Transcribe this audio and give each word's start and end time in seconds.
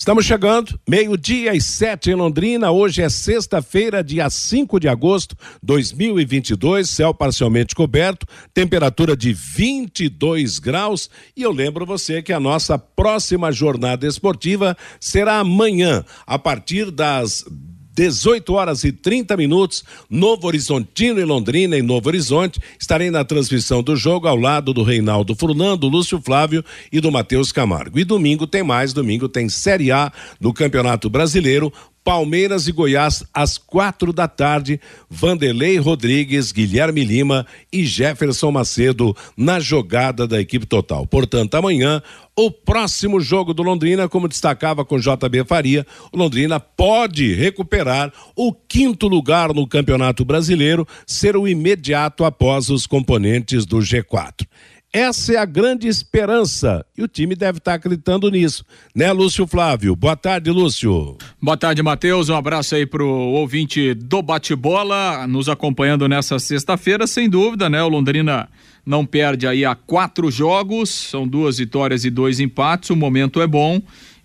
Estamos 0.00 0.24
chegando, 0.24 0.80
meio-dia 0.88 1.54
e 1.54 1.60
sete 1.60 2.10
em 2.10 2.14
Londrina. 2.14 2.70
Hoje 2.70 3.02
é 3.02 3.10
sexta-feira, 3.10 4.02
dia 4.02 4.30
5 4.30 4.80
de 4.80 4.88
agosto 4.88 5.36
de 5.36 5.58
2022. 5.62 6.88
Céu 6.88 7.12
parcialmente 7.12 7.74
coberto, 7.74 8.26
temperatura 8.54 9.14
de 9.14 9.34
22 9.34 10.58
graus. 10.58 11.10
E 11.36 11.42
eu 11.42 11.52
lembro 11.52 11.84
você 11.84 12.22
que 12.22 12.32
a 12.32 12.40
nossa 12.40 12.78
próxima 12.78 13.52
jornada 13.52 14.06
esportiva 14.06 14.74
será 14.98 15.38
amanhã, 15.38 16.02
a 16.26 16.38
partir 16.38 16.90
das 16.90 17.44
18 17.94 18.52
horas 18.54 18.84
e 18.84 18.92
30 18.92 19.36
minutos, 19.36 19.84
Novo 20.08 20.46
Horizontino 20.46 21.20
e 21.20 21.24
Londrina, 21.24 21.76
em 21.76 21.82
Novo 21.82 22.08
Horizonte. 22.08 22.60
Estarei 22.78 23.10
na 23.10 23.24
transmissão 23.24 23.82
do 23.82 23.96
jogo 23.96 24.28
ao 24.28 24.36
lado 24.36 24.72
do 24.72 24.82
Reinaldo 24.82 25.34
Furlan, 25.34 25.76
do 25.76 25.88
Lúcio 25.88 26.20
Flávio 26.20 26.64
e 26.92 27.00
do 27.00 27.10
Matheus 27.10 27.52
Camargo. 27.52 27.98
E 27.98 28.04
domingo 28.04 28.46
tem 28.46 28.62
mais, 28.62 28.92
domingo 28.92 29.28
tem 29.28 29.48
Série 29.48 29.90
A 29.90 30.12
do 30.40 30.52
Campeonato 30.52 31.10
Brasileiro. 31.10 31.72
Palmeiras 32.04 32.66
e 32.66 32.72
Goiás 32.72 33.24
às 33.32 33.58
quatro 33.58 34.12
da 34.12 34.26
tarde. 34.26 34.80
Vanderlei 35.08 35.78
Rodrigues, 35.78 36.52
Guilherme 36.52 37.04
Lima 37.04 37.46
e 37.72 37.84
Jefferson 37.84 38.50
Macedo 38.50 39.16
na 39.36 39.60
jogada 39.60 40.26
da 40.26 40.40
equipe 40.40 40.66
total. 40.66 41.06
Portanto, 41.06 41.54
amanhã, 41.54 42.02
o 42.36 42.50
próximo 42.50 43.20
jogo 43.20 43.52
do 43.52 43.62
Londrina, 43.62 44.08
como 44.08 44.28
destacava 44.28 44.84
com 44.84 44.98
JB 44.98 45.44
Faria, 45.46 45.86
o 46.10 46.16
Londrina 46.16 46.58
pode 46.58 47.34
recuperar 47.34 48.12
o 48.34 48.52
quinto 48.52 49.08
lugar 49.08 49.52
no 49.52 49.66
Campeonato 49.66 50.24
Brasileiro, 50.24 50.86
ser 51.06 51.36
o 51.36 51.46
imediato 51.46 52.24
após 52.24 52.70
os 52.70 52.86
componentes 52.86 53.66
do 53.66 53.78
G4. 53.78 54.46
Essa 54.92 55.34
é 55.34 55.36
a 55.36 55.44
grande 55.44 55.86
esperança 55.86 56.84
e 56.98 57.02
o 57.02 57.06
time 57.06 57.36
deve 57.36 57.58
estar 57.58 57.74
acreditando 57.74 58.28
nisso, 58.28 58.64
né, 58.92 59.12
Lúcio 59.12 59.46
Flávio? 59.46 59.94
Boa 59.94 60.16
tarde, 60.16 60.50
Lúcio. 60.50 61.16
Boa 61.40 61.56
tarde, 61.56 61.80
Matheus. 61.80 62.28
Um 62.28 62.34
abraço 62.34 62.74
aí 62.74 62.84
pro 62.84 63.06
ouvinte 63.06 63.94
do 63.94 64.20
bate-bola, 64.20 65.28
nos 65.28 65.48
acompanhando 65.48 66.08
nessa 66.08 66.40
sexta-feira, 66.40 67.06
sem 67.06 67.30
dúvida, 67.30 67.70
né? 67.70 67.80
O 67.80 67.88
Londrina 67.88 68.48
não 68.84 69.06
perde 69.06 69.46
aí 69.46 69.64
a 69.64 69.76
quatro 69.76 70.28
jogos, 70.28 70.90
são 70.90 71.24
duas 71.26 71.58
vitórias 71.58 72.04
e 72.04 72.10
dois 72.10 72.40
empates. 72.40 72.90
O 72.90 72.96
momento 72.96 73.40
é 73.40 73.46
bom 73.46 73.80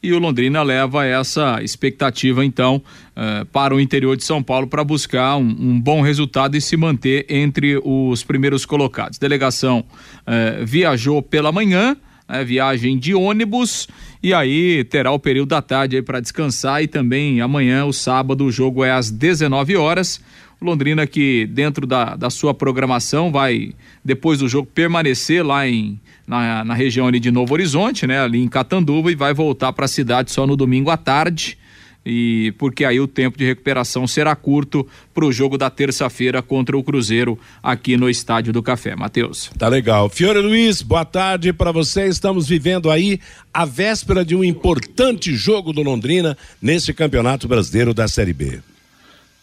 e 0.05 0.13
o 0.13 0.19
Londrina 0.19 0.61
leva 0.61 1.05
essa 1.05 1.63
expectativa 1.63 2.45
então 2.45 2.75
uh, 2.77 3.45
para 3.47 3.73
o 3.73 3.79
interior 3.79 4.15
de 4.15 4.23
São 4.23 4.43
Paulo 4.43 4.67
para 4.67 4.83
buscar 4.83 5.37
um, 5.37 5.41
um, 5.41 5.81
bom 5.81 6.01
resultado 6.01 6.55
e 6.55 6.61
se 6.61 6.77
manter 6.77 7.25
entre 7.27 7.81
os 7.83 8.23
primeiros 8.23 8.65
colocados. 8.65 9.17
Delegação 9.17 9.79
uh, 9.79 10.63
viajou 10.63 11.23
pela 11.23 11.51
manhã, 11.51 11.97
né, 12.29 12.43
viagem 12.43 12.99
de 12.99 13.15
ônibus 13.15 13.87
e 14.21 14.31
aí 14.31 14.83
terá 14.83 15.11
o 15.11 15.19
período 15.19 15.49
da 15.49 15.61
tarde 15.61 16.01
para 16.03 16.19
descansar 16.19 16.83
e 16.83 16.87
também 16.87 17.41
amanhã, 17.41 17.85
o 17.85 17.93
sábado, 17.93 18.45
o 18.45 18.51
jogo 18.51 18.83
é 18.83 18.91
às 18.91 19.09
19 19.09 19.75
horas. 19.75 20.21
Londrina 20.61 21.05
que 21.05 21.45
dentro 21.47 21.85
da, 21.85 22.15
da 22.15 22.29
sua 22.29 22.53
programação 22.53 23.31
vai 23.31 23.73
depois 24.03 24.39
do 24.39 24.47
jogo 24.47 24.69
permanecer 24.73 25.45
lá 25.45 25.67
em 25.67 25.99
na, 26.27 26.63
na 26.63 26.73
região 26.73 27.07
ali 27.07 27.19
de 27.19 27.31
Novo 27.31 27.53
Horizonte, 27.53 28.07
né, 28.07 28.21
ali 28.21 28.41
em 28.41 28.47
Catanduva 28.47 29.11
e 29.11 29.15
vai 29.15 29.33
voltar 29.33 29.73
para 29.73 29.85
a 29.85 29.87
cidade 29.87 30.31
só 30.31 30.47
no 30.47 30.55
domingo 30.55 30.89
à 30.89 30.97
tarde. 30.97 31.57
E 32.05 32.53
porque 32.59 32.85
aí 32.85 32.99
o 32.99 33.07
tempo 33.07 33.35
de 33.35 33.43
recuperação 33.43 34.05
será 34.05 34.35
curto 34.35 34.87
para 35.11 35.25
o 35.25 35.31
jogo 35.31 35.57
da 35.57 35.71
terça-feira 35.71 36.39
contra 36.39 36.77
o 36.77 36.83
Cruzeiro 36.83 37.39
aqui 37.63 37.97
no 37.97 38.07
Estádio 38.07 38.53
do 38.53 38.61
Café. 38.61 38.95
Matheus. 38.95 39.49
Tá 39.57 39.67
legal. 39.67 40.07
Fiore 40.07 40.39
Luiz, 40.39 40.83
boa 40.83 41.03
tarde 41.03 41.51
para 41.51 41.71
você. 41.71 42.05
Estamos 42.05 42.47
vivendo 42.47 42.91
aí 42.91 43.19
a 43.51 43.65
véspera 43.65 44.23
de 44.23 44.35
um 44.35 44.43
importante 44.43 45.33
jogo 45.35 45.73
do 45.73 45.81
Londrina 45.81 46.37
nesse 46.61 46.93
Campeonato 46.93 47.47
Brasileiro 47.47 47.91
da 47.91 48.07
Série 48.07 48.33
B. 48.33 48.59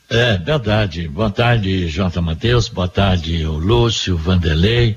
É 0.09 0.39
verdade. 0.39 1.09
Boa 1.09 1.31
tarde, 1.31 1.89
Jota 1.89 2.23
Matheus. 2.23 2.69
Boa 2.69 2.87
tarde, 2.87 3.45
o 3.45 3.59
Lúcio, 3.59 4.17
Vanderlei. 4.17 4.97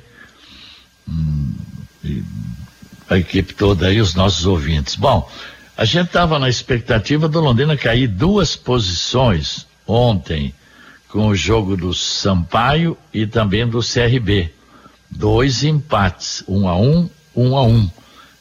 Hum, 1.10 1.54
a 3.10 3.18
equipe 3.18 3.54
toda 3.54 3.88
aí, 3.88 4.02
os 4.02 4.16
nossos 4.16 4.46
ouvintes. 4.46 4.96
Bom, 4.96 5.30
a 5.78 5.86
gente 5.86 6.08
estava 6.08 6.40
na 6.40 6.50
expectativa 6.50 7.28
do 7.28 7.40
Londrina 7.40 7.76
cair 7.78 8.08
duas 8.08 8.56
posições 8.56 9.68
ontem 9.86 10.54
com 11.10 11.28
o 11.28 11.36
jogo 11.36 11.78
do 11.78 11.94
Sampaio 11.94 12.98
e 13.14 13.26
também 13.26 13.68
do 13.68 13.80
CRB. 13.80 14.52
Dois 15.10 15.64
empates, 15.64 16.44
um 16.48 16.68
a 16.68 16.76
um, 16.78 17.10
um 17.36 17.56
a 17.56 17.64
um. 17.64 17.90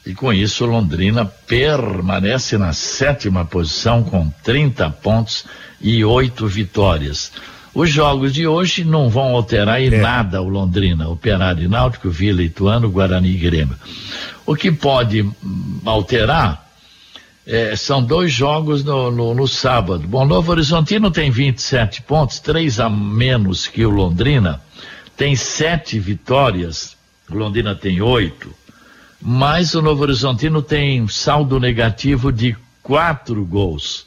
E 0.05 0.13
com 0.13 0.31
isso, 0.31 0.65
Londrina 0.65 1.25
permanece 1.25 2.57
na 2.57 2.73
sétima 2.73 3.43
posição 3.43 4.03
com 4.03 4.29
30 4.43 4.89
pontos 4.91 5.45
e 5.81 6.03
oito 6.05 6.47
vitórias. 6.47 7.31
Os 7.75 7.91
jogos 7.91 8.33
de 8.33 8.47
hoje 8.47 8.83
não 8.83 9.09
vão 9.09 9.35
alterar 9.35 9.81
em 9.81 9.93
é. 9.93 9.99
nada 9.99 10.41
o 10.41 10.47
Londrina, 10.49 11.07
Operário 11.09 11.63
e 11.63 11.67
Náutico, 11.67 12.09
Vila 12.09 12.41
Ituano, 12.41 12.89
Guarani 12.89 13.29
e 13.29 13.37
Grêmio. 13.37 13.75
O 14.45 14.55
que 14.55 14.71
pode 14.71 15.21
hum, 15.21 15.81
alterar 15.85 16.65
é, 17.45 17.75
são 17.75 18.01
dois 18.01 18.31
jogos 18.31 18.83
no, 18.83 19.11
no, 19.11 19.35
no, 19.35 19.47
sábado. 19.47 20.07
Bom, 20.07 20.25
Novo 20.25 20.51
Horizontino 20.51 21.11
tem 21.11 21.29
27 21.29 22.01
pontos, 22.03 22.39
três 22.39 22.79
a 22.79 22.89
menos 22.89 23.67
que 23.67 23.85
o 23.85 23.89
Londrina, 23.89 24.61
tem 25.17 25.35
sete 25.35 25.99
vitórias, 25.99 26.95
o 27.29 27.35
Londrina 27.35 27.75
tem 27.75 28.01
oito 28.01 28.51
mas 29.27 29.73
o 29.73 29.81
Novo 29.81 30.03
Horizontino 30.03 30.61
tem 30.61 31.07
saldo 31.07 31.59
negativo 31.59 32.31
de 32.31 32.55
quatro 32.83 33.43
gols. 33.43 34.05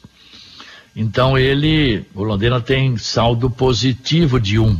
Então 0.95 1.37
ele, 1.37 2.05
o 2.13 2.23
Londrina 2.23 2.59
tem 2.59 2.97
saldo 2.97 3.49
positivo 3.49 4.39
de 4.39 4.59
um. 4.59 4.77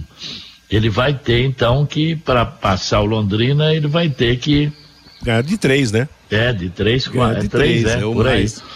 Ele 0.69 0.89
vai 0.89 1.13
ter 1.13 1.45
então 1.45 1.85
que 1.85 2.15
para 2.15 2.45
passar 2.45 3.01
o 3.01 3.05
Londrina 3.05 3.73
ele 3.73 3.87
vai 3.87 4.09
ter 4.09 4.37
que 4.37 4.71
ganhar 5.21 5.41
de 5.41 5.57
três, 5.57 5.91
né? 5.91 6.07
É 6.29 6.53
de 6.53 6.69
três, 6.69 7.07
quatro, 7.07 7.41
de 7.41 7.49
três, 7.49 7.83
três, 7.83 7.95
é, 7.95 7.99
é 7.99 8.01
por 8.01 8.25
mais. 8.25 8.59
aí. 8.59 8.69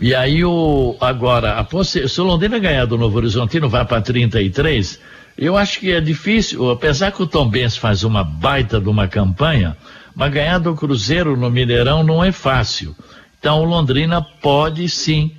E 0.00 0.14
aí 0.14 0.44
o 0.44 0.96
agora 1.00 1.58
a 1.58 1.84
se 1.84 2.20
o 2.20 2.24
Londrina 2.24 2.58
ganhar 2.58 2.84
do 2.84 2.96
Novo 2.96 3.16
Horizontino 3.16 3.68
vai 3.68 3.84
para 3.84 4.00
33. 4.00 5.00
Eu 5.36 5.56
acho 5.56 5.80
que 5.80 5.92
é 5.92 6.00
difícil, 6.00 6.70
apesar 6.70 7.12
que 7.12 7.22
o 7.22 7.26
Tom 7.26 7.48
Benz 7.48 7.76
faz 7.76 8.02
uma 8.02 8.24
baita 8.24 8.80
de 8.80 8.88
uma 8.88 9.06
campanha, 9.06 9.76
mas 10.14 10.32
ganhar 10.32 10.58
do 10.58 10.74
Cruzeiro 10.74 11.36
no 11.36 11.50
Mineirão 11.50 12.02
não 12.02 12.22
é 12.24 12.32
fácil. 12.32 12.94
Então 13.38 13.60
o 13.60 13.64
Londrina 13.64 14.20
pode 14.20 14.88
sim, 14.88 15.32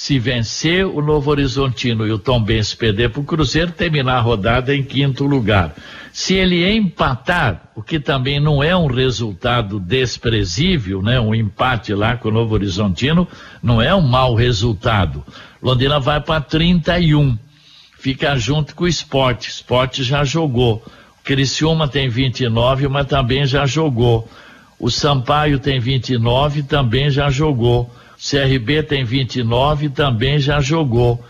se 0.00 0.18
vencer 0.18 0.86
o 0.86 1.02
Novo 1.02 1.30
Horizontino 1.30 2.06
e 2.06 2.10
o 2.10 2.18
Tom 2.18 2.42
Benz 2.42 2.74
perder 2.74 3.10
para 3.10 3.20
o 3.20 3.24
Cruzeiro, 3.24 3.70
terminar 3.70 4.16
a 4.16 4.20
rodada 4.20 4.74
em 4.74 4.82
quinto 4.82 5.26
lugar. 5.26 5.74
Se 6.10 6.32
ele 6.32 6.66
empatar, 6.74 7.70
o 7.76 7.82
que 7.82 8.00
também 8.00 8.40
não 8.40 8.62
é 8.62 8.74
um 8.74 8.86
resultado 8.86 9.78
desprezível, 9.78 11.02
né? 11.02 11.20
Um 11.20 11.34
empate 11.34 11.92
lá 11.92 12.16
com 12.16 12.30
o 12.30 12.32
Novo 12.32 12.54
Horizontino 12.54 13.28
não 13.62 13.82
é 13.82 13.94
um 13.94 14.00
mau 14.00 14.34
resultado. 14.34 15.22
Londrina 15.62 16.00
vai 16.00 16.18
para 16.18 16.40
31, 16.40 17.36
fica 17.98 18.38
junto 18.38 18.74
com 18.74 18.84
o 18.84 18.88
Esporte. 18.88 19.50
Esporte 19.50 20.02
já 20.02 20.24
jogou. 20.24 20.82
Criciúma 21.22 21.86
tem 21.86 22.08
29, 22.08 22.88
mas 22.88 23.06
também 23.06 23.44
já 23.44 23.66
jogou. 23.66 24.26
O 24.78 24.90
Sampaio 24.90 25.58
tem 25.58 25.78
29, 25.78 26.62
também 26.62 27.10
já 27.10 27.28
jogou. 27.28 27.90
CRB 28.20 28.82
tem 28.82 29.04
29, 29.04 29.88
também 29.88 30.38
já 30.38 30.60
jogou. 30.60 31.24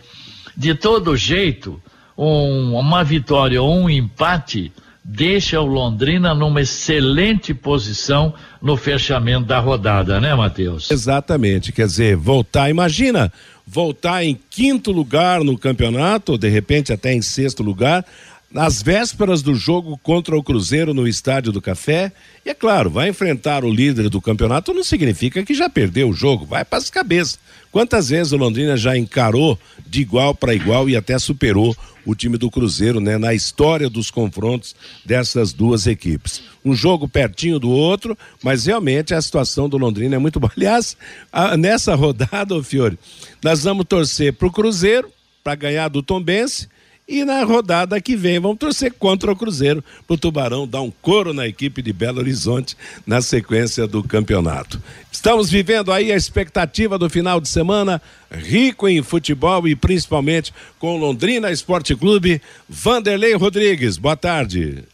De 0.57 0.75
todo 0.75 1.17
jeito, 1.17 1.81
um, 2.19 2.75
uma 2.75 3.05
vitória 3.05 3.63
ou 3.63 3.73
um 3.73 3.89
empate 3.89 4.73
deixa 5.03 5.61
o 5.61 5.67
Londrina 5.67 6.35
numa 6.35 6.61
excelente 6.61 7.55
posição 7.55 8.35
no 8.61 8.77
fechamento 8.77 9.47
da 9.47 9.59
rodada, 9.59 10.21
né, 10.21 10.35
Matheus? 10.35 10.91
Exatamente. 10.91 11.73
Quer 11.73 11.87
dizer, 11.87 12.17
voltar, 12.17 12.69
imagina, 12.69 13.33
voltar 13.67 14.25
em 14.25 14.39
quinto 14.51 14.93
lugar 14.93 15.43
no 15.43 15.57
campeonato, 15.57 16.37
de 16.37 16.49
repente 16.49 16.93
até 16.93 17.13
em 17.13 17.23
sexto 17.23 17.63
lugar, 17.63 18.05
nas 18.51 18.83
vésperas 18.83 19.43
do 19.43 19.55
jogo 19.55 19.97
contra 19.99 20.37
o 20.37 20.43
Cruzeiro 20.43 20.93
no 20.93 21.07
Estádio 21.07 21.53
do 21.53 21.63
Café. 21.63 22.13
E 22.45 22.51
é 22.51 22.55
claro, 22.55 22.91
vai 22.91 23.09
enfrentar 23.09 23.65
o 23.65 23.73
líder 23.73 24.09
do 24.09 24.21
campeonato 24.21 24.75
não 24.75 24.83
significa 24.83 25.45
que 25.45 25.55
já 25.55 25.71
perdeu 25.71 26.09
o 26.09 26.13
jogo, 26.13 26.45
vai 26.45 26.65
para 26.65 26.79
as 26.79 26.91
cabeças. 26.91 27.39
Quantas 27.71 28.09
vezes 28.09 28.33
o 28.33 28.37
Londrina 28.37 28.77
já 28.77 28.97
encarou 28.97 29.57
de 29.87 30.01
igual 30.01 30.35
para 30.35 30.55
igual 30.55 30.89
e 30.89 30.97
até 30.97 31.19
superou 31.19 31.77
o 32.05 32.15
time 32.15 32.37
do 32.37 32.51
Cruzeiro, 32.51 32.99
né, 32.99 33.19
na 33.19 33.35
história 33.35 33.89
dos 33.89 34.11
confrontos 34.11 34.75
dessas 35.05 35.53
duas 35.53 35.87
equipes. 35.87 36.43
Um 36.65 36.75
jogo 36.75 37.07
pertinho 37.07 37.61
do 37.61 37.71
outro, 37.71 38.19
mas 38.43 38.67
realmente 38.67 39.15
a 39.15 39.23
situação 39.23 39.69
do 39.69 39.79
Londrina 39.79 40.17
é 40.17 40.19
muito 40.19 40.41
boa. 40.41 40.51
Aliás, 40.57 40.97
a, 41.33 41.57
nessa 41.57 41.95
rodada, 41.95 42.57
ô 42.57 42.63
Fiore, 42.63 42.99
nós 43.45 43.63
vamos 43.63 43.85
torcer 43.87 44.33
para 44.33 44.49
o 44.49 44.53
Cruzeiro 44.53 45.09
para 45.45 45.55
ganhar 45.55 45.89
do 45.89 46.03
Tombense 46.03 46.69
e 47.11 47.25
na 47.25 47.43
rodada 47.43 48.01
que 48.01 48.15
vem, 48.15 48.39
vamos 48.39 48.57
torcer 48.57 48.93
contra 48.93 49.33
o 49.33 49.37
Cruzeiro, 49.37 49.83
para 50.07 50.15
o 50.15 50.17
Tubarão 50.17 50.65
dar 50.65 50.81
um 50.81 50.93
coro 51.03 51.35
na 51.35 51.45
equipe 51.45 51.83
de 51.83 51.93
Belo 51.93 52.21
Horizonte 52.21 52.77
na 53.05 53.21
sequência 53.21 53.85
do 53.85 54.01
campeonato. 54.01 54.81
Estamos 55.11 55.51
vivendo 55.51 55.93
aí 55.93 56.13
a 56.13 56.17
expectativa 56.17 56.97
do 56.97 57.11
final 57.11 57.41
de 57.41 57.49
semana, 57.49 58.01
rico 58.31 58.89
em 58.89 59.03
futebol 59.03 59.67
e 59.67 59.75
principalmente 59.75 60.55
com 60.79 60.97
Londrina 60.97 61.51
Esporte 61.51 61.97
Clube. 61.97 62.41
Vanderlei 62.69 63.35
Rodrigues, 63.35 63.97
boa 63.99 64.17
tarde. 64.17 64.85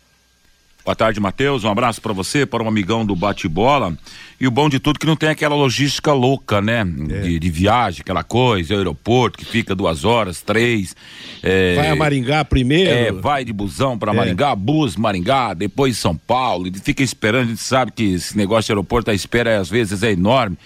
Boa 0.87 0.95
tarde, 0.95 1.19
Matheus. 1.19 1.65
Um 1.65 1.69
abraço 1.69 2.01
para 2.01 2.13
você, 2.13 2.47
para 2.47 2.63
um 2.63 2.69
amigão 2.69 3.05
do 3.05 3.17
bate-bola. 3.17 3.99
E 4.41 4.47
o 4.47 4.53
bom 4.53 4.69
de 4.69 4.79
tudo 4.79 4.99
é 4.99 5.01
que 5.01 5.07
não 5.07 5.17
tem 5.17 5.29
aquela 5.29 5.57
logística 5.57 6.13
louca, 6.13 6.61
né? 6.61 6.83
É. 7.11 7.21
De, 7.23 7.39
de, 7.41 7.51
viagem, 7.51 8.03
aquela 8.03 8.23
coisa, 8.23 8.73
aeroporto 8.73 9.37
que 9.37 9.45
fica 9.45 9.75
duas 9.75 10.05
horas, 10.05 10.43
três. 10.43 10.95
É, 11.43 11.75
vai 11.75 11.91
a 11.91 11.97
Maringá 11.97 12.45
primeiro? 12.45 12.89
É, 12.89 13.11
vai 13.11 13.45
de 13.45 13.53
busão 13.53 13.99
para 13.99 14.13
é. 14.13 14.15
Maringá, 14.15 14.55
bus, 14.55 14.95
Maringá, 14.95 15.55
depois 15.55 15.99
São 15.99 16.17
Paulo, 16.17 16.69
e 16.69 16.73
fica 16.79 17.03
esperando, 17.03 17.47
a 17.47 17.49
gente 17.49 17.63
sabe 17.63 17.91
que 17.91 18.05
esse 18.15 18.37
negócio 18.37 18.67
de 18.67 18.73
aeroporto, 18.73 19.11
a 19.11 19.15
espera 19.15 19.59
às 19.59 19.69
vezes 19.69 20.05
é 20.05 20.13
enorme. 20.13 20.57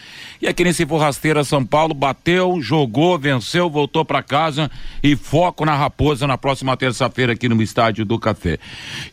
E 0.42 0.48
aqui 0.48 0.64
nesse 0.64 0.86
Forrasteira 0.86 1.44
São 1.44 1.66
Paulo, 1.66 1.92
bateu, 1.92 2.62
jogou, 2.62 3.18
venceu, 3.18 3.68
voltou 3.68 4.06
para 4.06 4.22
casa 4.22 4.70
e 5.02 5.14
foco 5.14 5.66
na 5.66 5.76
Raposa 5.76 6.26
na 6.26 6.38
próxima 6.38 6.74
terça-feira 6.78 7.34
aqui 7.34 7.46
no 7.46 7.60
Estádio 7.60 8.06
do 8.06 8.18
Café. 8.18 8.58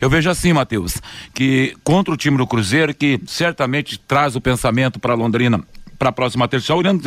Eu 0.00 0.08
vejo 0.08 0.30
assim, 0.30 0.54
Matheus, 0.54 0.94
que 1.34 1.76
contra 1.84 2.14
o 2.14 2.16
time 2.16 2.38
do 2.38 2.46
Cruzeiro, 2.46 2.94
que 2.94 3.20
certamente 3.26 3.98
traz 3.98 4.36
o 4.36 4.40
pensamento 4.40 4.98
para 4.98 5.12
Londrina 5.12 5.62
para 5.98 6.08
a 6.08 6.12
próxima 6.12 6.48
terça, 6.48 6.74
olhando 6.74 7.02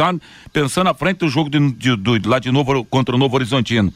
pensando 0.54 0.90
à 0.90 0.94
frente 0.94 1.20
do 1.20 1.30
jogo 1.30 1.50
de, 1.50 1.72
de, 1.72 2.28
lá 2.28 2.38
de 2.38 2.52
novo 2.52 2.86
contra 2.86 3.16
o 3.16 3.18
Novo 3.18 3.36
Horizontino 3.36 3.92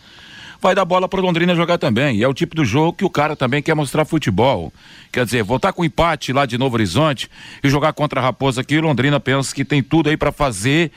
vai 0.65 0.73
dar 0.73 0.83
bola 0.83 1.07
para 1.07 1.21
Londrina 1.21 1.53
jogar 1.53 1.77
também. 1.77 2.17
E 2.17 2.23
é 2.23 2.27
o 2.27 2.33
tipo 2.33 2.55
do 2.55 2.65
jogo 2.65 2.93
que 2.93 3.05
o 3.05 3.09
cara 3.09 3.35
também 3.35 3.61
quer 3.61 3.75
mostrar 3.75 4.03
futebol. 4.03 4.73
Quer 5.11 5.23
dizer, 5.23 5.43
voltar 5.43 5.71
com 5.71 5.85
empate 5.85 6.33
lá 6.33 6.47
de 6.47 6.57
Novo 6.57 6.75
Horizonte 6.75 7.29
e 7.63 7.69
jogar 7.69 7.93
contra 7.93 8.19
a 8.19 8.23
Raposa 8.23 8.61
aqui, 8.61 8.81
Londrina 8.81 9.19
pensa 9.19 9.53
que 9.53 9.63
tem 9.63 9.83
tudo 9.83 10.09
aí 10.09 10.17
para 10.17 10.31
fazer 10.31 10.91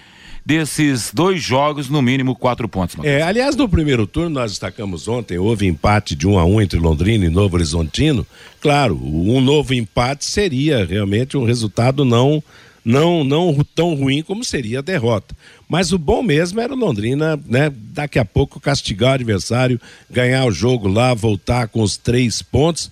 desses 0.45 1.13
dois 1.13 1.43
jogos, 1.43 1.91
no 1.91 2.01
mínimo 2.01 2.35
quatro 2.35 2.67
pontos. 2.67 2.97
É, 3.05 3.21
aliás, 3.21 3.55
no 3.57 3.69
primeiro 3.69 4.07
turno, 4.07 4.31
nós 4.31 4.53
destacamos 4.53 5.07
ontem, 5.07 5.37
houve 5.37 5.67
empate 5.67 6.15
de 6.15 6.27
um 6.27 6.39
a 6.39 6.47
um 6.47 6.63
entre 6.63 6.79
Londrina 6.79 7.27
e 7.27 7.29
Novo 7.29 7.57
Horizontino. 7.57 8.27
Claro, 8.63 8.99
um 9.05 9.39
novo 9.43 9.75
empate 9.75 10.25
seria 10.25 10.87
realmente 10.87 11.37
um 11.37 11.45
resultado 11.45 12.07
não 12.07 12.43
não 12.83 13.23
não 13.23 13.59
tão 13.75 13.95
ruim 13.95 14.23
como 14.23 14.43
seria 14.43 14.79
a 14.79 14.83
derrota. 14.83 15.37
Mas 15.69 15.93
o 15.93 15.99
bom 15.99 16.23
mesmo 16.23 16.61
era 16.61 16.73
o 16.73 16.77
Londrina, 16.77 17.39
né? 17.47 17.71
Daqui 17.93 18.19
a 18.19 18.25
pouco 18.25 18.59
castigar 18.59 19.11
o 19.11 19.15
adversário, 19.15 19.81
ganhar 20.11 20.47
o 20.47 20.51
jogo 20.51 20.89
lá, 20.89 21.13
voltar 21.13 21.69
com 21.69 21.83
os 21.83 21.97
três 21.97 22.41
pontos. 22.41 22.91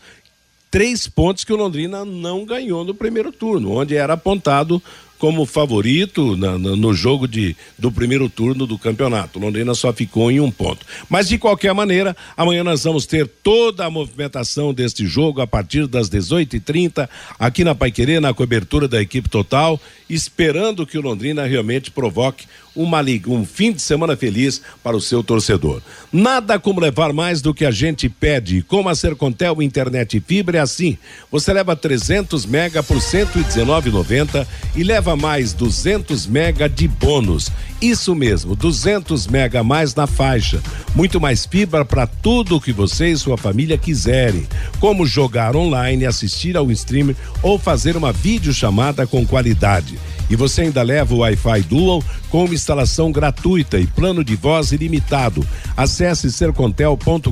Três 0.70 1.08
pontos 1.08 1.42
que 1.42 1.52
o 1.52 1.56
Londrina 1.56 2.04
não 2.04 2.44
ganhou 2.44 2.84
no 2.84 2.94
primeiro 2.94 3.32
turno, 3.32 3.72
onde 3.72 3.96
era 3.96 4.12
apontado 4.12 4.82
como 5.18 5.46
favorito 5.46 6.36
na, 6.36 6.58
na, 6.58 6.76
no 6.76 6.92
jogo 6.94 7.26
de, 7.26 7.56
do 7.78 7.90
primeiro 7.90 8.28
turno 8.28 8.66
do 8.66 8.78
campeonato. 8.78 9.38
Londrina 9.38 9.74
só 9.74 9.92
ficou 9.92 10.30
em 10.30 10.40
um 10.40 10.50
ponto. 10.50 10.84
Mas 11.08 11.28
de 11.28 11.38
qualquer 11.38 11.72
maneira, 11.74 12.16
amanhã 12.36 12.62
nós 12.62 12.84
vamos 12.84 13.06
ter 13.06 13.26
toda 13.26 13.84
a 13.84 13.90
movimentação 13.90 14.72
deste 14.72 15.06
jogo 15.06 15.40
a 15.40 15.46
partir 15.46 15.86
das 15.86 16.10
18h30 16.10 17.08
aqui 17.38 17.64
na 17.64 17.74
Paiquerê, 17.74 18.20
na 18.20 18.34
cobertura 18.34 18.86
da 18.86 19.00
equipe 19.00 19.28
total, 19.28 19.80
esperando 20.08 20.86
que 20.86 20.98
o 20.98 21.02
Londrina 21.02 21.46
realmente 21.46 21.90
provoque 21.90 22.46
uma 22.76 23.00
liga, 23.00 23.30
um 23.30 23.44
fim 23.44 23.72
de 23.72 23.80
semana 23.80 24.16
feliz 24.16 24.60
para 24.84 24.96
o 24.96 25.00
seu 25.00 25.24
torcedor. 25.24 25.80
Nada 26.12 26.58
como 26.58 26.78
levar 26.78 27.12
mais 27.12 27.40
do 27.40 27.54
que 27.54 27.64
a 27.64 27.70
gente 27.70 28.08
pede. 28.08 28.62
Com 28.62 28.86
a 28.88 28.94
Sercontel 28.94 29.62
Internet 29.62 30.20
Fibra 30.20 30.58
é 30.58 30.60
assim. 30.60 30.98
Você 31.32 31.52
leva 31.52 31.74
300 31.74 32.44
mega 32.44 32.82
por 32.82 32.98
119,90 32.98 34.46
e 34.76 34.84
leva 34.84 35.05
mais 35.14 35.52
200 35.52 36.26
mega 36.26 36.68
de 36.68 36.88
bônus. 36.88 37.52
Isso 37.80 38.14
mesmo, 38.14 38.56
200 38.56 39.26
mega 39.26 39.60
a 39.60 39.64
mais 39.64 39.94
na 39.94 40.06
faixa. 40.06 40.62
Muito 40.94 41.20
mais 41.20 41.44
fibra 41.44 41.84
para 41.84 42.06
tudo 42.06 42.56
o 42.56 42.60
que 42.60 42.72
você 42.72 43.08
e 43.10 43.16
sua 43.18 43.36
família 43.36 43.76
quiserem, 43.76 44.48
como 44.80 45.06
jogar 45.06 45.54
online, 45.54 46.06
assistir 46.06 46.56
ao 46.56 46.70
streamer 46.72 47.14
ou 47.42 47.58
fazer 47.58 47.96
uma 47.96 48.12
videochamada 48.12 49.06
com 49.06 49.26
qualidade. 49.26 49.98
E 50.28 50.34
você 50.34 50.62
ainda 50.62 50.82
leva 50.82 51.14
o 51.14 51.18
Wi-Fi 51.18 51.62
Dual 51.62 52.02
com 52.30 52.46
instalação 52.46 53.12
gratuita 53.12 53.78
e 53.78 53.86
plano 53.86 54.24
de 54.24 54.34
voz 54.34 54.72
ilimitado. 54.72 55.46
Acesse 55.76 56.32
sercontel.com.br 56.32 57.30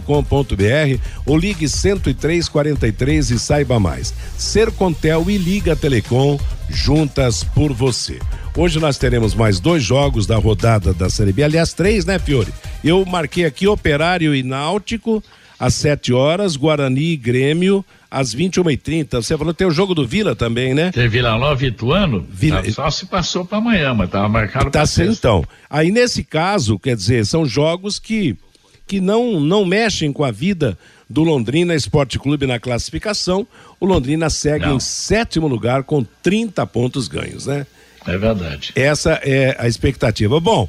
ou 1.26 1.36
ligue 1.36 1.66
10343 1.66 3.30
e 3.30 3.38
saiba 3.38 3.80
mais. 3.80 4.14
Sercontel 4.38 5.24
e 5.28 5.36
Liga 5.36 5.74
Telecom 5.74 6.38
juntas 6.68 7.44
por 7.44 7.72
você. 7.72 8.18
Hoje 8.56 8.78
nós 8.78 8.98
teremos 8.98 9.34
mais 9.34 9.60
dois 9.60 9.82
jogos 9.82 10.26
da 10.26 10.36
rodada 10.36 10.92
da 10.92 11.10
Série 11.10 11.32
B, 11.32 11.42
aliás, 11.42 11.72
três, 11.72 12.04
né, 12.04 12.18
Fiore? 12.18 12.52
Eu 12.82 13.04
marquei 13.04 13.44
aqui 13.44 13.66
Operário 13.66 14.34
e 14.34 14.42
Náutico 14.42 15.22
às 15.58 15.74
7 15.74 16.12
horas, 16.12 16.56
Guarani 16.56 17.12
e 17.12 17.16
Grêmio 17.16 17.84
às 18.10 18.34
21h30. 18.34 19.16
Você 19.16 19.36
falou 19.36 19.52
que 19.52 19.58
tem 19.58 19.66
o 19.66 19.72
jogo 19.72 19.94
do 19.94 20.06
Vila 20.06 20.36
também, 20.36 20.74
né? 20.74 20.92
Tem 20.92 21.08
Vila 21.08 21.36
Nova 21.36 21.64
e 21.64 21.68
Ituano? 21.68 22.26
Vila... 22.30 22.62
Tá, 22.62 22.70
só 22.70 22.90
se 22.90 23.06
passou 23.06 23.44
para 23.44 23.58
amanhã, 23.58 23.92
mas 23.94 24.06
estava 24.06 24.28
marcado 24.28 24.70
tá 24.70 24.84
para 24.86 25.04
Então, 25.04 25.44
aí 25.68 25.90
nesse 25.90 26.22
caso, 26.22 26.78
quer 26.78 26.96
dizer, 26.96 27.26
são 27.26 27.44
jogos 27.44 27.98
que, 27.98 28.36
que 28.86 29.00
não, 29.00 29.40
não 29.40 29.64
mexem 29.64 30.12
com 30.12 30.24
a 30.24 30.30
vida 30.30 30.78
do 31.08 31.22
Londrina 31.22 31.74
Esporte 31.74 32.18
Clube 32.18 32.46
na 32.46 32.58
classificação. 32.58 33.46
O 33.80 33.86
Londrina 33.86 34.28
segue 34.30 34.66
não. 34.66 34.76
em 34.76 34.80
sétimo 34.80 35.46
lugar 35.46 35.84
com 35.84 36.04
30 36.22 36.66
pontos 36.66 37.08
ganhos, 37.08 37.46
né? 37.46 37.66
É 38.06 38.18
verdade. 38.18 38.72
Essa 38.74 39.20
é 39.22 39.56
a 39.58 39.66
expectativa. 39.66 40.38
Bom, 40.38 40.68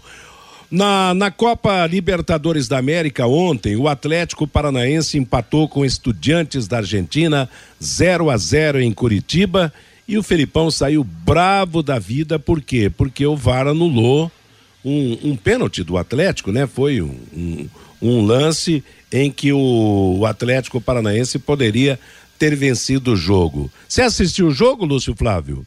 na, 0.72 1.14
na 1.14 1.30
Copa 1.30 1.86
Libertadores 1.86 2.68
da 2.68 2.78
América 2.78 3.28
ontem, 3.28 3.76
o 3.76 3.88
Atlético 3.88 4.48
Paranaense 4.48 5.18
empatou 5.18 5.68
com 5.68 5.86
Estudiantes 5.86 6.68
da 6.68 6.78
Argentina 6.78 7.50
0 7.84 8.30
a 8.30 8.38
0 8.38 8.82
em 8.82 8.92
Curitiba 8.92 9.72
e 10.08 10.18
o 10.18 10.24
Felipão 10.24 10.70
saiu 10.70 11.04
bravo 11.04 11.82
da 11.82 11.98
vida, 11.98 12.38
por 12.38 12.62
quê? 12.62 12.92
Porque 12.96 13.26
o 13.26 13.36
VAR 13.36 13.68
anulou 13.68 14.32
um, 14.84 15.32
um 15.32 15.36
pênalti 15.36 15.84
do 15.84 15.98
Atlético, 15.98 16.52
né? 16.52 16.68
Foi 16.68 17.02
um, 17.02 17.18
um, 17.36 17.68
um 18.02 18.26
lance 18.26 18.84
em 19.12 19.32
que 19.32 19.54
o, 19.54 20.26
Atlético 20.26 20.82
Paranaense 20.82 21.40
poderia 21.40 22.00
ter 22.38 22.56
vencido 22.56 23.14
o 23.14 23.16
jogo. 23.16 23.72
Você 23.88 24.02
assistiu 24.02 24.48
o 24.48 24.52
jogo, 24.52 24.86
Lúcio 24.86 25.16
Flávio? 25.16 25.66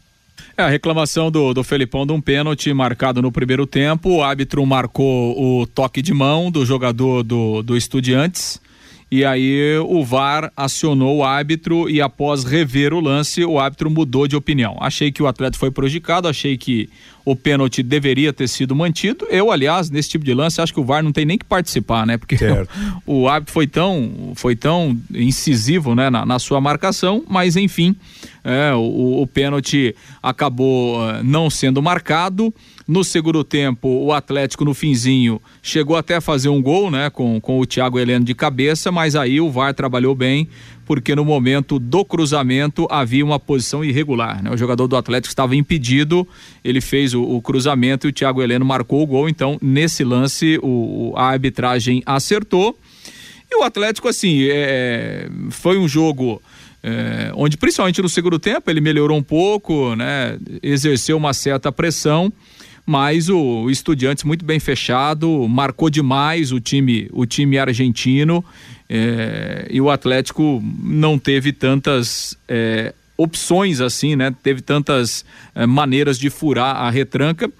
É, 0.56 0.62
a 0.62 0.68
reclamação 0.68 1.30
do, 1.30 1.54
do 1.54 1.64
Felipão 1.64 2.06
de 2.06 2.12
um 2.12 2.20
pênalti 2.20 2.72
marcado 2.72 3.22
no 3.22 3.32
primeiro 3.32 3.66
tempo. 3.66 4.16
O 4.16 4.22
árbitro 4.22 4.64
marcou 4.66 5.60
o 5.60 5.66
toque 5.66 6.02
de 6.02 6.12
mão 6.12 6.50
do 6.50 6.66
jogador 6.66 7.22
do, 7.22 7.62
do 7.62 7.76
Estudiantes. 7.76 8.60
E 9.10 9.24
aí 9.24 9.78
o 9.78 10.04
VAR 10.04 10.52
acionou 10.54 11.18
o 11.18 11.24
árbitro 11.24 11.88
e 11.88 12.00
após 12.00 12.44
rever 12.44 12.92
o 12.92 13.00
lance, 13.00 13.42
o 13.42 13.58
árbitro 13.58 13.90
mudou 13.90 14.28
de 14.28 14.36
opinião. 14.36 14.76
Achei 14.80 15.10
que 15.10 15.22
o 15.22 15.26
atleta 15.26 15.56
foi 15.56 15.70
prejudicado, 15.70 16.28
achei 16.28 16.58
que 16.58 16.90
o 17.24 17.34
pênalti 17.34 17.82
deveria 17.82 18.34
ter 18.34 18.48
sido 18.48 18.74
mantido. 18.76 19.26
Eu, 19.30 19.50
aliás, 19.50 19.88
nesse 19.88 20.10
tipo 20.10 20.26
de 20.26 20.34
lance, 20.34 20.60
acho 20.60 20.74
que 20.74 20.80
o 20.80 20.84
VAR 20.84 21.02
não 21.02 21.12
tem 21.12 21.24
nem 21.24 21.38
que 21.38 21.44
participar, 21.44 22.06
né? 22.06 22.18
Porque 22.18 22.36
o, 23.06 23.22
o 23.24 23.28
árbitro 23.28 23.52
foi 23.52 23.66
tão, 23.66 24.32
foi 24.34 24.54
tão 24.54 24.98
incisivo 25.14 25.94
né, 25.94 26.10
na, 26.10 26.26
na 26.26 26.38
sua 26.38 26.60
marcação, 26.60 27.24
mas 27.26 27.56
enfim, 27.56 27.96
é, 28.44 28.74
o, 28.74 29.22
o 29.22 29.26
pênalti 29.26 29.94
acabou 30.22 30.98
uh, 30.98 31.22
não 31.24 31.48
sendo 31.48 31.82
marcado. 31.82 32.52
No 32.88 33.04
segundo 33.04 33.44
tempo, 33.44 33.86
o 33.86 34.14
Atlético 34.14 34.64
no 34.64 34.72
finzinho 34.72 35.42
chegou 35.62 35.94
até 35.94 36.16
a 36.16 36.22
fazer 36.22 36.48
um 36.48 36.62
gol, 36.62 36.90
né, 36.90 37.10
com, 37.10 37.38
com 37.38 37.60
o 37.60 37.66
Thiago 37.66 37.98
Heleno 37.98 38.24
de 38.24 38.34
cabeça, 38.34 38.90
mas 38.90 39.14
aí 39.14 39.42
o 39.42 39.50
VAR 39.50 39.74
trabalhou 39.74 40.14
bem, 40.14 40.48
porque 40.86 41.14
no 41.14 41.22
momento 41.22 41.78
do 41.78 42.02
cruzamento 42.02 42.88
havia 42.90 43.22
uma 43.22 43.38
posição 43.38 43.84
irregular, 43.84 44.42
né? 44.42 44.50
O 44.50 44.56
jogador 44.56 44.88
do 44.88 44.96
Atlético 44.96 45.30
estava 45.30 45.54
impedido, 45.54 46.26
ele 46.64 46.80
fez 46.80 47.12
o, 47.12 47.22
o 47.22 47.42
cruzamento 47.42 48.06
e 48.06 48.08
o 48.08 48.12
Thiago 48.12 48.40
Heleno 48.42 48.64
marcou 48.64 49.02
o 49.02 49.06
gol, 49.06 49.28
então 49.28 49.58
nesse 49.60 50.02
lance 50.02 50.58
o, 50.62 51.12
a 51.14 51.26
arbitragem 51.26 52.02
acertou 52.06 52.74
E 53.50 53.56
o 53.60 53.64
Atlético, 53.64 54.08
assim, 54.08 54.46
é, 54.50 55.28
foi 55.50 55.76
um 55.76 55.86
jogo 55.86 56.40
é, 56.82 57.32
onde 57.34 57.56
principalmente 57.56 58.00
no 58.00 58.08
segundo 58.08 58.38
tempo 58.38 58.70
ele 58.70 58.80
melhorou 58.80 59.18
um 59.18 59.22
pouco, 59.22 59.94
né? 59.94 60.38
Exerceu 60.62 61.16
uma 61.16 61.34
certa 61.34 61.70
pressão, 61.72 62.32
mas 62.88 63.28
o, 63.28 63.68
Estudiantes 63.68 64.24
muito 64.24 64.46
bem 64.46 64.58
fechado, 64.58 65.46
marcou 65.46 65.90
demais 65.90 66.52
o 66.52 66.58
time, 66.58 67.06
o 67.12 67.26
time 67.26 67.58
argentino 67.58 68.42
é, 68.88 69.68
e 69.70 69.78
o 69.78 69.90
Atlético 69.90 70.64
não 70.82 71.18
teve 71.18 71.52
tantas 71.52 72.34
é, 72.48 72.94
opções 73.14 73.82
assim, 73.82 74.16
né? 74.16 74.34
Teve 74.42 74.62
tantas 74.62 75.22
é, 75.54 75.66
maneiras 75.66 76.18
de 76.18 76.30
furar 76.30 76.76
a 76.76 76.88
retranca 76.88 77.52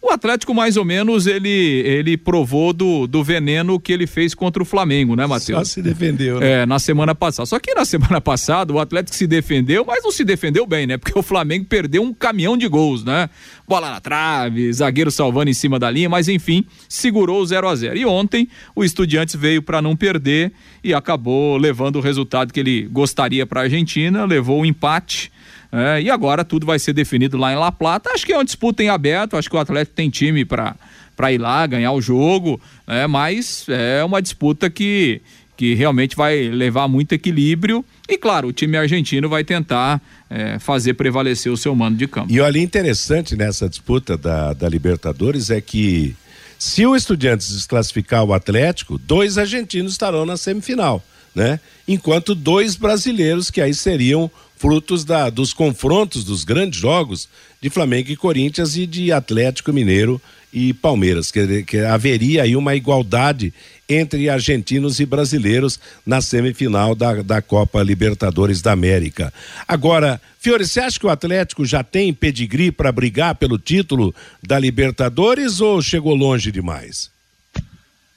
o 0.00 0.10
Atlético, 0.12 0.54
mais 0.54 0.76
ou 0.76 0.84
menos, 0.84 1.26
ele, 1.26 1.48
ele 1.48 2.16
provou 2.16 2.72
do, 2.72 3.08
do 3.08 3.24
veneno 3.24 3.80
que 3.80 3.92
ele 3.92 4.06
fez 4.06 4.32
contra 4.32 4.62
o 4.62 4.66
Flamengo, 4.66 5.16
né, 5.16 5.26
Matheus? 5.26 5.58
Só 5.58 5.64
se 5.64 5.82
defendeu, 5.82 6.38
né? 6.38 6.62
É, 6.62 6.66
na 6.66 6.78
semana 6.78 7.16
passada. 7.16 7.46
Só 7.46 7.58
que 7.58 7.74
na 7.74 7.84
semana 7.84 8.20
passada 8.22 8.72
o 8.72 8.78
Atlético 8.78 9.16
se 9.16 9.26
defendeu, 9.26 9.84
mas 9.84 10.04
não 10.04 10.12
se 10.12 10.24
defendeu 10.24 10.64
bem, 10.66 10.86
né? 10.86 10.96
Porque 10.96 11.18
o 11.18 11.22
Flamengo 11.22 11.64
perdeu 11.64 12.00
um 12.00 12.14
caminhão 12.14 12.56
de 12.56 12.68
gols, 12.68 13.02
né? 13.02 13.28
Bola 13.66 13.90
na 13.90 14.00
trave, 14.00 14.72
zagueiro 14.72 15.10
salvando 15.10 15.50
em 15.50 15.54
cima 15.54 15.80
da 15.80 15.90
linha, 15.90 16.08
mas 16.08 16.28
enfim, 16.28 16.64
segurou 16.88 17.42
o 17.42 17.46
0 17.46 17.68
a 17.68 17.74
0 17.74 17.98
E 17.98 18.06
ontem 18.06 18.48
o 18.76 18.84
Estudiantes 18.84 19.34
veio 19.34 19.60
para 19.60 19.82
não 19.82 19.96
perder 19.96 20.52
e 20.82 20.94
acabou 20.94 21.56
levando 21.56 21.96
o 21.96 22.00
resultado 22.00 22.52
que 22.52 22.60
ele 22.60 22.82
gostaria 22.82 23.44
para 23.44 23.60
a 23.60 23.64
Argentina, 23.64 24.24
levou 24.24 24.60
o 24.60 24.64
empate 24.64 25.32
é, 25.70 26.00
e 26.02 26.10
agora 26.10 26.44
tudo 26.44 26.66
vai 26.66 26.78
ser 26.78 26.92
definido 26.92 27.36
lá 27.36 27.52
em 27.52 27.56
La 27.56 27.70
Plata. 27.70 28.10
Acho 28.12 28.24
que 28.24 28.32
é 28.32 28.36
uma 28.36 28.44
disputa 28.44 28.82
em 28.82 28.88
aberto, 28.88 29.36
acho 29.36 29.50
que 29.50 29.56
o 29.56 29.58
Atlético 29.58 29.96
tem 29.96 30.10
time 30.10 30.44
para 30.44 30.74
para 31.18 31.32
ir 31.32 31.38
lá 31.38 31.66
ganhar 31.66 31.90
o 31.90 32.00
jogo, 32.00 32.60
é, 32.86 33.04
mas 33.08 33.66
é 33.68 34.04
uma 34.04 34.22
disputa 34.22 34.70
que, 34.70 35.20
que 35.56 35.74
realmente 35.74 36.14
vai 36.14 36.48
levar 36.48 36.86
muito 36.86 37.12
equilíbrio. 37.12 37.84
E 38.08 38.16
claro, 38.16 38.46
o 38.46 38.52
time 38.52 38.76
argentino 38.76 39.28
vai 39.28 39.42
tentar 39.42 40.00
é, 40.30 40.60
fazer 40.60 40.94
prevalecer 40.94 41.50
o 41.50 41.56
seu 41.56 41.74
mando 41.74 41.98
de 41.98 42.06
campo. 42.06 42.32
E 42.32 42.40
olha, 42.40 42.60
interessante 42.60 43.34
nessa 43.34 43.68
disputa 43.68 44.16
da, 44.16 44.52
da 44.52 44.68
Libertadores 44.68 45.50
é 45.50 45.60
que 45.60 46.14
se 46.56 46.86
o 46.86 46.94
Estudiantes 46.94 47.50
desclassificar 47.50 48.22
o 48.22 48.32
Atlético, 48.32 48.96
dois 48.96 49.38
argentinos 49.38 49.92
estarão 49.92 50.24
na 50.24 50.36
semifinal, 50.36 51.02
né? 51.34 51.58
Enquanto 51.88 52.32
dois 52.32 52.76
brasileiros, 52.76 53.50
que 53.50 53.60
aí 53.60 53.74
seriam 53.74 54.30
frutos 54.58 55.04
da, 55.04 55.30
dos 55.30 55.52
confrontos 55.52 56.24
dos 56.24 56.44
grandes 56.44 56.80
jogos 56.80 57.28
de 57.60 57.70
Flamengo 57.70 58.10
e 58.10 58.16
Corinthians 58.16 58.76
e 58.76 58.86
de 58.86 59.12
Atlético 59.12 59.72
Mineiro 59.72 60.20
e 60.52 60.72
Palmeiras, 60.72 61.30
que, 61.30 61.62
que 61.62 61.78
haveria 61.78 62.42
aí 62.42 62.56
uma 62.56 62.74
igualdade 62.74 63.52
entre 63.88 64.28
argentinos 64.28 65.00
e 65.00 65.06
brasileiros 65.06 65.80
na 66.04 66.20
semifinal 66.20 66.94
da, 66.94 67.22
da 67.22 67.40
Copa 67.40 67.82
Libertadores 67.82 68.60
da 68.60 68.72
América. 68.72 69.32
Agora, 69.66 70.20
Fiore, 70.38 70.66
você 70.66 70.80
acha 70.80 70.98
que 70.98 71.06
o 71.06 71.10
Atlético 71.10 71.64
já 71.64 71.82
tem 71.82 72.12
pedigree 72.12 72.70
para 72.70 72.92
brigar 72.92 73.34
pelo 73.34 73.58
título 73.58 74.14
da 74.42 74.58
Libertadores 74.58 75.60
ou 75.60 75.80
chegou 75.80 76.14
longe 76.14 76.52
demais? 76.52 77.10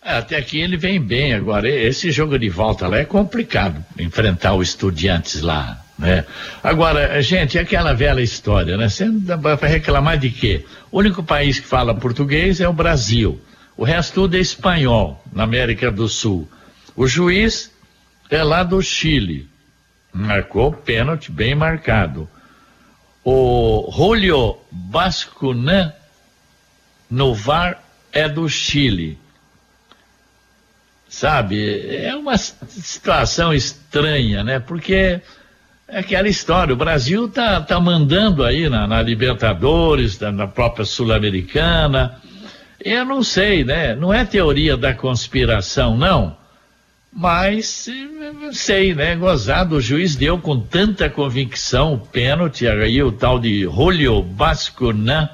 É, 0.04 0.18
até 0.18 0.36
aqui 0.36 0.60
ele 0.60 0.78
vem 0.78 1.00
bem 1.00 1.34
agora. 1.34 1.70
Esse 1.70 2.12
jogo 2.12 2.38
de 2.38 2.50
volta 2.50 2.88
lá 2.88 2.98
é 2.98 3.06
complicado 3.06 3.84
enfrentar 4.00 4.54
o 4.54 4.64
Estudiantes 4.64 5.42
lá. 5.42 5.80
Né? 6.01 6.25
Agora, 6.63 7.22
gente, 7.22 7.60
é 7.60 7.62
aquela 7.62 7.93
velha 7.93 8.22
história, 8.22 8.75
né? 8.75 8.89
Você 8.89 9.08
vai 9.39 9.55
reclamar 9.70 10.17
de 10.17 10.31
quê? 10.31 10.65
O 10.91 10.98
único 10.98 11.22
país 11.22 11.60
que 11.60 11.67
fala 11.67 11.93
português 11.93 12.60
é 12.60 12.67
o 12.67 12.74
Brasil. 12.74 13.39
O 13.77 13.84
resto 13.84 14.15
tudo 14.15 14.36
é 14.36 14.39
espanhol, 14.39 15.24
na 15.31 15.43
América 15.43 15.91
do 15.91 16.08
Sul. 16.08 16.50
O 16.96 17.08
juiz 17.08 17.72
é 18.31 18.43
lá 18.43 18.63
do 18.63 18.81
Chile. 18.81 19.48
Marcou 20.12 20.74
pênalti 20.74 21.31
bem 21.31 21.53
marcado. 21.53 22.27
O 23.24 23.88
Julio 23.96 24.58
Bascunan 24.72 25.93
no 27.12 27.36
VAR 27.36 27.79
é 28.12 28.27
do 28.27 28.50
Chile. 28.50 29.20
Sabe, 31.08 31.96
é 31.96 32.15
uma 32.15 32.38
situação 32.38 33.53
estranha, 33.53 34.43
né? 34.43 34.60
Porque 34.60 35.22
é 35.92 36.00
aquela 36.00 36.30
história, 36.30 36.74
o 36.74 36.78
Brasil 36.78 37.28
tá, 37.28 37.60
tá 37.60 37.78
mandando 37.78 38.46
aí 38.46 38.70
na, 38.70 38.88
na 38.88 39.02
Libertadores, 39.02 40.18
na, 40.18 40.32
na 40.32 40.48
própria 40.48 40.86
Sul-Americana. 40.86 42.18
Eu 42.80 43.04
não 43.04 43.22
sei, 43.22 43.66
né? 43.66 43.94
Não 43.94 44.14
é 44.14 44.24
teoria 44.24 44.78
da 44.78 44.94
conspiração, 44.94 45.98
não. 45.98 46.38
Mas 47.12 47.90
sei, 48.54 48.96
né? 48.96 49.18
Gozado, 49.18 49.76
o 49.76 49.82
juiz 49.82 50.16
deu 50.16 50.38
com 50.38 50.62
tanta 50.62 51.10
convicção 51.10 51.96
o 51.96 52.00
pênalti, 52.00 52.66
aí 52.66 53.04
o 53.04 53.12
tal 53.12 53.38
de 53.38 53.64
Julio 53.64 54.22
Bascunan 54.22 55.30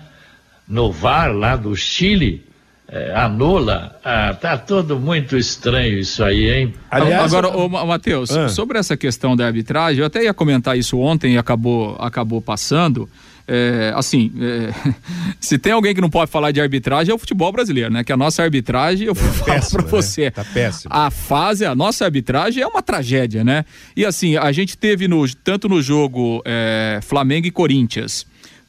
no 0.68 0.92
VAR 0.92 1.32
lá 1.32 1.56
do 1.56 1.76
Chile 1.76 2.47
é, 2.90 3.14
anula. 3.14 4.00
Ah, 4.04 4.34
tá 4.34 4.58
tudo 4.58 4.98
muito 4.98 5.38
estranho 5.38 6.00
isso 6.00 6.24
aí, 6.24 6.50
hein? 6.50 6.74
Aliás, 6.90 7.34
Agora, 7.34 7.56
ô, 7.56 7.68
Matheus, 7.68 8.32
ah. 8.32 8.48
sobre 8.48 8.80
essa 8.80 8.96
questão 8.96 9.36
da 9.36 9.46
arbitragem, 9.46 10.00
eu 10.00 10.06
até 10.06 10.24
ia 10.24 10.34
comentar 10.34 10.78
isso 10.78 10.98
ontem 10.98 11.34
e 11.34 11.38
acabou, 11.38 11.96
acabou 12.00 12.42
passando. 12.42 13.10
É, 13.50 13.94
assim, 13.96 14.32
é, 14.42 14.74
se 15.40 15.58
tem 15.58 15.72
alguém 15.72 15.96
que 15.96 16.02
não 16.02 16.10
pode 16.10 16.30
falar 16.30 16.52
de 16.52 16.60
arbitragem 16.60 17.12
é 17.12 17.16
o 17.16 17.18
futebol 17.18 17.52
brasileiro, 17.52 17.92
né? 17.92 18.04
Que 18.04 18.12
a 18.12 18.18
nossa 18.18 18.44
arbitragem, 18.44 19.08
eu 19.08 19.14
vou 19.14 19.30
é 19.30 19.34
falar 19.34 19.70
para 19.70 19.82
né? 19.84 19.88
você. 19.90 20.32
Tá 20.32 20.44
péssimo. 20.44 20.94
A 20.94 21.10
fase, 21.10 21.66
a 21.66 21.74
nossa 21.74 22.04
arbitragem 22.04 22.62
é 22.62 22.68
uma 22.68 22.82
tragédia, 22.82 23.44
né? 23.44 23.64
E 23.96 24.06
assim, 24.06 24.36
a 24.36 24.52
gente 24.52 24.78
teve 24.78 25.08
no, 25.08 25.26
tanto 25.36 25.70
no 25.70 25.82
jogo 25.82 26.42
é, 26.46 27.00
Flamengo 27.02 27.48
e 27.48 27.52
Corinthians, 27.52 28.26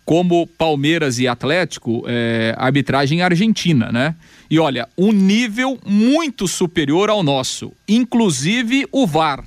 como 0.09 0.47
Palmeiras 0.47 1.19
e 1.19 1.29
Atlético, 1.29 2.03
é, 2.07 2.55
arbitragem 2.57 3.21
argentina, 3.21 3.93
né? 3.93 4.15
E 4.51 4.59
olha, 4.59 4.89
um 4.97 5.13
nível 5.13 5.79
muito 5.85 6.49
superior 6.49 7.11
ao 7.11 7.23
nosso, 7.23 7.75
inclusive 7.87 8.87
o 8.91 9.07
VAR. 9.07 9.45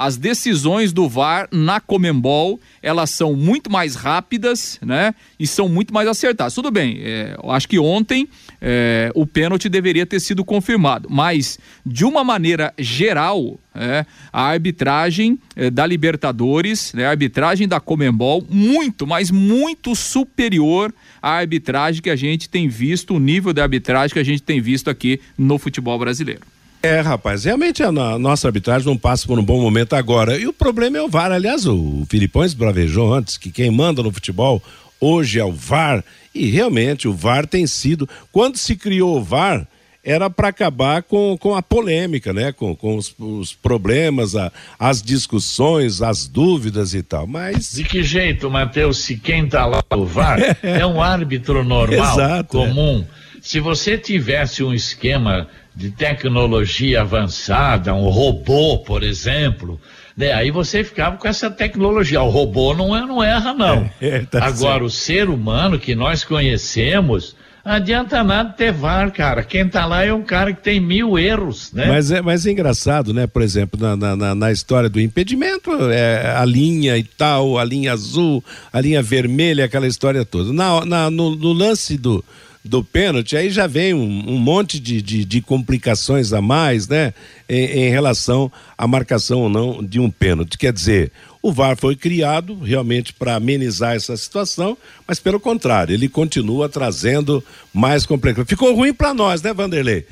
As 0.00 0.16
decisões 0.16 0.94
do 0.94 1.06
VAR 1.06 1.46
na 1.52 1.78
Comembol, 1.78 2.58
elas 2.82 3.10
são 3.10 3.36
muito 3.36 3.70
mais 3.70 3.94
rápidas, 3.94 4.78
né? 4.80 5.14
E 5.38 5.46
são 5.46 5.68
muito 5.68 5.92
mais 5.92 6.08
acertadas. 6.08 6.54
Tudo 6.54 6.70
bem, 6.70 7.00
é, 7.02 7.36
eu 7.36 7.50
acho 7.50 7.68
que 7.68 7.78
ontem 7.78 8.26
é, 8.62 9.12
o 9.14 9.26
pênalti 9.26 9.68
deveria 9.68 10.06
ter 10.06 10.18
sido 10.18 10.42
confirmado, 10.42 11.06
mas 11.10 11.58
de 11.84 12.06
uma 12.06 12.24
maneira 12.24 12.72
geral, 12.78 13.60
é, 13.74 14.06
a 14.32 14.44
arbitragem 14.44 15.38
é, 15.54 15.68
da 15.68 15.84
Libertadores, 15.84 16.94
né, 16.94 17.04
a 17.04 17.10
arbitragem 17.10 17.68
da 17.68 17.78
Comembol, 17.78 18.42
muito, 18.48 19.06
mas 19.06 19.30
muito 19.30 19.94
superior 19.94 20.94
à 21.20 21.32
arbitragem 21.32 22.00
que 22.00 22.08
a 22.08 22.16
gente 22.16 22.48
tem 22.48 22.68
visto, 22.68 23.14
o 23.14 23.20
nível 23.20 23.52
de 23.52 23.60
arbitragem 23.60 24.14
que 24.14 24.18
a 24.18 24.24
gente 24.24 24.42
tem 24.42 24.62
visto 24.62 24.88
aqui 24.88 25.20
no 25.36 25.58
futebol 25.58 25.98
brasileiro. 25.98 26.40
É, 26.82 27.00
rapaz, 27.00 27.44
realmente 27.44 27.82
a 27.82 27.92
nossa 27.92 28.48
arbitragem 28.48 28.86
não 28.86 28.96
passa 28.96 29.26
por 29.26 29.38
um 29.38 29.44
bom 29.44 29.60
momento 29.60 29.94
agora. 29.94 30.38
E 30.38 30.46
o 30.46 30.52
problema 30.52 30.96
é 30.96 31.02
o 31.02 31.08
VAR. 31.08 31.30
Aliás, 31.30 31.66
o 31.66 32.06
Filipões 32.08 32.54
bravejou 32.54 33.12
antes 33.12 33.36
que 33.36 33.50
quem 33.50 33.70
manda 33.70 34.02
no 34.02 34.10
futebol 34.10 34.62
hoje 34.98 35.38
é 35.38 35.44
o 35.44 35.52
VAR. 35.52 36.02
E 36.34 36.48
realmente 36.48 37.06
o 37.06 37.12
VAR 37.12 37.46
tem 37.46 37.66
sido. 37.66 38.08
Quando 38.32 38.56
se 38.56 38.76
criou 38.76 39.18
o 39.18 39.22
VAR, 39.22 39.66
era 40.02 40.30
para 40.30 40.48
acabar 40.48 41.02
com, 41.02 41.36
com 41.38 41.54
a 41.54 41.62
polêmica, 41.62 42.32
né? 42.32 42.52
Com, 42.52 42.74
com 42.74 42.96
os, 42.96 43.14
os 43.18 43.52
problemas, 43.52 44.34
a, 44.34 44.50
as 44.78 45.02
discussões, 45.02 46.00
as 46.00 46.26
dúvidas 46.26 46.94
e 46.94 47.02
tal. 47.02 47.26
Mas. 47.26 47.72
De 47.72 47.84
que 47.84 48.02
jeito, 48.02 48.50
Matheus, 48.50 48.98
se 48.98 49.16
quem 49.16 49.44
está 49.44 49.66
lá 49.66 49.84
no 49.90 50.06
VAR 50.06 50.38
é 50.62 50.86
um 50.86 51.02
árbitro 51.02 51.62
normal, 51.62 52.14
Exato, 52.14 52.62
é. 52.62 52.66
comum. 52.66 53.04
É. 53.16 53.20
Se 53.42 53.58
você 53.60 53.96
tivesse 53.96 54.62
um 54.62 54.72
esquema 54.72 55.48
de 55.74 55.90
tecnologia 55.90 57.00
avançada, 57.02 57.94
um 57.94 58.08
robô, 58.08 58.78
por 58.78 59.02
exemplo, 59.02 59.80
né? 60.16 60.32
Aí 60.32 60.50
você 60.50 60.84
ficava 60.84 61.16
com 61.16 61.26
essa 61.26 61.50
tecnologia. 61.50 62.20
O 62.20 62.28
robô 62.28 62.74
não, 62.74 62.94
é, 62.96 63.00
não 63.00 63.22
erra, 63.22 63.54
não. 63.54 63.90
É, 64.00 64.20
tá 64.20 64.38
Agora, 64.44 64.52
certo. 64.52 64.84
o 64.84 64.90
ser 64.90 65.28
humano 65.28 65.78
que 65.78 65.94
nós 65.94 66.24
conhecemos, 66.24 67.36
adianta 67.64 68.22
nada 68.24 68.50
ter 68.50 68.72
VAR, 68.72 69.10
cara. 69.12 69.42
Quem 69.42 69.68
tá 69.68 69.86
lá 69.86 70.04
é 70.04 70.12
um 70.12 70.22
cara 70.22 70.52
que 70.52 70.62
tem 70.62 70.80
mil 70.80 71.18
erros, 71.18 71.72
né? 71.72 71.86
Mas 71.86 72.10
é, 72.10 72.20
mas 72.20 72.46
é 72.46 72.50
engraçado, 72.50 73.12
né? 73.12 73.26
Por 73.26 73.42
exemplo, 73.42 73.80
na, 73.80 74.16
na, 74.16 74.34
na 74.34 74.52
história 74.52 74.88
do 74.88 75.00
impedimento, 75.00 75.70
é, 75.90 76.34
a 76.36 76.44
linha 76.44 76.96
e 76.96 77.04
tal, 77.04 77.58
a 77.58 77.64
linha 77.64 77.92
azul, 77.92 78.42
a 78.72 78.80
linha 78.80 79.02
vermelha, 79.02 79.64
aquela 79.64 79.86
história 79.86 80.24
toda. 80.24 80.52
Na, 80.52 80.84
na 80.84 81.10
no, 81.10 81.36
no 81.36 81.52
lance 81.52 81.96
do, 81.96 82.24
do 82.64 82.84
pênalti, 82.84 83.36
aí 83.36 83.48
já 83.48 83.66
vem 83.66 83.94
um, 83.94 84.34
um 84.34 84.38
monte 84.38 84.78
de, 84.78 85.00
de, 85.00 85.24
de, 85.24 85.40
complicações 85.40 86.32
a 86.32 86.42
mais, 86.42 86.86
né? 86.86 87.14
Em, 87.48 87.86
em, 87.86 87.90
relação 87.90 88.52
à 88.76 88.86
marcação 88.86 89.40
ou 89.40 89.48
não 89.48 89.82
de 89.82 89.98
um 89.98 90.10
pênalti. 90.10 90.58
Quer 90.58 90.72
dizer, 90.72 91.10
o 91.42 91.50
VAR 91.52 91.76
foi 91.76 91.96
criado 91.96 92.58
realmente 92.60 93.14
para 93.14 93.34
amenizar 93.34 93.96
essa 93.96 94.14
situação, 94.16 94.76
mas 95.08 95.18
pelo 95.18 95.40
contrário, 95.40 95.94
ele 95.94 96.08
continua 96.08 96.68
trazendo 96.68 97.42
mais 97.72 98.04
complicações. 98.04 98.48
Ficou 98.48 98.74
ruim 98.74 98.92
para 98.92 99.14
nós, 99.14 99.40
né, 99.40 99.54
Vanderlei? 99.54 100.06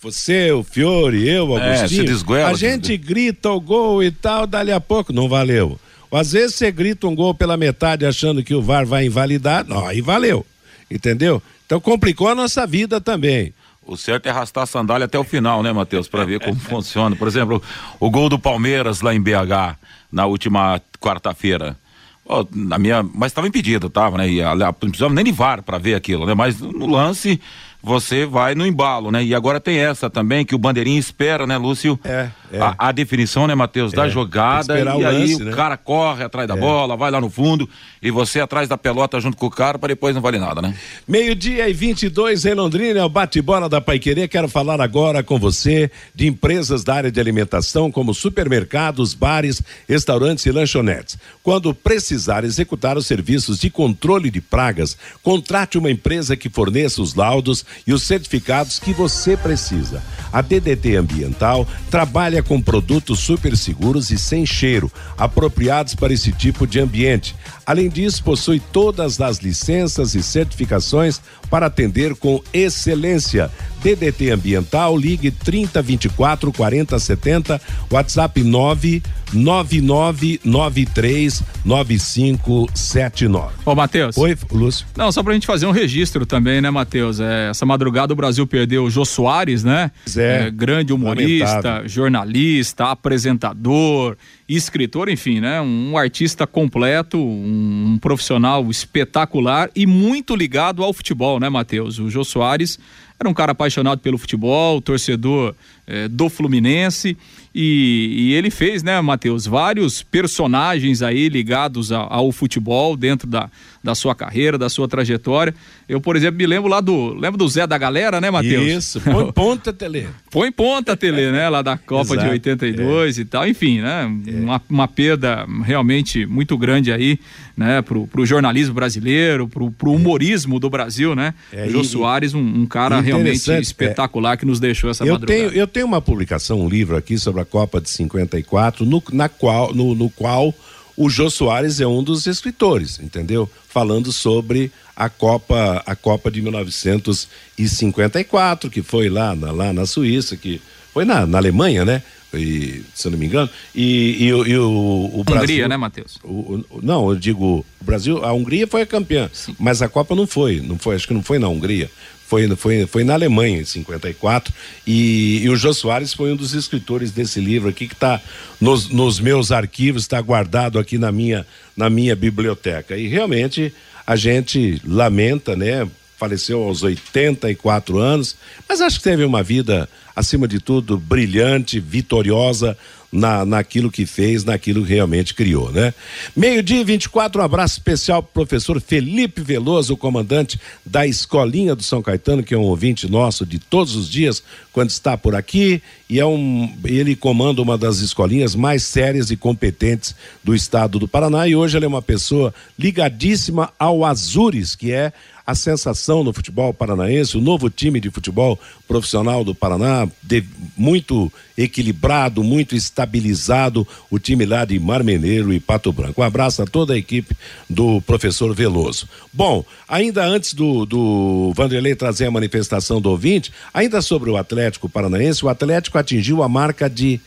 você, 0.00 0.52
o 0.52 0.62
Fiore, 0.62 1.28
eu, 1.28 1.58
É, 1.58 1.78
Agostinho, 1.78 2.02
se 2.02 2.06
desgoela, 2.06 2.50
a 2.50 2.54
gente 2.54 2.96
grita 2.96 3.50
o 3.50 3.60
gol 3.60 4.02
e 4.02 4.10
tal, 4.10 4.46
dali 4.46 4.70
a 4.70 4.80
pouco 4.80 5.12
não 5.12 5.28
valeu. 5.28 5.78
Às 6.10 6.32
vezes 6.32 6.54
você 6.54 6.70
grita 6.70 7.06
um 7.06 7.14
gol 7.14 7.34
pela 7.34 7.56
metade 7.56 8.06
achando 8.06 8.42
que 8.42 8.54
o 8.54 8.62
VAR 8.62 8.86
vai 8.86 9.06
invalidar, 9.06 9.66
não, 9.66 9.86
aí 9.86 10.00
valeu, 10.00 10.46
entendeu? 10.90 11.42
Então 11.68 11.78
complicou 11.78 12.28
a 12.28 12.34
nossa 12.34 12.66
vida 12.66 12.98
também. 12.98 13.52
O 13.82 13.94
certo 13.94 14.24
é 14.24 14.30
arrastar 14.30 14.62
a 14.64 14.66
sandália 14.66 15.04
até 15.04 15.18
o 15.18 15.24
final, 15.24 15.62
né, 15.62 15.70
Matheus? 15.70 16.08
Para 16.08 16.24
ver 16.24 16.40
como 16.40 16.56
funciona. 16.60 17.14
Por 17.14 17.28
exemplo, 17.28 17.62
o 18.00 18.10
gol 18.10 18.30
do 18.30 18.38
Palmeiras 18.38 19.02
lá 19.02 19.14
em 19.14 19.20
BH, 19.20 19.76
na 20.10 20.24
última 20.24 20.80
quarta-feira. 20.98 21.76
Ó, 22.24 22.46
na 22.54 22.78
minha, 22.78 23.02
mas 23.02 23.32
estava 23.32 23.46
impedido, 23.46 23.90
tava, 23.90 24.16
né? 24.16 24.30
E, 24.30 24.42
a- 24.42 24.54
não 24.54 24.72
precisamos 24.72 25.14
nem 25.14 25.24
de 25.24 25.30
VAR 25.32 25.62
para 25.62 25.76
ver 25.76 25.94
aquilo, 25.94 26.24
né? 26.24 26.32
Mas 26.34 26.58
no 26.58 26.86
lance 26.86 27.38
você 27.82 28.26
vai 28.26 28.54
no 28.54 28.66
embalo, 28.66 29.10
né? 29.10 29.24
E 29.24 29.34
agora 29.34 29.60
tem 29.60 29.78
essa 29.78 30.10
também 30.10 30.44
que 30.44 30.54
o 30.54 30.58
bandeirinha 30.58 30.98
espera, 30.98 31.46
né, 31.46 31.56
Lúcio? 31.56 31.98
É, 32.04 32.28
é. 32.52 32.60
A, 32.60 32.74
a 32.78 32.92
definição, 32.92 33.46
né, 33.46 33.54
Matheus, 33.54 33.92
da 33.92 34.06
É, 34.06 34.10
jogada 34.10 34.78
e 34.78 34.82
o 34.82 34.88
aí 35.06 35.20
lance, 35.20 35.42
o 35.42 35.44
né? 35.46 35.52
cara 35.52 35.76
corre 35.76 36.24
atrás 36.24 36.48
da 36.48 36.56
bola, 36.56 36.96
vai 36.96 37.10
lá 37.10 37.20
no 37.20 37.30
fundo 37.30 37.68
e 38.02 38.10
você 38.10 38.40
atrás 38.40 38.68
da 38.68 38.76
pelota 38.76 39.20
junto 39.20 39.36
com 39.36 39.46
o 39.46 39.50
cara 39.50 39.78
para 39.78 39.88
depois 39.88 40.14
não 40.14 40.20
vale 40.22 40.38
nada, 40.38 40.60
né? 40.60 40.74
Meio-dia 41.06 41.68
e 41.68 41.72
22 41.72 42.44
em 42.46 42.54
Londrina, 42.54 43.00
é 43.00 43.04
o 43.04 43.08
bate-bola 43.08 43.68
da 43.68 43.80
Paiquerê. 43.80 44.26
Quero 44.26 44.48
falar 44.48 44.80
agora 44.80 45.22
com 45.22 45.38
você 45.38 45.90
de 46.14 46.26
empresas 46.26 46.82
da 46.82 46.94
área 46.94 47.12
de 47.12 47.20
alimentação, 47.20 47.90
como 47.92 48.12
supermercados, 48.12 49.14
bares, 49.14 49.62
restaurantes 49.88 50.44
e 50.46 50.50
lanchonetes. 50.50 51.16
Quando 51.42 51.72
precisar 51.72 52.44
executar 52.44 52.96
os 52.96 53.06
serviços 53.06 53.58
de 53.58 53.70
controle 53.70 54.30
de 54.30 54.40
pragas, 54.40 54.96
contrate 55.22 55.78
uma 55.78 55.90
empresa 55.90 56.36
que 56.36 56.48
forneça 56.48 57.00
os 57.00 57.14
laudos 57.14 57.64
e 57.86 57.92
os 57.92 58.02
certificados 58.02 58.78
que 58.78 58.92
você 58.92 59.36
precisa. 59.36 60.02
A 60.32 60.42
DDT 60.42 60.96
Ambiental 60.96 61.66
trabalha 61.90 62.42
com 62.42 62.60
produtos 62.60 63.18
super 63.18 63.56
seguros 63.56 64.10
e 64.10 64.18
sem 64.18 64.44
cheiro, 64.44 64.90
apropriados 65.16 65.94
para 65.94 66.12
esse 66.12 66.32
tipo 66.32 66.66
de 66.66 66.80
ambiente. 66.80 67.34
Além 67.68 67.88
disso, 67.90 68.24
possui 68.24 68.62
todas 68.72 69.20
as 69.20 69.40
licenças 69.40 70.14
e 70.14 70.22
certificações 70.22 71.20
para 71.50 71.66
atender 71.66 72.14
com 72.14 72.42
excelência. 72.50 73.50
DDT 73.82 74.30
Ambiental, 74.30 74.96
ligue 74.96 75.30
30 75.30 75.82
24 75.82 76.50
40 76.50 76.98
70, 76.98 77.60
WhatsApp 77.90 78.42
99993 78.42 81.42
9579. 81.62 83.52
Ô, 83.66 83.74
Matheus. 83.74 84.16
Oi, 84.16 84.34
Lúcio. 84.50 84.86
Não, 84.96 85.12
só 85.12 85.22
pra 85.22 85.34
gente 85.34 85.46
fazer 85.46 85.66
um 85.66 85.70
registro 85.70 86.24
também, 86.24 86.62
né, 86.62 86.70
Matheus? 86.70 87.20
É, 87.20 87.50
essa 87.50 87.66
madrugada 87.66 88.14
o 88.14 88.16
Brasil 88.16 88.46
perdeu 88.46 88.84
o 88.84 88.90
Jô 88.90 89.04
Soares, 89.04 89.62
né? 89.62 89.90
É. 90.16 90.46
É, 90.46 90.50
grande 90.50 90.94
humorista, 90.94 91.56
Lamentável. 91.56 91.88
jornalista, 91.88 92.86
apresentador, 92.86 94.16
escritor, 94.48 95.08
enfim, 95.08 95.40
né? 95.40 95.60
Um 95.60 95.96
artista 95.98 96.46
completo, 96.46 97.18
um, 97.18 97.98
profissional 98.00 98.68
espetacular 98.70 99.70
e 99.76 99.86
muito 99.86 100.34
ligado 100.34 100.82
ao 100.82 100.92
futebol, 100.92 101.38
né, 101.38 101.48
Matheus? 101.48 101.98
O 101.98 102.08
Jô 102.08 102.24
Soares 102.24 102.78
era 103.20 103.28
um 103.28 103.34
cara 103.34 103.52
apaixonado 103.52 104.00
pelo 104.00 104.16
futebol, 104.18 104.80
torcedor 104.80 105.54
eh, 105.86 106.06
do 106.08 106.28
Fluminense. 106.28 107.16
E, 107.54 108.14
e 108.30 108.34
ele 108.34 108.50
fez, 108.50 108.82
né, 108.84 109.00
Matheus, 109.00 109.46
vários 109.46 110.02
personagens 110.02 111.02
aí 111.02 111.28
ligados 111.28 111.90
a- 111.90 112.06
ao 112.08 112.30
futebol 112.30 112.96
dentro 112.96 113.26
da, 113.26 113.50
da 113.82 113.94
sua 113.94 114.14
carreira, 114.14 114.56
da 114.56 114.68
sua 114.68 114.86
trajetória. 114.86 115.52
Eu, 115.88 116.00
por 116.00 116.14
exemplo, 116.14 116.36
me 116.36 116.46
lembro 116.46 116.68
lá 116.70 116.80
do. 116.80 117.14
Lembra 117.14 117.38
do 117.38 117.48
Zé 117.48 117.66
da 117.66 117.76
Galera, 117.76 118.20
né, 118.20 118.30
Matheus? 118.30 118.66
Isso, 118.66 119.00
põe 119.00 119.32
ponta, 119.32 119.72
Tele. 119.72 120.06
Põe 120.30 120.52
ponta, 120.52 120.96
Tele, 120.96 121.32
né? 121.32 121.48
Lá 121.48 121.62
da 121.62 121.76
Copa 121.78 122.10
de 122.10 122.22
Exato, 122.22 122.30
82 122.32 123.18
e 123.18 123.24
tal. 123.24 123.48
Enfim, 123.48 123.80
né? 123.80 124.04
Uma, 124.28 124.62
uma 124.68 124.86
perda 124.86 125.44
realmente 125.64 126.26
muito 126.26 126.56
grande 126.58 126.92
aí, 126.92 127.18
né? 127.58 127.82
Pro, 127.82 128.06
pro 128.06 128.24
jornalismo 128.24 128.72
brasileiro, 128.72 129.48
pro, 129.48 129.72
pro 129.72 129.90
humorismo 129.92 130.60
do 130.60 130.70
Brasil, 130.70 131.16
né? 131.16 131.34
É, 131.52 131.68
Jô 131.68 131.80
e- 131.80 131.84
Soares, 131.84 132.32
um, 132.32 132.38
um 132.40 132.64
cara 132.64 133.00
realmente 133.00 133.50
é. 133.50 133.60
espetacular 133.60 134.36
que 134.36 134.46
nos 134.46 134.60
deixou 134.60 134.88
essa 134.88 135.04
Eu 135.04 135.14
madrugada. 135.14 135.50
tenho, 135.50 135.60
eu 135.60 135.66
tenho 135.66 135.84
uma 135.86 136.00
publicação, 136.00 136.60
um 136.60 136.68
livro 136.68 136.96
aqui 136.96 137.18
sobre 137.18 137.42
a 137.42 137.44
Copa 137.44 137.80
de 137.80 137.90
54, 137.90 138.86
no, 138.86 139.02
na 139.12 139.28
qual, 139.28 139.74
no, 139.74 139.92
no 139.96 140.08
qual 140.08 140.54
o 140.96 141.10
Jô 141.10 141.28
Soares 141.28 141.80
é 141.80 141.86
um 141.86 142.00
dos 142.02 142.28
escritores, 142.28 143.00
entendeu? 143.00 143.50
Falando 143.68 144.12
sobre 144.12 144.70
a 144.96 145.08
Copa, 145.08 145.82
a 145.84 145.96
Copa 145.96 146.30
de 146.30 146.40
1954, 146.42 148.70
que 148.70 148.82
foi 148.82 149.08
lá 149.08 149.34
na, 149.34 149.50
lá 149.50 149.72
na 149.72 149.84
Suíça, 149.84 150.36
que 150.36 150.60
foi 150.92 151.04
na, 151.04 151.26
na 151.26 151.38
Alemanha, 151.38 151.84
né? 151.84 152.02
E, 152.34 152.82
se 152.94 153.06
eu 153.08 153.12
não 153.12 153.18
me 153.18 153.24
engano. 153.26 153.48
E, 153.74 154.24
e, 154.26 154.32
o- 154.34 154.46
e 154.46 154.58
o, 154.58 155.10
o 155.14 155.24
Brasil. 155.24 155.42
Hungria, 155.42 155.68
né, 155.68 155.76
Matheus? 155.78 156.18
O- 156.22 156.62
o- 156.70 156.80
não, 156.82 157.08
eu 157.08 157.16
digo, 157.16 157.64
o 157.80 157.84
Brasil, 157.84 158.22
a 158.24 158.32
Hungria 158.34 158.66
foi 158.66 158.82
a 158.82 158.86
campeã, 158.86 159.30
mas 159.58 159.80
a 159.80 159.88
Copa 159.88 160.14
não 160.14 160.26
foi, 160.26 160.60
não 160.60 160.78
foi, 160.78 160.96
acho 160.96 161.08
que 161.08 161.14
não 161.14 161.22
foi 161.22 161.38
na 161.38 161.48
Hungria, 161.48 161.90
foi, 162.26 162.46
foi, 162.56 162.86
foi 162.86 163.02
na 163.04 163.14
Alemanha 163.14 163.60
em 163.62 163.64
54 163.64 164.52
e, 164.86 165.40
e 165.42 165.48
o 165.48 165.56
Jô 165.56 165.72
Soares 165.72 166.12
foi 166.12 166.30
um 166.30 166.36
dos 166.36 166.52
escritores 166.52 167.10
desse 167.12 167.40
livro 167.40 167.70
aqui 167.70 167.88
que 167.88 167.94
está 167.94 168.20
nos, 168.60 168.90
nos 168.90 169.18
meus 169.18 169.50
arquivos, 169.50 170.02
está 170.02 170.20
guardado 170.20 170.78
aqui 170.78 170.98
na 170.98 171.10
minha, 171.10 171.46
na 171.74 171.88
minha 171.88 172.14
biblioteca 172.14 172.94
e 172.98 173.06
realmente 173.08 173.72
a 174.06 174.14
gente 174.16 174.78
lamenta, 174.84 175.56
né? 175.56 175.88
Faleceu 176.18 176.62
aos 176.64 176.82
84 176.82 177.98
anos, 177.98 178.36
mas 178.68 178.80
acho 178.80 178.98
que 178.98 179.04
teve 179.04 179.24
uma 179.24 179.42
vida, 179.42 179.88
acima 180.16 180.48
de 180.48 180.58
tudo, 180.58 180.98
brilhante, 180.98 181.78
vitoriosa, 181.78 182.76
na, 183.10 183.44
naquilo 183.44 183.90
que 183.90 184.04
fez, 184.04 184.44
naquilo 184.44 184.84
que 184.84 184.92
realmente 184.92 185.32
criou, 185.32 185.72
né? 185.72 185.94
Meio-dia 186.36 186.80
e 186.80 186.84
24, 186.84 187.40
um 187.40 187.44
abraço 187.44 187.74
especial 187.74 188.22
pro 188.22 188.44
professor 188.44 188.80
Felipe 188.80 189.40
Veloso, 189.40 189.96
comandante 189.96 190.60
da 190.84 191.06
Escolinha 191.06 191.74
do 191.74 191.82
São 191.82 192.02
Caetano, 192.02 192.42
que 192.42 192.54
é 192.54 192.58
um 192.58 192.62
ouvinte 192.62 193.10
nosso 193.10 193.46
de 193.46 193.58
todos 193.58 193.96
os 193.96 194.08
dias, 194.08 194.42
quando 194.72 194.90
está 194.90 195.16
por 195.16 195.34
aqui, 195.34 195.82
e 196.08 196.20
é 196.20 196.26
um, 196.26 196.74
ele 196.84 197.16
comanda 197.16 197.62
uma 197.62 197.78
das 197.78 197.98
escolinhas 197.98 198.54
mais 198.54 198.82
sérias 198.82 199.30
e 199.30 199.36
competentes 199.36 200.14
do 200.44 200.54
estado 200.54 200.98
do 200.98 201.08
Paraná, 201.08 201.48
e 201.48 201.56
hoje 201.56 201.76
ele 201.76 201.86
é 201.86 201.88
uma 201.88 202.02
pessoa 202.02 202.52
ligadíssima 202.78 203.72
ao 203.78 204.04
Azures, 204.04 204.74
que 204.74 204.92
é 204.92 205.12
a 205.48 205.54
sensação 205.54 206.22
no 206.22 206.30
futebol 206.30 206.74
paranaense, 206.74 207.38
o 207.38 207.40
novo 207.40 207.70
time 207.70 207.98
de 208.00 208.10
futebol 208.10 208.60
profissional 208.86 209.42
do 209.42 209.54
Paraná, 209.54 210.06
de- 210.22 210.44
muito 210.76 211.32
equilibrado, 211.56 212.44
muito 212.44 212.76
estabilizado, 212.76 213.88
o 214.10 214.18
time 214.18 214.44
lá 214.44 214.66
de 214.66 214.78
Marmeneiro 214.78 215.50
e 215.50 215.58
Pato 215.58 215.90
Branco. 215.90 216.20
Um 216.20 216.24
abraço 216.24 216.60
a 216.62 216.66
toda 216.66 216.92
a 216.92 216.98
equipe 216.98 217.34
do 217.68 217.98
professor 218.02 218.54
Veloso. 218.54 219.08
Bom, 219.32 219.64
ainda 219.88 220.22
antes 220.22 220.52
do, 220.52 220.84
do 220.84 221.50
Vanderlei 221.56 221.94
trazer 221.94 222.26
a 222.26 222.30
manifestação 222.30 223.00
do 223.00 223.08
ouvinte, 223.08 223.50
ainda 223.72 224.02
sobre 224.02 224.28
o 224.28 224.36
Atlético 224.36 224.86
Paranaense, 224.86 225.42
o 225.42 225.48
Atlético 225.48 225.96
atingiu 225.96 226.42
a 226.42 226.48
marca 226.48 226.90
de 226.90 227.18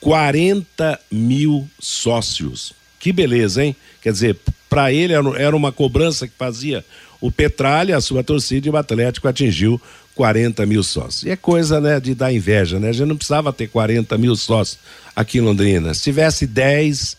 40 0.00 0.98
mil 1.08 1.68
sócios. 1.78 2.72
Que 2.98 3.12
beleza, 3.12 3.64
hein? 3.64 3.76
Quer 4.02 4.12
dizer, 4.12 4.36
para 4.68 4.92
ele 4.92 5.12
era 5.38 5.56
uma 5.56 5.70
cobrança 5.70 6.26
que 6.26 6.34
fazia 6.36 6.84
o 7.20 7.30
Petralha, 7.30 7.96
a 7.96 8.00
sua 8.00 8.24
torcida, 8.24 8.66
e 8.66 8.70
o 8.70 8.76
Atlético 8.76 9.28
atingiu 9.28 9.80
40 10.14 10.64
mil 10.66 10.82
sócios. 10.82 11.22
E 11.24 11.30
é 11.30 11.36
coisa 11.36 11.80
né, 11.80 12.00
de 12.00 12.14
dar 12.14 12.32
inveja, 12.32 12.78
né? 12.78 12.88
A 12.88 12.92
gente 12.92 13.06
não 13.06 13.16
precisava 13.16 13.52
ter 13.52 13.68
40 13.68 14.16
mil 14.18 14.34
sócios 14.36 14.78
aqui 15.14 15.38
em 15.38 15.42
Londrina. 15.42 15.94
Se 15.94 16.02
tivesse 16.02 16.46
10, 16.46 17.16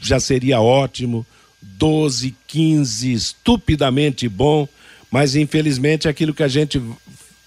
já 0.00 0.20
seria 0.20 0.60
ótimo. 0.60 1.26
12, 1.62 2.34
15, 2.46 3.12
estupidamente 3.12 4.28
bom. 4.28 4.68
Mas 5.10 5.34
infelizmente 5.36 6.08
aquilo 6.08 6.34
que 6.34 6.42
a 6.42 6.48
gente 6.48 6.82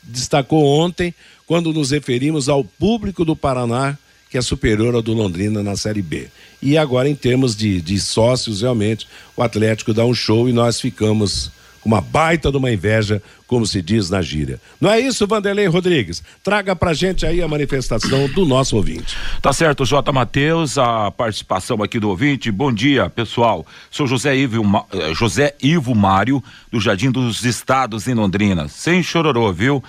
destacou 0.02 0.66
ontem, 0.66 1.14
quando 1.46 1.74
nos 1.74 1.92
referimos 1.92 2.48
ao 2.48 2.64
público 2.64 3.26
do 3.26 3.36
Paraná, 3.36 3.98
que 4.30 4.38
é 4.38 4.42
superior 4.42 4.96
ao 4.96 5.02
do 5.02 5.14
Londrina 5.14 5.64
na 5.64 5.76
Série 5.76 6.02
B. 6.02 6.28
E 6.62 6.78
agora, 6.78 7.10
em 7.10 7.16
termos 7.16 7.56
de, 7.56 7.82
de 7.82 8.00
sócios, 8.00 8.62
realmente, 8.62 9.08
o 9.36 9.44
Atlético 9.44 9.94
dá 9.94 10.06
um 10.06 10.14
show 10.14 10.50
e 10.50 10.54
nós 10.54 10.82
ficamos 10.82 11.52
uma 11.88 12.02
baita 12.02 12.52
de 12.52 12.58
uma 12.58 12.70
inveja, 12.70 13.24
como 13.48 13.66
se 13.66 13.82
diz 13.82 14.10
na 14.10 14.22
gíria. 14.22 14.60
Não 14.80 14.92
é 14.92 15.00
isso, 15.00 15.26
Vanderlei 15.26 15.68
Rodrigues? 15.68 16.22
Traga 16.44 16.76
pra 16.76 16.94
gente 16.94 17.26
aí 17.26 17.42
a 17.42 17.48
manifestação 17.48 18.28
do 18.28 18.46
nosso 18.46 18.76
ouvinte. 18.76 19.16
Tá 19.42 19.54
certo, 19.54 19.86
J. 19.86 20.12
Matheus, 20.12 20.78
a 20.78 21.10
participação 21.10 21.82
aqui 21.82 21.98
do 21.98 22.10
ouvinte. 22.10 22.52
Bom 22.52 22.74
dia, 22.74 23.10
pessoal. 23.10 23.66
Sou 23.90 24.06
José 24.06 24.36
Ivo, 24.36 24.86
eh, 24.92 25.14
José 25.14 25.56
Ivo 25.64 25.96
Mário, 25.96 26.44
do 26.70 26.82
Jardim 26.82 27.10
dos 27.10 27.46
Estados, 27.46 28.06
em 28.06 28.14
Londrina. 28.14 28.68
Sem 28.68 29.02
chororô, 29.02 29.54
viu? 29.54 29.82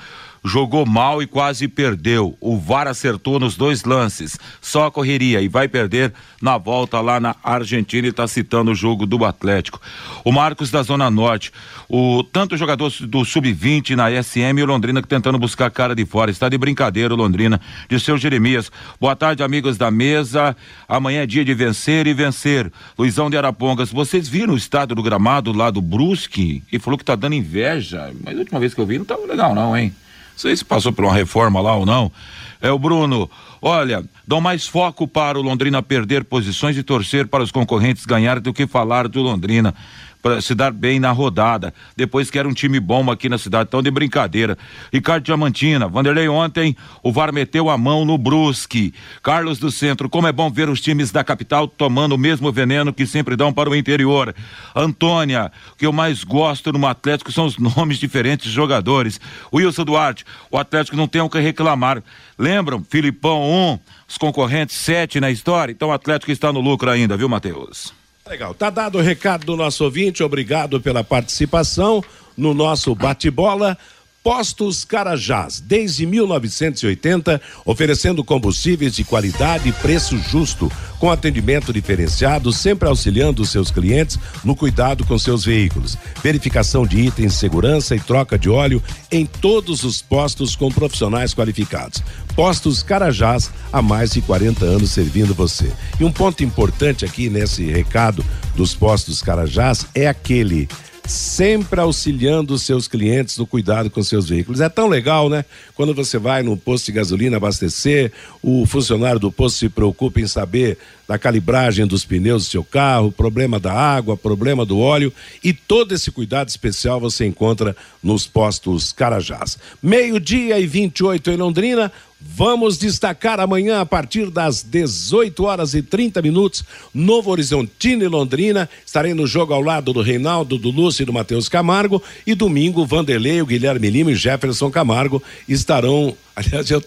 Jogou 0.49 0.87
mal 0.87 1.23
e 1.23 1.27
quase 1.27 1.69
perdeu. 1.69 2.37
O 2.41 2.59
VAR 2.59 2.89
acertou 2.89 3.39
nos 3.39 3.57
dois 3.57 3.85
lances, 3.85 4.39
só 4.61 4.91
correria 4.91 5.41
e 5.41 5.49
vai 5.49 5.69
perder 5.69 6.13
na 6.41 6.57
volta 6.57 7.01
lá 7.01 7.21
na 7.21 7.37
Argentina 7.45 8.07
e 8.07 8.11
está 8.11 8.27
citando 8.27 8.71
o 8.71 8.75
jogo 8.75 9.07
do 9.07 9.25
Atlético. 9.25 9.81
O 10.25 10.33
Marcos 10.33 10.71
da 10.71 10.83
Zona 10.83 11.11
Norte, 11.11 11.53
o 11.89 12.23
tanto 12.23 12.57
jogador 12.57 12.91
do 13.03 13.25
Sub-20 13.25 13.95
na 13.95 14.11
SM 14.23 14.59
e 14.59 14.63
o 14.63 14.67
Londrina 14.67 15.03
tentando 15.03 15.39
buscar 15.39 15.71
cara 15.71 15.95
de 15.95 16.05
fora. 16.07 16.31
Está 16.31 16.49
de 16.49 16.57
brincadeira 16.57 17.13
o 17.13 17.17
Londrina, 17.17 17.61
de 17.89 18.01
seu 18.01 18.17
Jeremias. 18.17 18.71
Boa 19.01 19.15
tarde, 19.15 19.43
amigos 19.43 19.77
da 19.77 19.91
mesa. 19.91 20.57
Amanhã 20.89 21.23
é 21.23 21.27
dia 21.27 21.45
de 21.45 21.55
vencer 21.55 22.07
e 22.07 22.15
vencer. 22.15 22.73
Luizão 22.99 23.29
de 23.29 23.37
Arapongas, 23.37 23.91
vocês 23.91 24.29
viram 24.29 24.55
o 24.55 24.57
estado 24.57 24.95
do 24.95 25.03
gramado 25.03 25.53
lá 25.53 25.71
do 25.71 25.83
Brusque? 25.83 26.63
E 26.73 26.79
falou 26.79 26.99
que 26.99 27.05
tá 27.05 27.15
dando 27.15 27.35
inveja. 27.35 28.13
Mas 28.25 28.37
a 28.37 28.39
última 28.39 28.61
vez 28.61 28.75
que 28.75 28.81
eu 28.81 28.87
vi 28.87 28.99
não 28.99 29.05
tava 29.05 29.27
legal, 29.27 29.55
não, 29.55 29.77
hein? 29.77 29.93
Sei 30.39 30.57
se 30.57 30.65
passou 30.65 30.93
por 30.93 31.05
uma 31.05 31.13
reforma 31.13 31.61
lá 31.61 31.75
ou 31.75 31.85
não. 31.85 32.13
É 32.61 32.71
o 32.71 32.79
Bruno. 32.79 33.29
Olha, 33.61 34.05
dão 34.25 34.41
mais 34.41 34.69
foco 34.69 35.09
para 35.09 35.37
o 35.37 35.43
Londrina 35.43 35.83
perder 35.83 36.23
posições 36.23 36.77
e 36.77 36.83
torcer 36.85 37.27
para 37.27 37.43
os 37.43 37.51
concorrentes 37.51 38.07
ganhar 38.07 38.39
do 38.39 38.53
que 38.55 38.65
falar 38.65 39.09
do 39.09 39.21
Londrina 39.21 39.75
para 40.23 40.41
se 40.41 40.55
dar 40.55 40.73
bem 40.73 40.99
na 40.99 41.11
rodada. 41.11 41.73
Depois 41.97 42.31
que 42.31 42.39
era 42.39 42.49
um 42.49 42.53
time 42.53 42.81
bom 42.81 43.11
aqui 43.11 43.29
na 43.29 43.39
cidade, 43.39 43.71
tão 43.71 43.83
de 43.83 43.91
brincadeira. 43.91 44.59
Ricardo 44.93 45.25
Diamantina, 45.25 45.89
Vanderlei 45.89 46.29
ontem, 46.29 46.77
o 47.03 47.13
VAR 47.13 47.33
meteu 47.33 47.71
a 47.71 47.79
mão 47.79 48.05
no 48.05 48.19
Brusque. 48.19 48.93
Carlos 49.23 49.59
do 49.59 49.71
Centro, 49.71 50.09
como 50.09 50.27
é 50.27 50.33
bom 50.33 50.51
ver 50.51 50.69
os 50.69 50.81
times 50.81 51.11
da 51.11 51.23
capital 51.23 51.69
tomando 51.69 52.15
o 52.15 52.19
mesmo 52.19 52.51
veneno 52.51 52.93
que 52.93 53.07
sempre 53.07 53.37
dão 53.37 53.53
para 53.53 53.71
o 53.71 53.77
interior. 53.77 54.35
Antônia, 54.75 55.53
o 55.73 55.77
que 55.77 55.87
eu 55.87 55.93
mais 55.93 56.25
gosto 56.25 56.73
no 56.73 56.87
Atlético 56.87 57.33
são 57.33 57.47
os 57.47 57.59
nomes 57.59 57.99
diferentes 57.99 58.49
de 58.49 58.53
jogadores. 58.53 59.21
Wilson 59.53 59.85
Duarte, 59.85 60.25
o 60.51 60.59
Atlético 60.59 60.97
não 60.97 61.09
tem 61.09 61.21
o 61.21 61.31
que 61.31 61.39
reclamar. 61.39 62.03
Lembram? 62.39 62.85
Filipão 62.89 63.43
1, 63.43 63.73
um, 63.73 63.79
os 64.09 64.17
concorrentes 64.17 64.77
7 64.77 65.21
na 65.21 65.31
história, 65.31 65.73
então 65.73 65.89
o 65.89 65.93
Atlético 65.93 66.33
está 66.33 66.53
no 66.53 66.61
lucro 66.61 66.91
ainda, 66.91 67.17
viu, 67.17 67.29
Matheus? 67.29 67.98
Legal, 68.29 68.53
tá 68.53 68.69
dado 68.69 68.99
o 68.99 69.01
recado 69.01 69.47
do 69.47 69.57
nosso 69.57 69.85
ouvinte, 69.85 70.23
obrigado 70.23 70.79
pela 70.83 71.03
participação 71.03 72.05
no 72.37 72.53
nosso 72.53 72.95
bate-bola. 72.95 73.79
Postos 74.23 74.85
Carajás, 74.85 75.61
desde 75.61 76.05
1980, 76.05 77.41
oferecendo 77.65 78.25
combustíveis 78.25 78.95
de 78.95 79.05
qualidade 79.05 79.69
e 79.69 79.73
preço 79.73 80.19
justo, 80.19 80.71
com 80.99 81.11
atendimento 81.11 81.73
diferenciado, 81.73 82.53
sempre 82.53 82.89
auxiliando 82.89 83.47
seus 83.47 83.71
clientes 83.71 84.19
no 84.45 84.57
cuidado 84.57 85.07
com 85.07 85.17
seus 85.19 85.45
veículos. 85.45 85.97
Verificação 86.23 86.85
de 86.85 86.99
itens, 86.99 87.35
segurança 87.35 87.95
e 87.95 88.01
troca 88.01 88.37
de 88.37 88.51
óleo 88.51 88.83
em 89.11 89.25
todos 89.25 89.85
os 89.85 90.03
postos 90.03 90.57
com 90.57 90.71
profissionais 90.71 91.33
qualificados. 91.33 92.03
Postos 92.35 92.83
Carajás, 92.83 93.51
há 93.73 93.81
mais 93.81 94.11
de 94.11 94.21
40 94.21 94.65
anos 94.65 94.91
servindo 94.91 95.35
você. 95.35 95.71
E 96.01 96.05
um 96.05 96.11
ponto 96.13 96.43
importante 96.43 97.05
aqui 97.05 97.31
nesse 97.31 97.71
recado 97.71 98.25
dos 98.57 98.75
postos 98.75 99.23
Carajás 99.23 99.87
é 99.95 100.09
aquele 100.09 100.69
sempre 101.09 101.81
auxiliando 101.81 102.53
os 102.53 102.63
seus 102.63 102.87
clientes 102.87 103.39
no 103.39 103.47
cuidado 103.47 103.89
com 103.89 104.03
seus 104.03 104.29
veículos. 104.29 104.61
É 104.61 104.69
tão 104.69 104.89
legal, 104.89 105.31
né? 105.31 105.45
Quando 105.75 105.95
você 105.95 106.19
vai 106.19 106.43
no 106.43 106.57
posto 106.57 106.87
de 106.87 106.93
gasolina 106.93 107.39
abastecer, 107.39 108.13
o 108.43 108.67
funcionário 108.67 109.19
do 109.19 109.33
posto 109.33 109.59
se 109.59 109.69
preocupa 109.69 110.21
em 110.21 110.27
saber 110.27 110.77
da 111.09 111.19
calibragem 111.19 111.87
dos 111.87 112.05
pneus 112.05 112.45
do 112.45 112.51
seu 112.51 112.63
carro, 112.63 113.11
problema 113.11 113.59
da 113.59 113.73
água, 113.73 114.15
problema 114.15 114.67
do 114.67 114.79
óleo 114.79 115.11
e 115.43 115.55
todo 115.55 115.95
esse 115.95 116.11
cuidado 116.11 116.49
especial 116.49 117.01
você 117.01 117.25
encontra 117.25 117.75
nos 118.03 118.27
postos 118.27 118.93
Carajás. 118.93 119.59
Meio-dia 119.83 120.61
e 120.61 120.67
28 120.67 121.31
em 121.31 121.37
Londrina. 121.37 121.91
Vamos 122.21 122.77
destacar 122.77 123.39
amanhã 123.39 123.81
a 123.81 123.87
partir 123.87 124.29
das 124.29 124.63
18 124.63 125.45
horas 125.45 125.75
e 125.75 125.83
30 125.83 126.21
minutos, 126.21 126.65
Novo 126.93 127.31
Horizontino 127.31 128.03
e 128.03 128.09
Londrina. 128.09 128.69
Estarei 128.85 129.15
no 129.15 129.27
jogo 129.27 129.55
ao 129.55 129.61
lado 129.61 129.93
do 129.93 130.03
Reinaldo, 130.03 130.59
do 130.59 130.71
Lúcio 130.71 131.03
e 131.03 131.07
do 131.07 131.13
Matheus 131.13 131.49
Camargo. 131.49 132.03
E 132.27 132.35
domingo, 132.35 132.85
Vanderlei, 132.85 133.41
o 133.41 133.47
Guilherme 133.47 133.89
Lima 133.89 134.11
e 134.11 134.17
Jefferson 134.17 134.69
Camargo 134.71 135.23
estarão 135.49 136.17
Aliás, 136.39 136.71
eu, 136.71 136.81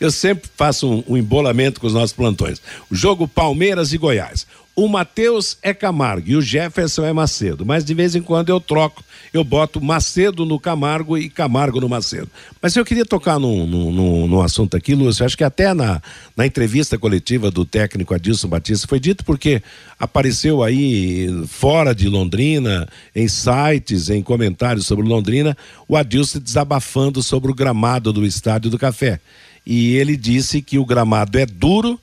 eu 0.00 0.10
sempre 0.10 0.50
faço 0.56 0.90
um, 0.90 1.04
um, 1.06 1.16
embolamento 1.16 1.80
com 1.80 1.86
os 1.86 1.94
nossos 1.94 2.12
plantões. 2.12 2.60
O 2.90 2.94
jogo 2.94 3.28
Palmeiras 3.28 3.92
e 3.92 3.98
Goiás. 3.98 4.44
O 4.78 4.88
Matheus 4.88 5.56
é 5.62 5.72
Camargo 5.72 6.28
e 6.28 6.36
o 6.36 6.42
Jefferson 6.42 7.06
é 7.06 7.10
Macedo, 7.10 7.64
mas 7.64 7.82
de 7.82 7.94
vez 7.94 8.14
em 8.14 8.20
quando 8.20 8.50
eu 8.50 8.60
troco, 8.60 9.02
eu 9.32 9.42
boto 9.42 9.80
Macedo 9.80 10.44
no 10.44 10.60
Camargo 10.60 11.16
e 11.16 11.30
Camargo 11.30 11.80
no 11.80 11.88
Macedo. 11.88 12.28
Mas 12.60 12.76
eu 12.76 12.84
queria 12.84 13.06
tocar 13.06 13.38
num, 13.38 13.66
num, 13.66 14.26
num 14.26 14.42
assunto 14.42 14.76
aqui, 14.76 14.94
Lúcio, 14.94 15.24
acho 15.24 15.34
que 15.34 15.42
até 15.42 15.72
na, 15.72 16.02
na 16.36 16.44
entrevista 16.44 16.98
coletiva 16.98 17.50
do 17.50 17.64
técnico 17.64 18.12
Adilson 18.12 18.48
Batista 18.48 18.86
foi 18.86 19.00
dito 19.00 19.24
porque 19.24 19.62
apareceu 19.98 20.62
aí 20.62 21.26
fora 21.48 21.94
de 21.94 22.06
Londrina, 22.06 22.86
em 23.14 23.26
sites, 23.28 24.10
em 24.10 24.22
comentários 24.22 24.84
sobre 24.84 25.08
Londrina, 25.08 25.56
o 25.88 25.96
Adilson 25.96 26.38
desabafando 26.38 27.22
sobre 27.22 27.50
o 27.50 27.54
gramado 27.54 28.12
do 28.12 28.26
Estádio 28.26 28.70
do 28.70 28.78
Café. 28.78 29.20
E 29.64 29.96
ele 29.96 30.18
disse 30.18 30.60
que 30.60 30.78
o 30.78 30.84
gramado 30.84 31.38
é 31.38 31.46
duro 31.46 31.98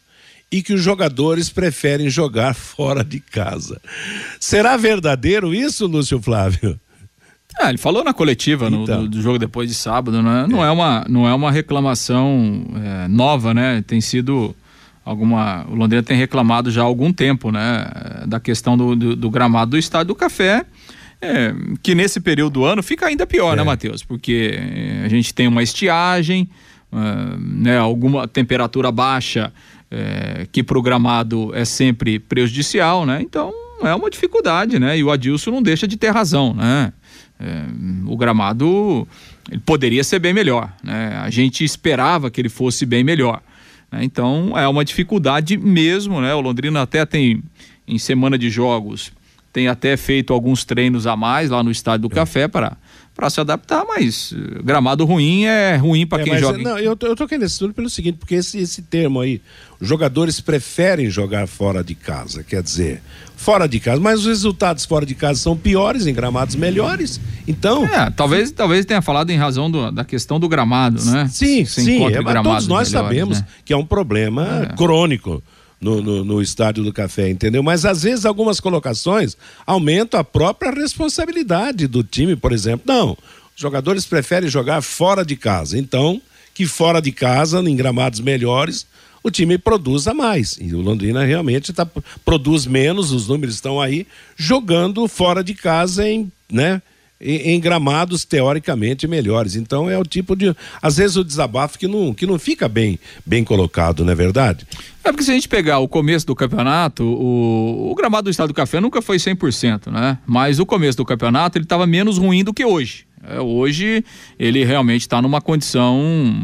e 0.54 0.62
que 0.62 0.72
os 0.72 0.84
jogadores 0.84 1.50
preferem 1.50 2.12
jogar 2.12 2.54
fora 2.56 3.04
de 3.04 3.20
casa. 3.20 3.82
Será 4.40 4.78
verdadeiro 4.78 5.54
isso, 5.54 5.88
Lúcio 5.88 6.22
Flávio? 6.22 6.80
É, 7.60 7.70
ele 7.70 7.78
falou 7.80 8.04
na 8.04 8.14
coletiva 8.14 8.68
então. 8.68 9.02
no, 9.02 9.04
do, 9.04 9.10
do, 9.10 9.22
jogo 9.22 9.40
depois 9.40 9.68
de 9.68 9.76
sábado, 9.76 10.22
né? 10.22 10.46
Não 10.48 10.64
é, 10.64 10.68
é 10.68 10.72
uma, 10.72 11.06
não 11.10 11.28
é 11.28 11.34
uma 11.34 11.52
reclamação 11.52 12.66
é, 12.76 13.08
nova, 13.08 13.54
né? 13.54 13.84
Tem 13.86 14.00
sido 14.00 14.56
alguma. 15.04 15.66
O 15.70 15.76
Londrina 15.76 16.02
tem 16.02 16.18
reclamado 16.18 16.72
já 16.72 16.82
há 16.82 16.86
algum 16.86 17.14
tempo, 17.14 17.52
né? 17.52 17.86
Da 18.28 18.40
questão 18.40 18.76
do, 18.76 18.96
do, 18.96 19.16
do 19.16 19.30
gramado 19.30 19.72
do 19.72 19.78
estádio 19.78 20.08
do 20.08 20.16
Café. 20.16 20.66
É, 21.22 21.54
que 21.82 21.96
nesse 21.96 22.20
período 22.20 22.54
do 22.54 22.66
ano 22.66 22.84
fica 22.84 23.06
ainda 23.06 23.26
pior, 23.26 23.56
né, 23.56 23.62
é. 23.62 23.64
né, 23.64 23.64
Matheus? 23.64 24.04
Porque 24.04 24.60
a 25.06 25.08
gente 25.08 25.34
tem 25.34 25.48
uma 25.48 25.64
estiagem, 25.64 26.50
uh, 26.92 27.40
né, 27.40 27.78
alguma 27.78 28.28
temperatura 28.28 28.92
baixa 28.92 29.54
é, 29.94 30.48
que 30.52 30.64
programado 30.64 31.52
é 31.54 31.64
sempre 31.64 32.18
prejudicial, 32.18 33.06
né? 33.06 33.22
Então 33.22 33.54
é 33.84 33.94
uma 33.94 34.10
dificuldade, 34.10 34.80
né? 34.80 34.98
E 34.98 35.04
o 35.04 35.12
Adilson 35.12 35.52
não 35.52 35.62
deixa 35.62 35.88
de 35.88 35.98
ter 35.98 36.10
razão, 36.10 36.54
né? 36.54 36.92
É, 37.40 37.64
o 38.08 38.18
gramado 38.18 39.08
ele 39.52 39.60
poderia 39.60 40.04
ser 40.04 40.18
bem 40.18 40.34
melhor, 40.34 40.74
né? 40.84 41.16
A 41.24 41.30
gente 41.30 41.64
esperava 41.64 42.32
que 42.32 42.42
ele 42.42 42.50
fosse 42.50 42.86
bem 42.86 43.04
melhor. 43.04 43.42
Né? 43.92 44.04
Então 44.04 44.58
é 44.58 44.68
uma 44.68 44.84
dificuldade 44.84 45.58
mesmo, 45.58 46.20
né? 46.20 46.34
O 46.34 46.42
Londrina 46.42 46.82
até 46.82 47.06
tem 47.06 47.44
em 47.88 48.00
semana 48.00 48.38
de 48.38 48.50
jogos 48.50 49.12
tem 49.54 49.68
até 49.68 49.96
feito 49.96 50.34
alguns 50.34 50.66
treinos 50.66 51.06
a 51.06 51.16
mais 51.16 51.52
lá 51.52 51.62
no 51.62 51.70
estádio 51.70 52.10
do 52.10 52.14
é. 52.14 52.16
Café 52.16 52.48
para 52.48 52.76
para 53.16 53.30
se 53.30 53.40
adaptar, 53.40 53.86
mas 53.86 54.32
uh, 54.32 54.64
gramado 54.64 55.06
ruim 55.06 55.44
é 55.46 55.76
ruim 55.76 56.06
para 56.06 56.24
é, 56.24 56.26
quem 56.26 56.38
joga. 56.40 56.58
Não, 56.58 56.80
eu, 56.80 56.98
eu 57.00 57.16
toquei 57.16 57.38
nesse 57.38 57.60
tudo 57.60 57.74
pelo 57.74 57.90
seguinte, 57.90 58.18
porque 58.18 58.36
esse, 58.36 58.58
esse 58.58 58.82
termo 58.82 59.22
aí, 59.22 59.40
os 59.80 59.88
jogadores 59.88 60.42
preferem 60.42 61.10
jogar 61.10 61.48
fora 61.48 61.84
de 61.84 61.94
casa, 61.94 62.44
quer 62.44 62.64
dizer, 62.64 63.02
fora 63.36 63.68
de 63.68 63.80
casa, 63.80 64.02
mas 64.02 64.22
os 64.22 64.26
resultados 64.26 64.86
fora 64.86 65.06
de 65.06 65.14
casa 65.14 65.40
são 65.40 65.56
piores 65.56 66.08
em 66.08 66.14
gramados 66.14 66.56
melhores. 66.56 67.20
Então. 67.48 67.86
É, 67.86 68.10
talvez, 68.10 68.52
talvez 68.52 68.86
tenha 68.86 69.02
falado 69.02 69.30
em 69.30 69.38
razão 69.38 69.70
do, 69.70 69.92
da 69.92 70.04
questão 70.04 70.40
do 70.40 70.50
gramado, 70.50 71.04
né? 71.06 71.28
Sim, 71.32 71.66
sim. 71.66 72.06
É, 72.06 72.22
todos 72.22 72.44
nós 72.44 72.68
melhores, 72.68 72.90
sabemos 72.90 73.42
né? 73.42 73.48
que 73.64 73.74
é 73.74 73.78
um 73.78 73.86
problema 73.86 74.70
é. 74.72 74.76
crônico 74.76 75.44
no, 75.84 76.02
no, 76.02 76.24
no, 76.24 76.42
estádio 76.42 76.84
do 76.84 76.94
café, 76.94 77.30
entendeu? 77.30 77.62
Mas 77.62 77.86
às 77.86 78.04
vezes 78.04 78.26
algumas 78.26 78.60
colocações 78.60 79.36
aumentam 79.66 80.20
a 80.20 80.24
própria 80.24 80.72
responsabilidade 80.72 81.88
do 81.88 82.04
time, 82.04 82.36
por 82.36 82.52
exemplo. 82.52 82.86
Não, 82.88 83.18
os 83.56 83.62
jogadores 83.62 84.06
preferem 84.06 84.50
jogar 84.50 84.82
fora 84.82 85.26
de 85.26 85.36
casa. 85.36 85.78
Então, 85.78 86.22
que 86.54 86.66
fora 86.66 87.02
de 87.02 87.12
casa, 87.12 87.60
em 87.60 87.76
gramados 87.76 88.20
melhores, 88.20 88.88
o 89.24 89.30
time 89.30 89.58
produza 89.58 90.14
mais. 90.14 90.58
E 90.60 90.74
o 90.74 90.82
Londrina 90.82 91.24
realmente 91.24 91.74
tá, 91.74 91.88
produz 92.24 92.66
menos, 92.66 93.12
os 93.12 93.28
números 93.28 93.56
estão 93.56 93.82
aí, 93.82 94.08
jogando 94.36 95.08
fora 95.08 95.44
de 95.44 95.54
casa 95.54 96.08
em, 96.08 96.32
né? 96.52 96.82
Em, 97.24 97.60
gramados 97.60 98.26
teoricamente 98.26 99.08
melhores. 99.08 99.56
Então 99.56 99.90
é 99.90 99.98
o 99.98 100.04
tipo 100.04 100.36
de, 100.36 100.56
às 100.82 100.98
vezes 100.98 101.16
o 101.16 101.24
desabafo 101.24 101.80
que 101.80 101.88
não, 101.88 102.14
que 102.14 102.26
não 102.26 102.38
fica 102.38 102.68
bem, 102.68 103.00
bem 103.26 103.44
colocado, 103.44 104.04
não 104.04 104.12
é 104.12 104.16
verdade? 104.16 104.68
É 105.04 105.12
porque 105.12 105.24
se 105.24 105.32
a 105.32 105.34
gente 105.34 105.48
pegar 105.48 105.80
o 105.80 105.88
começo 105.88 106.26
do 106.26 106.36
campeonato, 106.36 107.04
o, 107.04 107.92
o 107.92 107.96
gramado 107.96 108.26
do 108.26 108.30
Estado 108.30 108.50
do 108.50 108.54
Café 108.54 108.80
nunca 108.80 109.02
foi 109.02 109.18
100%, 109.18 109.92
né? 109.92 110.18
Mas 110.26 110.60
o 110.60 110.66
começo 110.66 110.98
do 110.98 111.06
campeonato 111.06 111.58
ele 111.58 111.66
estava 111.66 111.88
menos 111.88 112.18
ruim 112.18 112.44
do 112.44 112.54
que 112.54 112.66
hoje. 112.66 113.06
É, 113.26 113.40
hoje 113.40 114.04
ele 114.38 114.66
realmente 114.66 115.02
está 115.02 115.22
numa 115.22 115.40
condição 115.40 116.02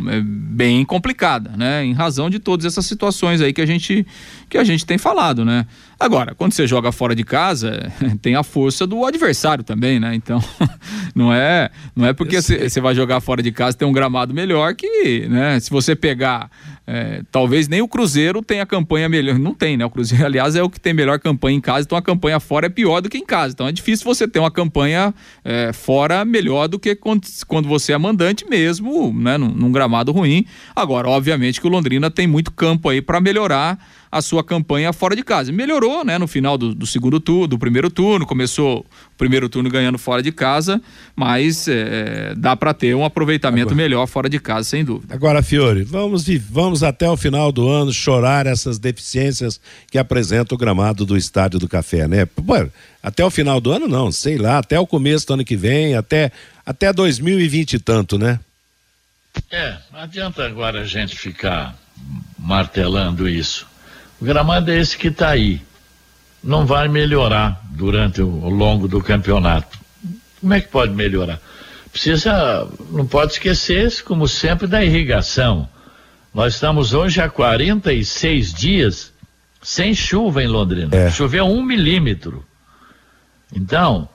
é, 0.08 0.22
bem 0.22 0.86
complicada, 0.86 1.52
né? 1.58 1.84
Em 1.84 1.94
razão 1.94 2.30
de 2.30 2.40
todas 2.40 2.66
essas 2.66 2.86
situações 2.86 3.42
aí 3.42 3.52
que 3.52 3.62
a 3.62 3.66
gente 3.66 4.06
que 4.50 4.58
a 4.58 4.64
gente 4.64 4.86
tem 4.86 4.98
falado, 4.98 5.44
né? 5.46 5.68
Agora, 6.00 6.34
quando 6.34 6.54
você 6.54 6.66
joga 6.66 6.92
fora 6.92 7.14
de 7.14 7.24
casa, 7.24 7.92
tem 8.22 8.36
a 8.36 8.44
força 8.44 8.88
do 8.88 9.06
adversário 9.06 9.64
também, 9.64 10.00
né? 10.00 10.16
Então, 10.16 10.42
não 11.14 11.34
é, 11.34 11.70
não 11.96 12.06
é 12.06 12.14
porque 12.14 12.42
você 12.42 12.82
vai 12.82 12.96
jogar 12.96 13.20
fora 13.20 13.44
de 13.44 13.52
casa 13.52 13.78
tem 13.78 13.88
um 13.88 13.92
gramado 13.92 14.34
melhor 14.34 14.74
que, 14.74 15.28
né? 15.28 15.60
Se 15.60 15.70
você 15.70 15.96
pegar, 15.96 16.50
é, 16.92 17.22
talvez 17.32 17.68
nem 17.68 17.84
o 17.84 17.88
Cruzeiro 17.88 18.42
tenha 18.42 18.66
campanha 18.66 19.08
melhor, 19.08 19.38
não 19.38 19.54
tem, 19.54 19.78
né? 19.78 19.86
O 19.86 19.92
Cruzeiro, 19.92 20.26
aliás, 20.26 20.56
é 20.56 20.64
o 20.64 20.70
que 20.72 20.80
tem 20.80 20.92
melhor 20.92 21.20
campanha 21.20 21.56
em 21.56 21.62
casa, 21.62 21.86
então 21.86 21.96
a 21.96 22.02
campanha 22.02 22.40
fora 22.40 22.66
é 22.66 22.70
pior 22.70 23.00
do 23.00 23.08
que 23.08 23.18
em 23.20 23.26
casa. 23.26 23.54
Então 23.54 23.68
é 23.68 23.72
difícil 23.72 24.04
você 24.06 24.28
ter 24.28 24.40
uma 24.40 24.50
campanha 24.50 25.14
é, 25.46 25.72
fora 25.72 26.26
melhor 26.26 26.68
do 26.68 26.80
que 26.80 26.96
quando, 26.96 27.28
quando 27.46 27.70
você 27.70 27.94
é 27.94 27.98
mandante 28.00 28.44
mesmo, 28.50 29.14
né? 29.14 29.38
Num, 29.38 29.50
num 29.50 29.72
gramado 29.72 30.12
ruim. 30.12 30.48
Agora, 30.76 31.08
obviamente 31.08 31.62
que 31.62 31.68
o 31.68 31.70
Londrina 31.70 32.10
tem 32.10 32.26
muito 32.26 32.52
campo 32.52 32.90
aí 32.90 33.04
para 33.04 33.22
melhorar 33.22 33.78
a 34.12 34.22
sua 34.22 34.44
campanha 34.44 34.92
fora 34.92 35.16
de 35.16 35.24
casa. 35.24 35.52
Melhorou, 35.52 36.04
né, 36.04 36.18
no 36.18 36.28
final 36.28 36.58
do, 36.58 36.74
do 36.74 36.88
segundo 36.88 37.20
turno, 37.20 37.48
do 37.48 37.60
primeiro 37.60 37.90
turno, 37.90 38.26
começou 38.26 38.80
o 38.80 39.18
primeiro 39.18 39.48
turno 39.48 39.70
ganhando 39.70 39.98
fora 39.98 40.24
de 40.24 40.32
casa, 40.32 40.82
mas 41.16 41.68
é, 41.68 42.34
dá 42.36 42.56
para 42.56 42.74
ter 42.74 42.96
um 42.96 43.06
aproveitamento 43.06 43.70
agora, 43.70 43.76
melhor 43.76 44.08
fora 44.08 44.30
de 44.30 44.40
casa, 44.40 44.70
sem 44.70 44.84
dúvida. 44.84 45.14
Agora, 45.14 45.44
Fiore, 45.44 45.84
vamos, 45.84 46.26
vamos 46.50 46.84
até 46.84 47.10
o 47.10 47.16
final 47.16 47.52
do 47.52 47.68
ano 47.68 47.94
chorar 47.94 48.48
essas 48.48 48.80
deficiências 48.80 49.62
que 49.92 49.98
apresenta 49.98 50.56
o 50.56 50.58
gramado 50.58 51.06
do 51.06 51.16
Estádio 51.16 51.60
do 51.60 51.68
Café, 51.68 52.08
né? 52.08 52.28
Até 53.04 53.24
o 53.24 53.30
final 53.30 53.62
do 53.62 53.72
ano, 53.72 53.88
não, 53.88 54.12
sei 54.12 54.38
lá, 54.38 54.58
até 54.58 54.80
o 54.80 54.88
começo 54.88 55.28
do 55.28 55.34
ano 55.34 55.46
que 55.46 55.56
vem, 55.56 55.96
até, 55.96 56.32
até 56.66 56.92
2020 56.92 57.74
e 57.74 57.80
tanto, 57.80 58.18
né? 58.18 58.40
É, 59.52 59.78
não 59.94 60.00
adianta 60.00 60.44
agora 60.46 60.82
a 60.82 60.86
gente 60.86 61.16
ficar 61.16 61.78
martelando 62.38 63.30
isso. 63.30 63.69
O 64.20 64.26
gramado 64.26 64.72
é 64.72 64.78
esse 64.78 64.98
que 64.98 65.08
está 65.08 65.30
aí. 65.30 65.62
Não 66.44 66.66
vai 66.66 66.88
melhorar 66.88 67.62
durante 67.72 68.22
o, 68.22 68.28
o 68.28 68.50
longo 68.50 68.88
do 68.88 69.02
campeonato. 69.02 69.78
Como 70.40 70.54
é 70.54 70.62
que 70.62 70.68
pode 70.68 70.94
melhorar? 70.94 71.40
Precisa, 71.92 72.68
não 72.92 73.06
pode 73.06 73.34
esquecer, 73.34 74.04
como 74.04 74.28
sempre, 74.28 74.68
da 74.68 74.84
irrigação. 74.84 75.68
Nós 76.34 76.54
estamos 76.54 76.94
hoje 76.94 77.20
há 77.20 77.30
46 77.30 78.54
dias 78.54 79.12
sem 79.62 79.94
chuva 79.94 80.44
em 80.44 80.48
Londrina. 80.48 80.96
É. 80.96 81.12
Choveu 81.12 81.46
um 81.46 81.64
milímetro. 81.64 82.46
Então, 83.54 84.08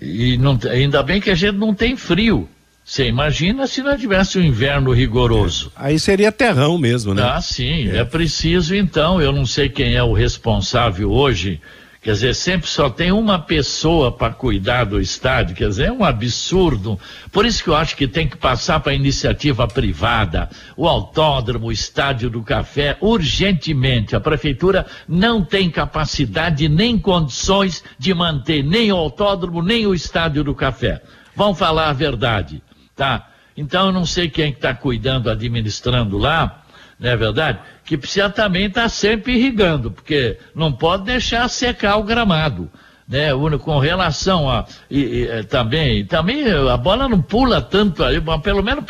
e 0.00 0.38
não, 0.38 0.58
ainda 0.70 1.02
bem 1.02 1.20
que 1.20 1.30
a 1.30 1.34
gente 1.34 1.56
não 1.56 1.74
tem 1.74 1.96
frio. 1.96 2.48
Você 2.88 3.06
imagina 3.06 3.66
se 3.66 3.82
não 3.82 3.98
tivesse 3.98 4.38
um 4.38 4.42
inverno 4.42 4.92
rigoroso. 4.92 5.70
É. 5.76 5.88
Aí 5.88 5.98
seria 5.98 6.32
terrão 6.32 6.78
mesmo, 6.78 7.12
né? 7.12 7.22
Ah, 7.22 7.38
sim. 7.38 7.86
É. 7.90 7.98
é 7.98 8.04
preciso, 8.04 8.74
então. 8.74 9.20
Eu 9.20 9.30
não 9.30 9.44
sei 9.44 9.68
quem 9.68 9.94
é 9.94 10.02
o 10.02 10.14
responsável 10.14 11.12
hoje. 11.12 11.60
Quer 12.00 12.12
dizer, 12.12 12.34
sempre 12.34 12.66
só 12.66 12.88
tem 12.88 13.12
uma 13.12 13.38
pessoa 13.38 14.10
para 14.10 14.32
cuidar 14.32 14.84
do 14.84 14.98
estádio. 14.98 15.54
Quer 15.54 15.68
dizer, 15.68 15.88
é 15.88 15.92
um 15.92 16.02
absurdo. 16.02 16.98
Por 17.30 17.44
isso 17.44 17.62
que 17.62 17.68
eu 17.68 17.76
acho 17.76 17.94
que 17.94 18.08
tem 18.08 18.26
que 18.26 18.38
passar 18.38 18.80
para 18.80 18.92
a 18.92 18.96
iniciativa 18.96 19.68
privada. 19.68 20.48
O 20.74 20.88
autódromo, 20.88 21.66
o 21.66 21.72
estádio 21.72 22.30
do 22.30 22.42
café, 22.42 22.96
urgentemente. 23.02 24.16
A 24.16 24.20
prefeitura 24.20 24.86
não 25.06 25.44
tem 25.44 25.68
capacidade 25.68 26.70
nem 26.70 26.98
condições 26.98 27.84
de 27.98 28.14
manter 28.14 28.64
nem 28.64 28.90
o 28.90 28.96
autódromo, 28.96 29.60
nem 29.60 29.86
o 29.86 29.92
estádio 29.94 30.42
do 30.42 30.54
café. 30.54 31.02
Vamos 31.36 31.58
falar 31.58 31.90
a 31.90 31.92
verdade 31.92 32.62
tá? 32.98 33.28
Então 33.56 33.86
eu 33.86 33.92
não 33.92 34.04
sei 34.04 34.28
quem 34.28 34.50
está 34.50 34.74
cuidando, 34.74 35.30
administrando 35.30 36.18
lá, 36.18 36.64
não 36.98 37.08
é 37.08 37.16
verdade? 37.16 37.60
Que 37.84 37.96
precisa 37.96 38.28
também 38.28 38.66
estar 38.66 38.82
tá 38.82 38.88
sempre 38.88 39.34
irrigando, 39.34 39.90
porque 39.90 40.36
não 40.54 40.72
pode 40.72 41.04
deixar 41.04 41.48
secar 41.48 41.96
o 41.96 42.02
gramado. 42.02 42.68
Né, 43.08 43.30
com 43.64 43.78
relação 43.78 44.50
a 44.50 44.66
e, 44.90 45.00
e, 45.00 45.28
é, 45.28 45.42
também, 45.42 46.04
também 46.04 46.44
a 46.52 46.76
bola 46.76 47.08
não 47.08 47.22
pula 47.22 47.58
tanto 47.62 48.04
ali, 48.04 48.22
pelo 48.42 48.62
menos 48.62 48.84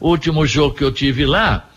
o 0.00 0.08
último 0.08 0.44
jogo 0.44 0.74
que 0.74 0.82
eu 0.82 0.90
tive 0.90 1.24
lá, 1.24 1.68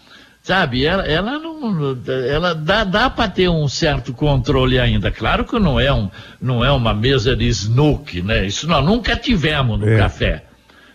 sabe, 0.42 0.84
ela, 0.84 1.04
ela 1.04 1.38
não, 1.38 1.96
ela 2.28 2.56
dá, 2.56 2.84
dá 2.84 3.12
para 3.12 3.30
ter 3.30 3.48
um 3.48 3.68
certo 3.68 4.12
controle 4.12 4.80
ainda. 4.80 5.12
Claro 5.12 5.46
que 5.46 5.60
não 5.60 5.80
é 5.80 5.94
um, 5.94 6.10
não 6.42 6.66
é 6.66 6.72
uma 6.72 6.96
mesa 6.96 7.36
de 7.36 7.48
snook, 7.48 8.24
né? 8.24 8.44
Isso 8.48 8.68
nós 8.68 8.84
nunca 8.84 9.16
tivemos 9.16 9.80
no 9.80 9.88
é. 9.88 9.98
café. 10.00 10.46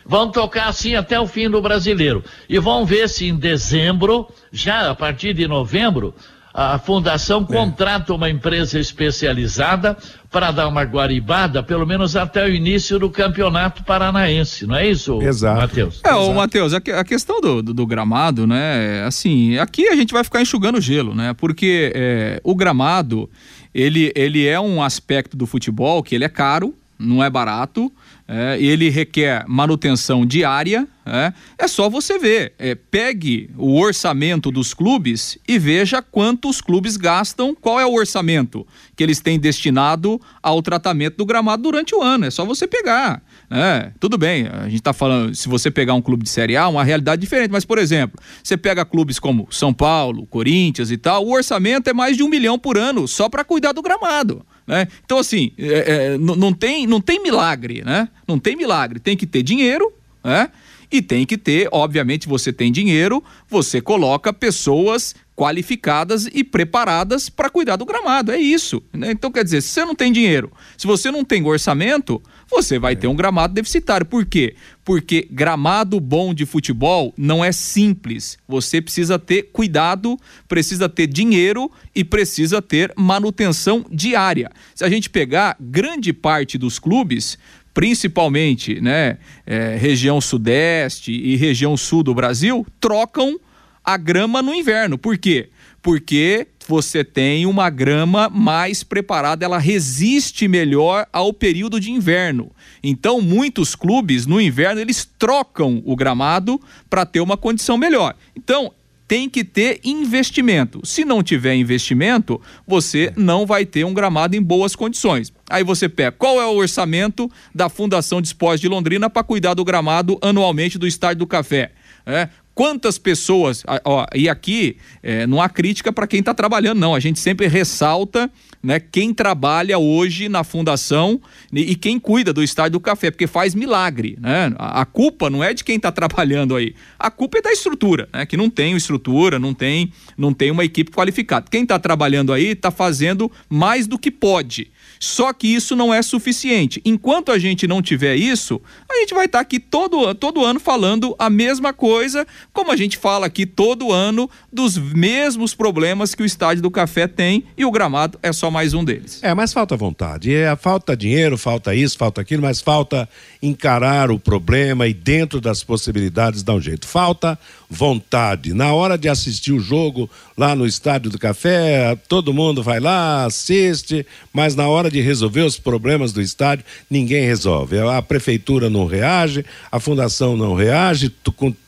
Vão 0.08 0.30
tocar 0.30 0.68
assim 0.68 0.94
até 0.94 1.20
o 1.20 1.26
fim 1.26 1.50
do 1.50 1.60
brasileiro. 1.60 2.24
E 2.48 2.58
vão 2.58 2.86
ver 2.86 3.08
se 3.08 3.26
em 3.26 3.36
dezembro, 3.36 4.26
já 4.50 4.90
a 4.90 4.94
partir 4.94 5.34
de 5.34 5.46
novembro, 5.46 6.14
a 6.52 6.78
fundação 6.78 7.46
é. 7.48 7.52
contrata 7.52 8.12
uma 8.14 8.28
empresa 8.28 8.80
especializada 8.80 9.96
para 10.30 10.50
dar 10.50 10.66
uma 10.66 10.82
guaribada, 10.82 11.62
pelo 11.62 11.86
menos 11.86 12.16
até 12.16 12.44
o 12.44 12.48
início 12.48 12.98
do 12.98 13.08
campeonato 13.08 13.84
paranaense, 13.84 14.66
não 14.66 14.74
é 14.74 14.88
isso, 14.88 15.22
Exato. 15.22 15.60
Matheus? 15.60 16.00
É, 16.04 16.14
o 16.14 16.34
Matheus, 16.34 16.74
a, 16.74 16.78
a, 16.78 17.04
questão 17.04 17.40
do, 17.40 17.62
do, 17.62 17.72
do, 17.72 17.86
gramado, 17.86 18.46
né, 18.46 19.04
assim, 19.06 19.56
aqui 19.58 19.88
a 19.88 19.94
gente 19.94 20.12
vai 20.12 20.24
ficar 20.24 20.42
enxugando 20.42 20.80
gelo, 20.80 21.14
né, 21.14 21.32
porque 21.32 21.92
é, 21.94 22.40
o 22.42 22.54
gramado, 22.54 23.30
ele, 23.72 24.12
ele 24.16 24.46
é 24.46 24.58
um 24.58 24.82
aspecto 24.82 25.36
do 25.36 25.46
futebol 25.46 26.02
que 26.02 26.14
ele 26.14 26.24
é 26.24 26.28
caro, 26.28 26.74
não 26.98 27.22
é 27.22 27.30
barato, 27.30 27.92
é, 28.28 28.60
ele 28.60 28.90
requer 28.90 29.46
manutenção 29.48 30.26
diária. 30.26 30.86
É, 31.06 31.32
é 31.56 31.66
só 31.66 31.88
você 31.88 32.18
ver. 32.18 32.52
É, 32.58 32.74
pegue 32.74 33.48
o 33.56 33.80
orçamento 33.80 34.50
dos 34.50 34.74
clubes 34.74 35.38
e 35.48 35.58
veja 35.58 36.02
quanto 36.02 36.50
os 36.50 36.60
clubes 36.60 36.98
gastam, 36.98 37.54
qual 37.54 37.80
é 37.80 37.86
o 37.86 37.94
orçamento 37.94 38.66
que 38.94 39.02
eles 39.02 39.18
têm 39.18 39.40
destinado 39.40 40.20
ao 40.42 40.60
tratamento 40.60 41.16
do 41.16 41.24
gramado 41.24 41.62
durante 41.62 41.94
o 41.94 42.02
ano. 42.02 42.26
É 42.26 42.30
só 42.30 42.44
você 42.44 42.66
pegar. 42.66 43.22
É, 43.50 43.90
tudo 43.98 44.18
bem, 44.18 44.46
a 44.46 44.64
gente 44.64 44.74
está 44.74 44.92
falando, 44.92 45.34
se 45.34 45.48
você 45.48 45.70
pegar 45.70 45.94
um 45.94 46.02
clube 46.02 46.24
de 46.24 46.28
Série 46.28 46.54
A, 46.54 46.68
uma 46.68 46.84
realidade 46.84 47.22
diferente, 47.22 47.50
mas, 47.50 47.64
por 47.64 47.78
exemplo, 47.78 48.20
você 48.44 48.58
pega 48.58 48.84
clubes 48.84 49.18
como 49.18 49.48
São 49.50 49.72
Paulo, 49.72 50.26
Corinthians 50.26 50.90
e 50.90 50.98
tal, 50.98 51.24
o 51.24 51.32
orçamento 51.32 51.88
é 51.88 51.94
mais 51.94 52.14
de 52.14 52.22
um 52.22 52.28
milhão 52.28 52.58
por 52.58 52.76
ano 52.76 53.08
só 53.08 53.30
para 53.30 53.42
cuidar 53.42 53.72
do 53.72 53.80
gramado. 53.80 54.44
Né? 54.68 54.86
Então, 55.02 55.16
assim, 55.18 55.50
é, 55.56 56.12
é, 56.12 56.18
não, 56.18 56.52
tem, 56.52 56.86
não 56.86 57.00
tem 57.00 57.22
milagre, 57.22 57.82
né? 57.82 58.06
Não 58.26 58.38
tem 58.38 58.54
milagre. 58.54 59.00
Tem 59.00 59.16
que 59.16 59.26
ter 59.26 59.42
dinheiro, 59.42 59.90
né? 60.22 60.50
E 60.92 61.00
tem 61.00 61.24
que 61.24 61.38
ter, 61.38 61.68
obviamente, 61.72 62.28
você 62.28 62.52
tem 62.52 62.70
dinheiro, 62.70 63.24
você 63.48 63.80
coloca 63.80 64.32
pessoas 64.32 65.14
qualificadas 65.34 66.28
e 66.32 66.44
preparadas 66.44 67.30
para 67.30 67.48
cuidar 67.48 67.76
do 67.76 67.86
gramado. 67.86 68.30
É 68.30 68.38
isso. 68.38 68.82
Né? 68.92 69.10
Então, 69.10 69.30
quer 69.30 69.44
dizer, 69.44 69.62
se 69.62 69.68
você 69.68 69.84
não 69.84 69.94
tem 69.94 70.12
dinheiro, 70.12 70.52
se 70.76 70.86
você 70.86 71.10
não 71.10 71.24
tem 71.24 71.44
orçamento, 71.44 72.22
você 72.50 72.78
vai 72.78 72.96
ter 72.96 73.06
um 73.06 73.14
gramado 73.14 73.54
deficitário. 73.54 74.06
Por 74.06 74.24
quê? 74.24 74.54
Porque 74.84 75.28
gramado 75.30 76.00
bom 76.00 76.32
de 76.32 76.46
futebol 76.46 77.12
não 77.16 77.44
é 77.44 77.52
simples. 77.52 78.38
Você 78.48 78.80
precisa 78.80 79.18
ter 79.18 79.50
cuidado, 79.52 80.16
precisa 80.48 80.88
ter 80.88 81.06
dinheiro 81.06 81.70
e 81.94 82.02
precisa 82.02 82.62
ter 82.62 82.92
manutenção 82.96 83.84
diária. 83.90 84.50
Se 84.74 84.84
a 84.84 84.88
gente 84.88 85.10
pegar 85.10 85.56
grande 85.60 86.12
parte 86.12 86.56
dos 86.56 86.78
clubes, 86.78 87.38
principalmente 87.74 88.80
né, 88.80 89.18
é, 89.46 89.76
região 89.76 90.20
sudeste 90.20 91.12
e 91.12 91.36
região 91.36 91.76
sul 91.76 92.02
do 92.02 92.14
Brasil, 92.14 92.66
trocam 92.80 93.38
a 93.84 93.96
grama 93.96 94.42
no 94.42 94.54
inverno. 94.54 94.98
Por 94.98 95.16
quê? 95.16 95.50
Porque 95.80 96.46
você 96.68 97.02
tem 97.02 97.46
uma 97.46 97.70
grama 97.70 98.28
mais 98.28 98.82
preparada, 98.82 99.42
ela 99.42 99.58
resiste 99.58 100.46
melhor 100.46 101.06
ao 101.10 101.32
período 101.32 101.80
de 101.80 101.90
inverno. 101.90 102.52
Então, 102.82 103.22
muitos 103.22 103.74
clubes 103.74 104.26
no 104.26 104.38
inverno 104.38 104.80
eles 104.80 105.08
trocam 105.18 105.82
o 105.86 105.96
gramado 105.96 106.60
para 106.90 107.06
ter 107.06 107.20
uma 107.20 107.38
condição 107.38 107.78
melhor. 107.78 108.14
Então, 108.36 108.72
tem 109.08 109.30
que 109.30 109.42
ter 109.42 109.80
investimento. 109.82 110.82
Se 110.84 111.02
não 111.02 111.22
tiver 111.22 111.54
investimento, 111.54 112.38
você 112.66 113.10
não 113.16 113.46
vai 113.46 113.64
ter 113.64 113.84
um 113.84 113.94
gramado 113.94 114.36
em 114.36 114.42
boas 114.42 114.76
condições. 114.76 115.32
Aí 115.48 115.64
você 115.64 115.88
pega 115.88 116.12
qual 116.12 116.38
é 116.38 116.44
o 116.44 116.56
orçamento 116.56 117.30
da 117.54 117.70
Fundação 117.70 118.20
de 118.20 118.28
Esportes 118.28 118.60
de 118.60 118.68
Londrina 118.68 119.08
para 119.08 119.22
cuidar 119.22 119.54
do 119.54 119.64
gramado 119.64 120.18
anualmente 120.20 120.76
do 120.76 120.86
Estádio 120.86 121.20
do 121.20 121.26
Café. 121.26 121.72
É, 122.04 122.28
Quantas 122.58 122.98
pessoas, 122.98 123.62
ó, 123.84 124.04
e 124.12 124.28
aqui 124.28 124.78
é, 125.00 125.28
não 125.28 125.40
há 125.40 125.48
crítica 125.48 125.92
para 125.92 126.08
quem 126.08 126.18
está 126.18 126.34
trabalhando, 126.34 126.80
não. 126.80 126.92
A 126.92 126.98
gente 126.98 127.20
sempre 127.20 127.46
ressalta 127.46 128.28
né, 128.60 128.80
quem 128.80 129.14
trabalha 129.14 129.78
hoje 129.78 130.28
na 130.28 130.42
fundação 130.42 131.20
e, 131.52 131.76
quem 131.76 132.00
cuida 132.00 132.32
do 132.32 132.42
estádio 132.42 132.72
do 132.72 132.80
café, 132.80 133.12
porque 133.12 133.28
faz 133.28 133.54
milagre, 133.54 134.18
né? 134.20 134.52
A, 134.58 134.80
a 134.80 134.84
culpa 134.84 135.30
não 135.30 135.44
é 135.44 135.54
de 135.54 135.62
quem 135.62 135.76
está 135.76 135.92
trabalhando 135.92 136.56
aí, 136.56 136.74
a 136.98 137.12
culpa 137.12 137.38
é 137.38 137.42
da 137.42 137.52
estrutura, 137.52 138.08
né? 138.12 138.26
Que 138.26 138.36
não 138.36 138.50
tem 138.50 138.74
estrutura, 138.74 139.38
não 139.38 139.54
tem, 139.54 139.92
não 140.16 140.34
tem 140.34 140.50
uma 140.50 140.64
equipe 140.64 140.90
qualificada. 140.90 141.46
Quem 141.48 141.62
está 141.62 141.78
trabalhando 141.78 142.32
aí 142.32 142.48
está 142.48 142.72
fazendo 142.72 143.30
mais 143.48 143.86
do 143.86 143.96
que 143.96 144.10
pode. 144.10 144.68
Só 144.98 145.32
que 145.32 145.46
isso 145.46 145.76
não 145.76 145.92
é 145.92 146.02
suficiente. 146.02 146.80
Enquanto 146.84 147.30
a 147.30 147.38
gente 147.38 147.66
não 147.66 147.80
tiver 147.80 148.16
isso, 148.16 148.60
a 148.90 148.94
gente 148.96 149.14
vai 149.14 149.26
estar 149.26 149.38
tá 149.38 149.42
aqui 149.42 149.60
todo, 149.60 150.14
todo 150.14 150.44
ano 150.44 150.58
falando 150.58 151.14
a 151.18 151.30
mesma 151.30 151.72
coisa, 151.72 152.26
como 152.52 152.72
a 152.72 152.76
gente 152.76 152.96
fala 152.96 153.26
aqui 153.26 153.46
todo 153.46 153.92
ano 153.92 154.28
dos 154.52 154.76
mesmos 154.76 155.54
problemas 155.54 156.14
que 156.14 156.22
o 156.22 156.26
Estádio 156.26 156.62
do 156.62 156.70
Café 156.70 157.06
tem 157.06 157.44
e 157.56 157.64
o 157.64 157.70
gramado 157.70 158.18
é 158.22 158.32
só 158.32 158.50
mais 158.50 158.74
um 158.74 158.84
deles. 158.84 159.20
É, 159.22 159.34
mas 159.34 159.52
falta 159.52 159.76
vontade. 159.76 160.34
É, 160.34 160.54
falta 160.56 160.96
dinheiro, 160.96 161.38
falta 161.38 161.74
isso, 161.74 161.96
falta 161.96 162.20
aquilo, 162.20 162.42
mas 162.42 162.60
falta 162.60 163.08
encarar 163.42 164.10
o 164.10 164.18
problema 164.18 164.86
e 164.86 164.94
dentro 164.94 165.40
das 165.40 165.62
possibilidades 165.62 166.42
dar 166.42 166.54
um 166.54 166.60
jeito. 166.60 166.86
Falta 166.86 167.38
vontade. 167.70 168.54
Na 168.54 168.72
hora 168.72 168.96
de 168.96 169.08
assistir 169.08 169.52
o 169.52 169.60
jogo 169.60 170.08
lá 170.36 170.54
no 170.54 170.66
Estádio 170.66 171.10
do 171.10 171.18
Café, 171.18 171.96
todo 172.08 172.32
mundo 172.32 172.62
vai 172.62 172.80
lá, 172.80 173.26
assiste, 173.26 174.06
mas 174.32 174.54
na 174.54 174.68
hora 174.68 174.87
de 174.90 175.00
resolver 175.00 175.42
os 175.42 175.58
problemas 175.58 176.12
do 176.12 176.20
estádio, 176.20 176.64
ninguém 176.90 177.24
resolve. 177.24 177.78
A 177.78 178.00
prefeitura 178.02 178.68
não 178.70 178.86
reage, 178.86 179.44
a 179.70 179.78
fundação 179.80 180.36
não 180.36 180.54
reage, 180.54 181.10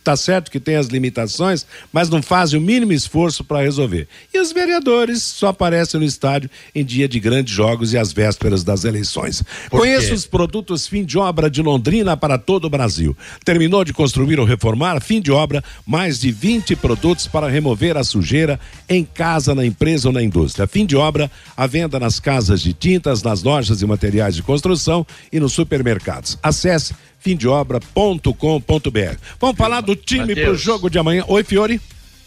tá 0.02 0.16
certo 0.16 0.50
que 0.50 0.60
tem 0.60 0.76
as 0.76 0.86
limitações, 0.86 1.66
mas 1.92 2.08
não 2.08 2.22
fazem 2.22 2.58
o 2.58 2.62
mínimo 2.62 2.92
esforço 2.92 3.44
para 3.44 3.62
resolver. 3.62 4.08
E 4.32 4.38
os 4.38 4.52
vereadores 4.52 5.22
só 5.22 5.48
aparecem 5.48 6.00
no 6.00 6.06
estádio 6.06 6.50
em 6.74 6.84
dia 6.84 7.08
de 7.08 7.20
grandes 7.20 7.54
jogos 7.54 7.92
e 7.92 7.98
às 7.98 8.12
vésperas 8.12 8.64
das 8.64 8.84
eleições. 8.84 9.42
Conheça 9.68 10.14
os 10.14 10.26
produtos 10.26 10.86
fim 10.86 11.04
de 11.04 11.18
obra 11.18 11.50
de 11.50 11.62
Londrina 11.62 12.16
para 12.16 12.38
todo 12.38 12.64
o 12.64 12.70
Brasil. 12.70 13.16
Terminou 13.44 13.84
de 13.84 13.92
construir 13.92 14.40
ou 14.40 14.46
reformar, 14.46 15.00
fim 15.00 15.20
de 15.20 15.30
obra, 15.30 15.62
mais 15.86 16.20
de 16.20 16.32
20 16.32 16.76
produtos 16.76 17.26
para 17.26 17.48
remover 17.48 17.96
a 17.96 18.04
sujeira 18.04 18.58
em 18.88 19.04
casa, 19.04 19.54
na 19.54 19.64
empresa 19.64 20.08
ou 20.08 20.12
na 20.12 20.22
indústria. 20.22 20.66
Fim 20.66 20.86
de 20.86 20.96
obra, 20.96 21.30
a 21.56 21.66
venda 21.66 21.98
nas 21.98 22.18
casas 22.18 22.60
de 22.60 22.72
tintas, 22.72 23.22
nas 23.22 23.42
lojas 23.42 23.82
e 23.82 23.86
materiais 23.86 24.34
de 24.34 24.42
construção 24.42 25.06
e 25.32 25.38
nos 25.38 25.52
supermercados. 25.52 26.38
Acesse 26.42 26.94
fimdeobra.com.br. 27.20 29.16
Vamos 29.38 29.56
falar 29.56 29.82
do 29.82 29.94
time 29.94 30.34
para 30.34 30.50
o 30.50 30.56
jogo 30.56 30.90
de 30.90 30.98
amanhã. 30.98 31.24
Oi, 31.28 31.44
Fiore. 31.44 31.80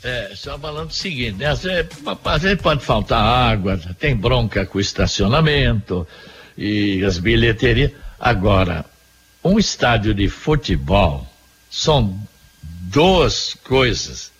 É, 0.04 0.32
só 0.36 0.58
falando 0.60 0.90
o 0.90 0.94
seguinte, 0.94 1.38
né? 1.38 1.48
Às 1.48 1.64
vezes 1.64 2.62
pode 2.62 2.84
faltar 2.84 3.24
água, 3.24 3.80
tem 3.98 4.16
bronca 4.16 4.66
com 4.66 4.78
o 4.78 4.82
estacionamento 4.82 6.06
e 6.58 7.04
as 7.04 7.18
bilheterias. 7.18 7.92
Agora, 8.20 8.86
um 9.44 9.58
estádio 9.58 10.14
de 10.14 10.28
futebol 10.28 11.26
são 11.72 12.20
duas 12.62 13.56
coisas 13.64 14.32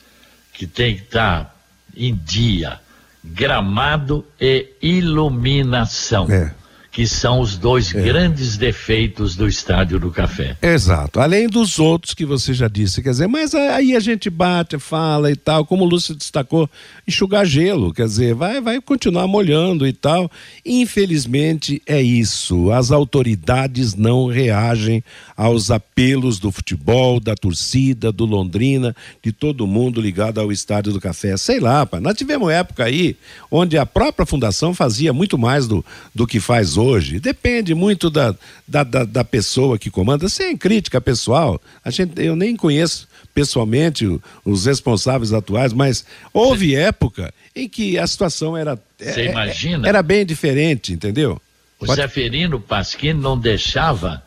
que 0.54 0.68
tem 0.68 0.98
que 0.98 1.04
estar 1.04 1.46
tá 1.46 1.56
em 1.96 2.14
dia: 2.14 2.80
gramado 3.24 4.26
e 4.40 4.68
iluminação. 4.82 6.30
É 6.30 6.63
que 6.94 7.08
são 7.08 7.40
os 7.40 7.58
dois 7.58 7.94
é. 7.94 8.00
grandes 8.04 8.56
defeitos 8.56 9.36
do 9.36 9.48
Estádio 9.48 10.00
do 10.00 10.12
Café. 10.12 10.56
Exato. 10.62 11.20
Além 11.20 11.50
dos 11.50 11.80
outros 11.80 12.14
que 12.14 12.24
você 12.24 12.54
já 12.54 12.68
disse, 12.68 13.02
quer 13.02 13.10
dizer, 13.10 13.28
mas 13.28 13.56
aí 13.56 13.96
a 13.96 14.00
gente 14.00 14.30
bate, 14.30 14.78
fala 14.78 15.32
e 15.32 15.36
tal, 15.36 15.66
como 15.66 15.86
o 15.86 15.88
Lúcio 15.88 16.14
destacou, 16.14 16.70
enxugar 17.08 17.48
gelo, 17.48 17.92
quer 17.92 18.06
dizer, 18.06 18.36
vai, 18.36 18.62
vai 18.62 18.80
continuar 18.80 19.28
molhando 19.28 19.88
e 19.88 19.92
tal. 19.92 20.30
Infelizmente 20.64 21.82
é 21.88 22.00
isso. 22.00 22.72
As 22.72 22.92
autoridades 22.92 23.96
não 23.96 24.28
reagem 24.28 25.04
aos 25.36 25.72
apelos 25.72 26.38
do 26.38 26.52
futebol, 26.52 27.20
da 27.20 27.34
torcida, 27.34 28.12
do 28.12 28.24
Londrina, 28.24 28.96
de 29.24 29.32
todo 29.32 29.66
mundo 29.66 30.00
ligado 30.00 30.40
ao 30.40 30.52
Estádio 30.52 30.94
do 30.94 31.02
Café. 31.02 31.38
Sei 31.38 31.60
lá, 31.60 31.88
pai, 31.88 32.00
nós 32.00 32.16
tivemos 32.16 32.52
época 32.52 32.84
aí 32.84 33.18
onde 33.50 33.80
a 33.80 33.86
própria 33.86 34.28
fundação 34.28 34.76
fazia 34.76 35.12
muito 35.12 35.40
mais 35.40 35.68
do, 35.68 35.84
do 36.14 36.28
que 36.28 36.40
faz 36.40 36.78
hoje 36.78 36.83
hoje. 36.84 37.20
Depende 37.20 37.74
muito 37.74 38.10
da, 38.10 38.36
da, 38.68 38.84
da, 38.84 39.04
da 39.04 39.24
pessoa 39.24 39.78
que 39.78 39.90
comanda, 39.90 40.28
sem 40.30 40.56
crítica 40.58 41.00
pessoal. 41.00 41.62
A 41.84 41.90
gente, 41.90 42.22
eu 42.22 42.36
nem 42.36 42.56
conheço 42.56 43.08
pessoalmente 43.34 44.20
os 44.46 44.66
responsáveis 44.66 45.34
atuais, 45.34 45.74
mas 45.74 46.06
houve 46.34 46.76
época 46.76 47.34
em 47.56 47.68
que 47.68 47.98
a 47.98 48.06
situação 48.06 48.56
era, 48.56 48.80
Você 48.98 49.22
é, 49.22 49.32
imagina? 49.32 49.88
era 49.88 50.04
bem 50.04 50.26
diferente, 50.26 50.94
entendeu? 50.94 51.42
O 51.80 51.86
Pode... 51.86 52.02
Zeferino 52.02 52.60
Pasquini 52.60 53.20
não 53.20 53.38
deixava 53.38 54.24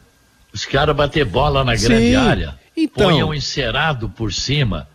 os 0.53 0.64
caras 0.64 0.97
bater 0.97 1.25
bola 1.25 1.62
na 1.62 1.77
grande 1.77 2.09
Sim, 2.11 2.14
área. 2.14 2.59
Então... 2.77 3.11
Punham 3.11 3.35
encerado 3.35 4.09
por 4.09 4.33
cima 4.33 4.88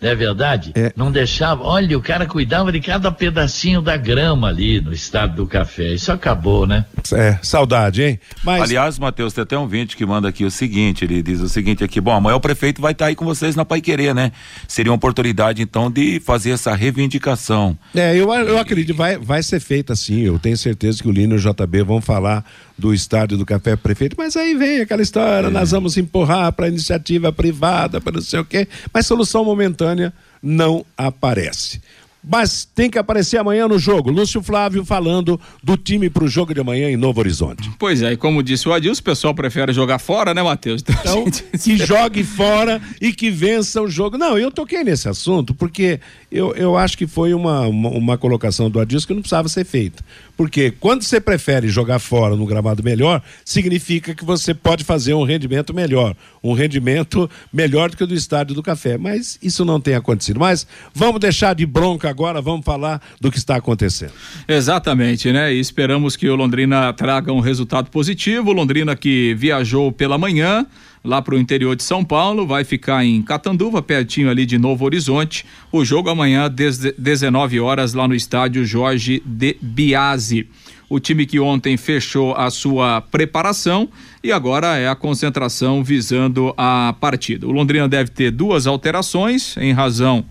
não 0.00 0.10
é 0.10 0.14
verdade? 0.14 0.72
É. 0.74 0.92
Não 0.96 1.10
deixava. 1.10 1.62
Olha, 1.62 1.96
o 1.96 2.02
cara 2.02 2.26
cuidava 2.26 2.70
de 2.70 2.80
cada 2.80 3.10
pedacinho 3.10 3.80
da 3.80 3.96
grama 3.96 4.48
ali 4.48 4.80
no 4.80 4.92
estado 4.92 5.36
do 5.36 5.46
café. 5.46 5.92
Isso 5.94 6.12
acabou, 6.12 6.66
né? 6.66 6.84
É, 7.12 7.38
saudade, 7.42 8.02
hein? 8.02 8.20
Mas... 8.42 8.62
Aliás, 8.62 8.98
Matheus, 8.98 9.32
tem 9.32 9.42
até 9.42 9.56
um 9.56 9.66
vinte 9.66 9.96
que 9.96 10.04
manda 10.04 10.28
aqui 10.28 10.44
o 10.44 10.50
seguinte: 10.50 11.04
ele 11.04 11.22
diz 11.22 11.40
o 11.40 11.48
seguinte 11.48 11.82
aqui, 11.82 12.00
bom, 12.00 12.12
amanhã 12.12 12.36
o 12.36 12.40
prefeito 12.40 12.82
vai 12.82 12.92
estar 12.92 13.06
tá 13.06 13.08
aí 13.08 13.14
com 13.14 13.24
vocês 13.24 13.56
na 13.56 13.64
Pai 13.64 13.80
Querer, 13.80 14.14
né? 14.14 14.32
Seria 14.68 14.90
uma 14.90 14.96
oportunidade, 14.96 15.62
então, 15.62 15.90
de 15.90 16.20
fazer 16.20 16.50
essa 16.50 16.74
reivindicação. 16.74 17.76
É, 17.94 18.14
eu, 18.14 18.32
eu 18.32 18.58
acredito, 18.58 18.94
vai, 18.94 19.16
vai 19.16 19.42
ser 19.42 19.60
feita 19.60 19.92
assim. 19.92 20.20
Eu 20.20 20.38
tenho 20.38 20.56
certeza 20.56 21.02
que 21.02 21.08
o 21.08 21.12
Lino 21.12 21.34
e 21.34 21.38
o 21.38 21.40
JB 21.40 21.82
vão 21.82 22.00
falar 22.00 22.44
do 22.76 22.92
estádio 22.92 23.38
do 23.38 23.46
Café 23.46 23.76
Prefeito, 23.76 24.16
mas 24.18 24.36
aí 24.36 24.54
vem 24.54 24.80
aquela 24.80 25.02
história, 25.02 25.46
é. 25.46 25.50
nós 25.50 25.70
vamos 25.70 25.96
empurrar 25.96 26.52
para 26.52 26.68
iniciativa 26.68 27.32
privada, 27.32 28.00
para 28.00 28.14
não 28.14 28.20
sei 28.20 28.40
o 28.40 28.44
quê, 28.44 28.66
mas 28.92 29.06
solução 29.06 29.44
momentânea 29.44 30.12
não 30.42 30.84
aparece 30.96 31.80
mas 32.26 32.64
tem 32.64 32.88
que 32.88 32.98
aparecer 32.98 33.36
amanhã 33.36 33.68
no 33.68 33.78
jogo. 33.78 34.10
Lúcio 34.10 34.42
Flávio 34.42 34.84
falando 34.84 35.40
do 35.62 35.76
time 35.76 36.08
para 36.08 36.24
o 36.24 36.28
jogo 36.28 36.54
de 36.54 36.60
amanhã 36.60 36.88
em 36.90 36.96
Novo 36.96 37.20
Horizonte. 37.20 37.70
Pois 37.78 38.02
é, 38.02 38.12
e 38.12 38.16
como 38.16 38.42
disse 38.42 38.68
o 38.68 38.72
Adilson, 38.72 39.00
o 39.00 39.04
pessoal 39.04 39.34
prefere 39.34 39.72
jogar 39.72 39.98
fora, 39.98 40.32
né, 40.32 40.42
Matheus? 40.42 40.82
Então, 40.82 41.24
então 41.26 41.42
que 41.60 41.76
jogue 41.76 42.24
fora 42.24 42.80
e 43.00 43.12
que 43.12 43.30
vença 43.30 43.82
o 43.82 43.88
jogo. 43.88 44.16
Não, 44.16 44.38
eu 44.38 44.50
toquei 44.50 44.82
nesse 44.82 45.08
assunto 45.08 45.54
porque 45.54 46.00
eu, 46.30 46.54
eu 46.54 46.76
acho 46.76 46.96
que 46.96 47.06
foi 47.06 47.34
uma, 47.34 47.66
uma, 47.66 47.88
uma 47.90 48.18
colocação 48.18 48.70
do 48.70 48.80
Adilson 48.80 49.08
que 49.08 49.14
não 49.14 49.20
precisava 49.20 49.48
ser 49.48 49.64
feita. 49.64 50.02
Porque 50.36 50.72
quando 50.72 51.02
você 51.02 51.20
prefere 51.20 51.68
jogar 51.68 51.98
fora 51.98 52.34
no 52.34 52.46
gramado 52.46 52.82
melhor, 52.82 53.22
significa 53.44 54.14
que 54.14 54.24
você 54.24 54.52
pode 54.52 54.82
fazer 54.82 55.14
um 55.14 55.24
rendimento 55.24 55.72
melhor. 55.72 56.16
Um 56.42 56.52
rendimento 56.52 57.30
melhor 57.52 57.90
do 57.90 57.96
que 57.96 58.04
o 58.04 58.06
do 58.06 58.14
estádio 58.14 58.54
do 58.54 58.62
café. 58.62 58.98
Mas 58.98 59.38
isso 59.42 59.64
não 59.64 59.80
tem 59.80 59.94
acontecido. 59.94 60.40
Mas 60.40 60.66
vamos 60.92 61.20
deixar 61.20 61.54
de 61.54 61.64
bronca 61.64 62.10
agora, 62.14 62.40
vamos 62.40 62.64
falar 62.64 63.02
do 63.20 63.28
que 63.28 63.38
está 63.38 63.56
acontecendo. 63.56 64.12
Exatamente, 64.46 65.32
né? 65.32 65.52
E 65.52 65.58
esperamos 65.58 66.14
que 66.14 66.28
o 66.28 66.36
Londrina 66.36 66.92
traga 66.92 67.32
um 67.32 67.40
resultado 67.40 67.90
positivo. 67.90 68.52
Londrina 68.52 68.94
que 68.94 69.34
viajou 69.34 69.90
pela 69.90 70.16
manhã 70.16 70.64
lá 71.04 71.20
para 71.20 71.34
o 71.34 71.38
interior 71.38 71.76
de 71.76 71.82
São 71.82 72.02
Paulo, 72.02 72.46
vai 72.46 72.64
ficar 72.64 73.04
em 73.04 73.20
Catanduva, 73.20 73.82
pertinho 73.82 74.30
ali 74.30 74.46
de 74.46 74.56
Novo 74.56 74.84
Horizonte. 74.86 75.44
O 75.70 75.84
jogo 75.84 76.08
amanhã, 76.08 76.48
19 76.48 77.60
horas, 77.60 77.92
lá 77.92 78.08
no 78.08 78.14
estádio 78.14 78.64
Jorge 78.64 79.22
de 79.26 79.56
Biase. 79.60 80.48
O 80.88 81.00
time 81.00 81.26
que 81.26 81.40
ontem 81.40 81.76
fechou 81.76 82.34
a 82.34 82.50
sua 82.50 83.00
preparação 83.00 83.88
e 84.22 84.30
agora 84.30 84.78
é 84.78 84.88
a 84.88 84.94
concentração 84.94 85.82
visando 85.82 86.54
a 86.56 86.94
partida. 87.00 87.46
O 87.46 87.52
Londrina 87.52 87.88
deve 87.88 88.10
ter 88.10 88.30
duas 88.30 88.66
alterações 88.66 89.56
em 89.56 89.72
razão 89.72 90.24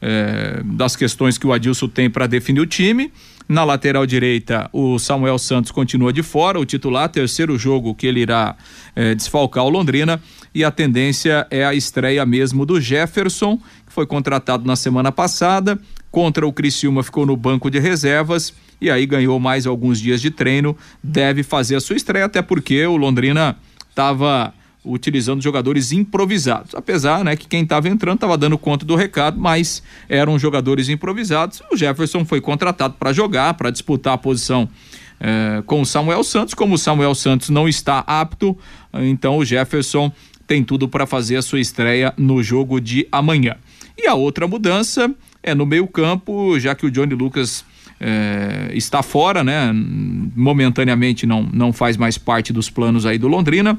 é, 0.00 0.60
das 0.64 0.96
questões 0.96 1.36
que 1.38 1.46
o 1.46 1.52
Adilson 1.52 1.88
tem 1.88 2.08
para 2.08 2.26
definir 2.26 2.60
o 2.60 2.66
time. 2.66 3.12
Na 3.48 3.64
lateral 3.64 4.04
direita, 4.04 4.68
o 4.72 4.98
Samuel 4.98 5.38
Santos 5.38 5.70
continua 5.70 6.12
de 6.12 6.22
fora, 6.22 6.60
o 6.60 6.66
titular, 6.66 7.08
terceiro 7.08 7.58
jogo 7.58 7.94
que 7.94 8.06
ele 8.06 8.20
irá 8.20 8.54
é, 8.94 9.14
desfalcar 9.14 9.64
o 9.64 9.70
Londrina. 9.70 10.20
E 10.54 10.62
a 10.62 10.70
tendência 10.70 11.46
é 11.50 11.64
a 11.64 11.74
estreia 11.74 12.26
mesmo 12.26 12.66
do 12.66 12.78
Jefferson, 12.78 13.56
que 13.86 13.92
foi 13.92 14.06
contratado 14.06 14.66
na 14.66 14.76
semana 14.76 15.10
passada. 15.10 15.78
Contra 16.10 16.46
o 16.46 16.52
Criciúma 16.52 17.02
ficou 17.02 17.24
no 17.24 17.36
banco 17.36 17.70
de 17.70 17.78
reservas 17.78 18.52
e 18.80 18.90
aí 18.90 19.06
ganhou 19.06 19.38
mais 19.40 19.66
alguns 19.66 19.98
dias 19.98 20.20
de 20.20 20.30
treino. 20.30 20.76
Deve 21.02 21.42
fazer 21.42 21.76
a 21.76 21.80
sua 21.80 21.96
estreia, 21.96 22.26
até 22.26 22.42
porque 22.42 22.84
o 22.86 22.96
Londrina 22.96 23.56
estava 23.88 24.52
utilizando 24.88 25.42
jogadores 25.42 25.92
improvisados. 25.92 26.74
Apesar, 26.74 27.24
né, 27.24 27.36
que 27.36 27.46
quem 27.46 27.62
estava 27.62 27.88
entrando 27.88 28.16
estava 28.16 28.36
dando 28.36 28.56
conta 28.56 28.84
do 28.84 28.96
recado, 28.96 29.38
mas 29.38 29.82
eram 30.08 30.38
jogadores 30.38 30.88
improvisados. 30.88 31.62
O 31.70 31.76
Jefferson 31.76 32.24
foi 32.24 32.40
contratado 32.40 32.94
para 32.98 33.12
jogar, 33.12 33.54
para 33.54 33.70
disputar 33.70 34.14
a 34.14 34.18
posição 34.18 34.68
eh, 35.20 35.62
com 35.66 35.82
o 35.82 35.86
Samuel 35.86 36.24
Santos. 36.24 36.54
Como 36.54 36.74
o 36.74 36.78
Samuel 36.78 37.14
Santos 37.14 37.50
não 37.50 37.68
está 37.68 37.98
apto, 38.06 38.56
então 38.94 39.36
o 39.36 39.44
Jefferson 39.44 40.10
tem 40.46 40.64
tudo 40.64 40.88
para 40.88 41.06
fazer 41.06 41.36
a 41.36 41.42
sua 41.42 41.60
estreia 41.60 42.14
no 42.16 42.42
jogo 42.42 42.80
de 42.80 43.06
amanhã. 43.12 43.56
E 43.96 44.06
a 44.06 44.14
outra 44.14 44.48
mudança 44.48 45.12
é 45.42 45.54
no 45.54 45.66
meio-campo, 45.66 46.58
já 46.58 46.74
que 46.74 46.86
o 46.86 46.90
Johnny 46.90 47.14
Lucas 47.14 47.64
é, 48.00 48.70
está 48.72 49.02
fora, 49.02 49.42
né? 49.42 49.72
Momentaneamente 49.74 51.26
não, 51.26 51.42
não 51.52 51.72
faz 51.72 51.96
mais 51.96 52.16
parte 52.16 52.52
dos 52.52 52.70
planos 52.70 53.04
aí 53.04 53.18
do 53.18 53.28
Londrina. 53.28 53.78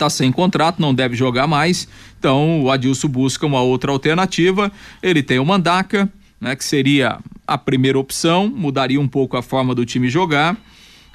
Está 0.00 0.08
sem 0.08 0.32
contrato, 0.32 0.80
não 0.80 0.94
deve 0.94 1.14
jogar 1.14 1.46
mais. 1.46 1.86
Então 2.18 2.62
o 2.62 2.70
Adilson 2.70 3.06
busca 3.06 3.44
uma 3.44 3.60
outra 3.60 3.92
alternativa. 3.92 4.72
Ele 5.02 5.22
tem 5.22 5.38
o 5.38 5.44
Mandaca, 5.44 6.10
né? 6.40 6.56
Que 6.56 6.64
seria 6.64 7.18
a 7.46 7.58
primeira 7.58 7.98
opção, 7.98 8.48
mudaria 8.48 8.98
um 8.98 9.06
pouco 9.06 9.36
a 9.36 9.42
forma 9.42 9.74
do 9.74 9.84
time 9.84 10.08
jogar. 10.08 10.56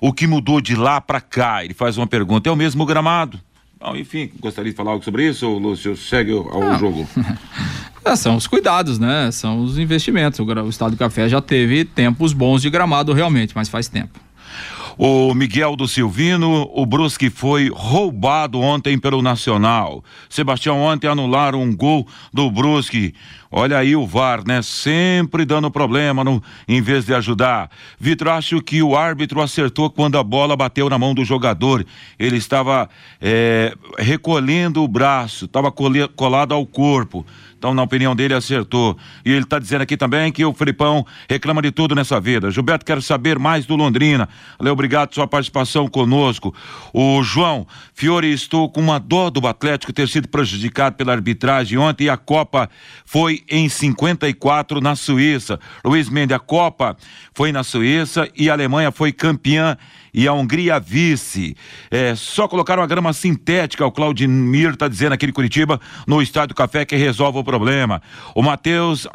O 0.00 0.12
que 0.12 0.26
mudou 0.26 0.60
de 0.60 0.74
lá 0.74 1.00
para 1.00 1.20
cá? 1.20 1.64
Ele 1.64 1.74
faz 1.74 1.96
uma 1.96 2.06
pergunta: 2.06 2.48
é 2.48 2.52
o 2.52 2.56
mesmo 2.56 2.86
gramado? 2.86 3.38
Bom, 3.78 3.96
enfim, 3.96 4.30
gostaria 4.38 4.70
de 4.70 4.76
falar 4.76 4.92
algo 4.92 5.04
sobre 5.04 5.26
isso, 5.28 5.48
ou 5.48 5.58
Lúcio? 5.58 5.96
Segue 5.96 6.32
ao 6.32 6.78
jogo. 6.78 7.06
É, 8.02 8.16
são 8.16 8.34
os 8.36 8.46
cuidados, 8.46 8.98
né? 8.98 9.30
São 9.30 9.62
os 9.62 9.78
investimentos. 9.78 10.40
O, 10.40 10.44
o 10.44 10.70
Estado 10.70 10.92
do 10.92 10.96
Café 10.96 11.28
já 11.28 11.38
teve 11.38 11.84
tempos 11.84 12.32
bons 12.32 12.62
de 12.62 12.70
gramado 12.70 13.12
realmente, 13.12 13.52
mas 13.54 13.68
faz 13.68 13.88
tempo. 13.88 14.18
O 15.02 15.32
Miguel 15.32 15.76
do 15.76 15.88
Silvino, 15.88 16.70
o 16.74 16.84
Brusque 16.84 17.30
foi 17.30 17.70
roubado 17.72 18.60
ontem 18.60 18.98
pelo 18.98 19.22
Nacional. 19.22 20.04
Sebastião 20.28 20.78
ontem 20.78 21.08
anularam 21.08 21.62
um 21.62 21.74
gol 21.74 22.06
do 22.30 22.50
Brusque. 22.50 23.14
Olha 23.50 23.78
aí 23.78 23.96
o 23.96 24.06
VAR, 24.06 24.46
né? 24.46 24.60
Sempre 24.60 25.46
dando 25.46 25.70
problema 25.70 26.22
no, 26.22 26.42
em 26.68 26.82
vez 26.82 27.06
de 27.06 27.14
ajudar. 27.14 27.70
Vitor, 27.98 28.28
acho 28.28 28.60
que 28.60 28.82
o 28.82 28.94
árbitro 28.94 29.40
acertou 29.40 29.88
quando 29.88 30.18
a 30.18 30.22
bola 30.22 30.54
bateu 30.54 30.90
na 30.90 30.98
mão 30.98 31.14
do 31.14 31.24
jogador. 31.24 31.82
Ele 32.18 32.36
estava 32.36 32.86
é, 33.22 33.74
recolhendo 33.98 34.84
o 34.84 34.88
braço, 34.88 35.46
estava 35.46 35.72
colado 35.72 36.52
ao 36.52 36.66
corpo. 36.66 37.24
Então, 37.60 37.74
na 37.74 37.82
opinião 37.82 38.16
dele, 38.16 38.32
acertou. 38.32 38.96
E 39.22 39.30
ele 39.30 39.42
está 39.42 39.58
dizendo 39.58 39.82
aqui 39.82 39.94
também 39.94 40.32
que 40.32 40.42
o 40.42 40.54
Filipão 40.54 41.06
reclama 41.28 41.60
de 41.60 41.70
tudo 41.70 41.94
nessa 41.94 42.18
vida. 42.18 42.50
Gilberto, 42.50 42.86
quero 42.86 43.02
saber 43.02 43.38
mais 43.38 43.66
do 43.66 43.76
Londrina. 43.76 44.26
Valeu, 44.58 44.72
obrigado 44.72 45.10
pela 45.10 45.14
sua 45.16 45.26
participação 45.26 45.86
conosco. 45.86 46.54
O 46.90 47.22
João 47.22 47.66
Fiore, 47.92 48.32
estou 48.32 48.70
com 48.70 48.80
uma 48.80 48.98
dó 48.98 49.28
do 49.28 49.46
Atlético 49.46 49.92
ter 49.92 50.08
sido 50.08 50.26
prejudicado 50.26 50.96
pela 50.96 51.12
arbitragem 51.12 51.76
ontem 51.76 52.04
e 52.04 52.08
a 52.08 52.16
Copa 52.16 52.70
foi 53.04 53.44
em 53.46 53.68
54 53.68 54.80
na 54.80 54.96
Suíça. 54.96 55.60
Luiz 55.84 56.08
Mendes, 56.08 56.34
a 56.34 56.38
Copa 56.38 56.96
foi 57.34 57.52
na 57.52 57.62
Suíça 57.62 58.26
e 58.34 58.48
a 58.48 58.54
Alemanha 58.54 58.90
foi 58.90 59.12
campeã 59.12 59.76
e 60.12 60.26
a 60.26 60.32
Hungria 60.32 60.78
vice. 60.80 61.56
É, 61.90 62.14
só 62.14 62.48
colocaram 62.48 62.82
a 62.82 62.86
grama 62.86 63.12
sintética, 63.12 63.86
o 63.86 63.92
Claudimir 63.92 64.70
está 64.70 64.88
dizendo 64.88 65.12
aqui 65.12 65.26
de 65.26 65.32
Curitiba, 65.32 65.80
no 66.06 66.20
Estádio 66.20 66.54
Café, 66.54 66.84
que 66.84 66.96
resolve 66.96 67.38
o 67.38 67.44
problema. 67.44 68.02
O 68.34 68.42
Matheus, 68.42 69.06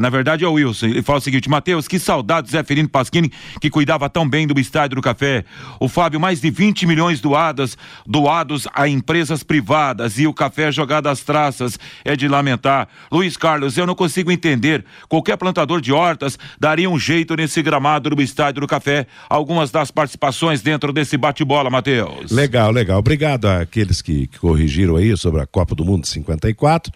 na 0.00 0.10
verdade 0.10 0.44
é 0.44 0.48
o 0.48 0.52
Wilson, 0.52 0.86
ele 0.86 1.02
fala 1.02 1.18
o 1.18 1.22
seguinte: 1.22 1.48
Matheus, 1.48 1.88
que 1.88 1.98
saudade 1.98 2.48
do 2.48 2.50
Zé 2.50 2.62
Ferino 2.62 2.88
Pasquini, 2.88 3.32
que 3.60 3.70
cuidava 3.70 4.08
tão 4.08 4.28
bem 4.28 4.46
do 4.46 4.58
Estádio 4.58 4.96
do 4.96 5.02
Café. 5.02 5.44
O 5.80 5.88
Fábio, 5.88 6.20
mais 6.20 6.40
de 6.40 6.50
20 6.50 6.86
milhões 6.86 7.20
doadas, 7.20 7.76
doados 8.06 8.68
a 8.74 8.88
empresas 8.88 9.42
privadas 9.42 10.18
e 10.18 10.26
o 10.26 10.34
café 10.34 10.70
jogado 10.70 11.06
às 11.08 11.20
traças. 11.20 11.78
É 12.04 12.16
de 12.16 12.28
lamentar. 12.28 12.88
Luiz 13.10 13.36
Carlos, 13.36 13.78
eu 13.78 13.86
não 13.86 13.94
consigo 13.94 14.30
entender. 14.30 14.84
Qualquer 15.08 15.36
plantador 15.36 15.80
de 15.80 15.92
hortas 15.92 16.38
daria 16.58 16.88
um 16.88 16.98
jeito 16.98 17.34
nesse 17.34 17.62
gramado 17.62 18.10
do 18.10 18.22
Estádio 18.22 18.60
do 18.60 18.66
Café. 18.66 19.06
Algumas 19.28 19.70
das 19.70 19.90
participações 19.90 20.33
informações 20.34 20.60
dentro 20.60 20.92
desse 20.92 21.16
bate-bola, 21.16 21.70
Matheus. 21.70 22.30
Legal, 22.30 22.70
legal. 22.70 22.98
Obrigado 22.98 23.46
àqueles 23.46 24.02
que, 24.02 24.26
que, 24.26 24.38
corrigiram 24.38 24.96
aí 24.96 25.16
sobre 25.16 25.40
a 25.40 25.46
Copa 25.46 25.74
do 25.74 25.84
Mundo 25.84 26.06
54. 26.06 26.92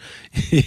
E, 0.53 0.65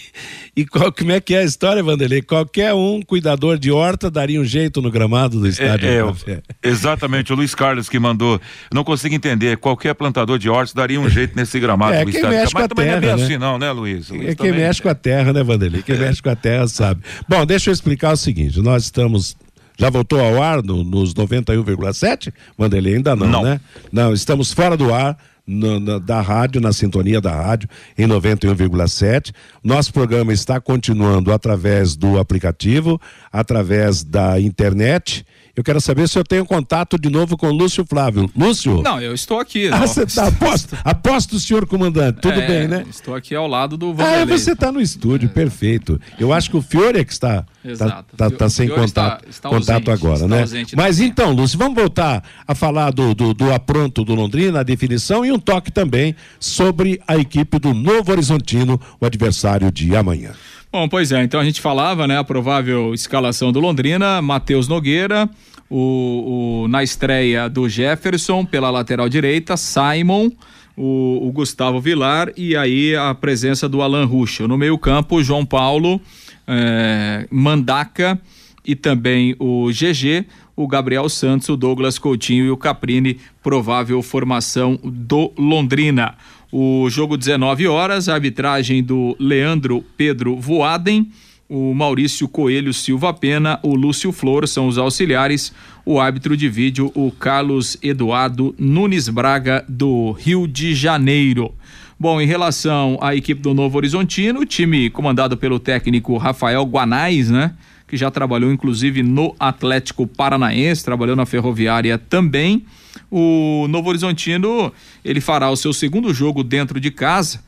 e 0.62 0.66
qual, 0.66 0.92
como 0.92 1.12
é 1.12 1.20
que 1.20 1.36
é 1.36 1.40
a 1.40 1.44
história, 1.44 1.84
Vanderlei? 1.84 2.22
Qualquer 2.22 2.74
um 2.74 3.02
cuidador 3.02 3.58
de 3.58 3.72
horta 3.72 4.10
daria 4.10 4.40
um 4.40 4.46
jeito 4.46 4.82
no 4.82 4.90
gramado 4.90 5.40
do 5.40 5.48
estádio. 5.48 5.88
É, 5.88 6.32
é 6.32 6.42
exatamente, 6.64 7.34
o 7.34 7.36
Luiz 7.36 7.54
Carlos 7.54 7.90
que 7.90 8.00
mandou. 8.00 8.40
Não 8.74 8.84
consigo 8.84 9.14
entender. 9.14 9.58
Qualquer 9.58 9.94
plantador 9.94 10.40
de 10.40 10.50
horta 10.50 10.74
daria 10.74 11.00
um 11.00 11.10
jeito 11.10 11.36
nesse 11.36 11.60
gramado 11.60 11.94
é, 11.96 12.04
do 12.06 12.10
estádio. 12.10 12.30
Mexe 12.30 12.44
Mas 12.44 12.54
com 12.54 12.60
a 12.60 12.68
também 12.68 12.86
terra, 12.86 13.02
não 13.02 13.08
é 13.08 13.12
bem 13.12 13.18
né? 13.18 13.26
assim, 13.26 13.38
não, 13.38 13.60
né, 13.60 13.72
Luiz? 13.72 14.10
Luiz 14.10 14.30
é 14.30 14.36
quem 14.36 14.52
mexe 14.52 14.82
com 14.82 14.90
a 14.90 14.96
terra, 14.96 15.34
né, 15.34 15.44
Vanderlei? 15.44 15.82
Quem 15.82 15.98
mexe 15.98 16.22
com 16.22 16.30
a 16.30 16.36
terra 16.36 16.68
sabe. 16.68 17.02
Bom, 17.28 17.46
deixa 17.46 17.70
eu 17.70 17.74
explicar 17.74 18.14
o 18.14 18.18
seguinte: 18.18 18.62
nós 18.62 18.84
estamos 18.84 19.36
já 19.78 19.90
voltou 19.90 20.20
ao 20.20 20.42
ar 20.42 20.62
no, 20.64 20.84
nos 20.84 21.14
91,7? 21.14 22.34
Vanderlei, 22.58 22.96
ainda 22.96 23.16
não, 23.16 23.28
não, 23.28 23.44
né? 23.44 23.60
Não, 23.92 24.14
estamos 24.14 24.52
fora 24.52 24.78
do 24.78 24.94
ar 24.94 25.18
no, 25.46 25.80
na, 25.80 26.00
da 26.00 26.22
rádio, 26.22 26.62
na 26.62 26.72
sintonia 26.72 27.20
da 27.20 27.34
rádio, 27.34 27.70
em 27.98 28.08
91,7. 28.08 29.34
Nosso 29.64 29.92
programa 29.92 30.32
está 30.34 30.60
continuando 30.60 31.32
através 31.32 31.96
do 31.96 32.20
aplicativo, 32.20 33.00
através 33.32 34.04
da 34.04 34.40
internet 34.40 35.26
eu 35.62 35.64
quero 35.64 35.80
saber 35.80 36.10
se 36.10 36.18
eu 36.18 36.24
tenho 36.24 36.44
contato 36.44 36.98
de 36.98 37.08
novo 37.08 37.38
com 37.38 37.48
o 37.48 37.52
Lúcio 37.52 37.86
Flávio. 37.88 38.28
Lúcio? 38.36 38.82
Não, 38.82 39.00
eu 39.00 39.14
estou 39.14 39.40
aqui. 39.40 39.70
Ah, 39.72 39.78
você 39.78 40.02
está 40.02 40.28
aposto, 40.28 40.76
aposto, 40.84 41.40
senhor 41.40 41.68
comandante. 41.68 42.20
Tudo 42.20 42.42
é, 42.42 42.48
bem, 42.48 42.68
né? 42.68 42.84
Estou 42.90 43.14
aqui 43.14 43.36
ao 43.36 43.48
lado 43.48 43.78
do 43.78 43.94
Vanderlei. 43.94 44.22
Ah, 44.24 44.26
você 44.26 44.54
está 44.54 44.72
no 44.72 44.82
estúdio, 44.82 45.28
é. 45.28 45.32
perfeito. 45.32 46.02
Eu 46.20 46.34
acho 46.34 46.50
que 46.50 46.58
o 46.58 46.64
Fiore 46.64 46.98
é 46.98 47.04
que 47.04 47.14
está, 47.14 47.46
Exato. 47.64 48.16
tá, 48.18 48.30
tá, 48.32 48.36
tá 48.36 48.50
sem 48.50 48.68
contato, 48.68 49.24
está, 49.24 49.30
está 49.30 49.50
contato 49.50 49.90
ausente, 49.90 50.06
agora, 50.06 50.28
né? 50.28 50.46
Mas 50.76 51.00
então, 51.00 51.32
Lúcio, 51.32 51.60
vamos 51.60 51.76
voltar 51.76 52.24
a 52.48 52.56
falar 52.56 52.90
do, 52.90 53.14
do, 53.14 53.32
do 53.36 53.54
apronto 53.54 54.04
do 54.04 54.16
Londrina, 54.16 54.62
a 54.62 54.64
definição 54.64 55.24
e 55.24 55.32
um 55.32 55.38
toque 55.38 55.72
também 55.72 56.16
sobre 56.40 57.00
a 57.08 57.18
equipe 57.18 57.60
do 57.60 57.72
Novo 57.72 58.12
Horizontino, 58.12 58.82
o 59.00 59.06
adversário 59.06 59.72
de 59.72 59.96
amanhã. 59.96 60.32
Bom, 60.72 60.88
pois 60.88 61.12
é, 61.12 61.22
então 61.22 61.38
a 61.38 61.44
gente 61.44 61.60
falava, 61.60 62.08
né, 62.08 62.18
a 62.18 62.24
provável 62.24 62.94
escalação 62.94 63.52
do 63.52 63.60
Londrina, 63.60 64.22
Matheus 64.22 64.70
Nogueira, 64.70 65.30
o, 65.72 66.64
o, 66.64 66.68
na 66.68 66.84
estreia 66.84 67.50
do 67.50 67.70
Jefferson 67.70 68.44
pela 68.44 68.70
lateral 68.70 69.08
direita, 69.08 69.56
Simon, 69.56 70.30
o, 70.76 71.28
o, 71.28 71.32
Gustavo 71.32 71.80
Vilar 71.80 72.30
e 72.36 72.58
aí 72.58 72.94
a 72.94 73.16
presença 73.16 73.70
do 73.70 73.82
Alan 73.82 74.04
Ruschel. 74.04 74.50
No 74.50 74.58
meio 74.58 74.78
campo, 74.78 75.24
João 75.24 75.46
Paulo, 75.46 76.02
eh, 76.46 77.26
Mandaca 77.32 78.20
e 78.66 78.76
também 78.76 79.34
o 79.40 79.70
GG, 79.70 80.26
o 80.58 80.68
Gabriel 80.68 81.08
Santos, 81.08 81.48
o 81.48 81.56
Douglas 81.56 81.98
Coutinho 81.98 82.46
e 82.46 82.52
o 82.52 82.58
Caprini, 82.58 83.18
provável 83.42 84.02
formação 84.02 84.78
do 84.84 85.32
Londrina. 85.38 86.16
O 86.52 86.90
jogo 86.90 87.16
19 87.16 87.66
horas, 87.68 88.10
a 88.10 88.14
arbitragem 88.14 88.84
do 88.84 89.16
Leandro 89.18 89.86
Pedro 89.96 90.36
Voaden, 90.36 91.10
o 91.54 91.74
Maurício 91.74 92.30
Coelho 92.30 92.74
Silva 92.74 93.14
Pena, 93.14 93.60
o 93.62 93.76
Lúcio 93.76 94.14
Flor 94.14 94.48
são 94.48 94.70
os 94.70 94.78
auxiliares, 94.78 95.54
o 95.86 96.00
árbitro 96.00 96.38
de 96.38 96.48
vídeo, 96.48 96.90
o 96.96 97.12
Carlos 97.12 97.76
Eduardo 97.84 98.56
Nunes 98.58 99.10
Braga, 99.10 99.66
do 99.68 100.14
Rio 100.14 100.48
de 100.48 100.74
Janeiro. 100.74 101.54
Bom, 102.00 102.22
em 102.22 102.26
relação 102.26 102.98
à 103.02 103.14
equipe 103.18 103.42
do 103.42 103.54
Novo 103.54 103.78
Horizontino, 103.78 104.40
o 104.40 104.46
time 104.46 104.90
comandado 104.90 105.36
pelo 105.36 105.60
técnico 105.60 106.16
Rafael 106.16 106.64
Guanais, 106.64 107.30
né? 107.30 107.54
Que 107.86 107.98
já 107.98 108.10
trabalhou 108.10 108.50
inclusive 108.50 109.04
no 109.04 109.36
Atlético 109.38 110.08
Paranaense, 110.08 110.86
trabalhou 110.86 111.18
na 111.18 111.26
Ferroviária 111.26 111.98
também 111.98 112.66
o 113.10 113.68
Novo 113.70 113.90
Horizontino 113.90 114.72
ele 115.04 115.20
fará 115.20 115.50
o 115.50 115.56
seu 115.58 115.74
segundo 115.74 116.14
jogo 116.14 116.44
dentro 116.44 116.80
de 116.80 116.90
casa 116.90 117.44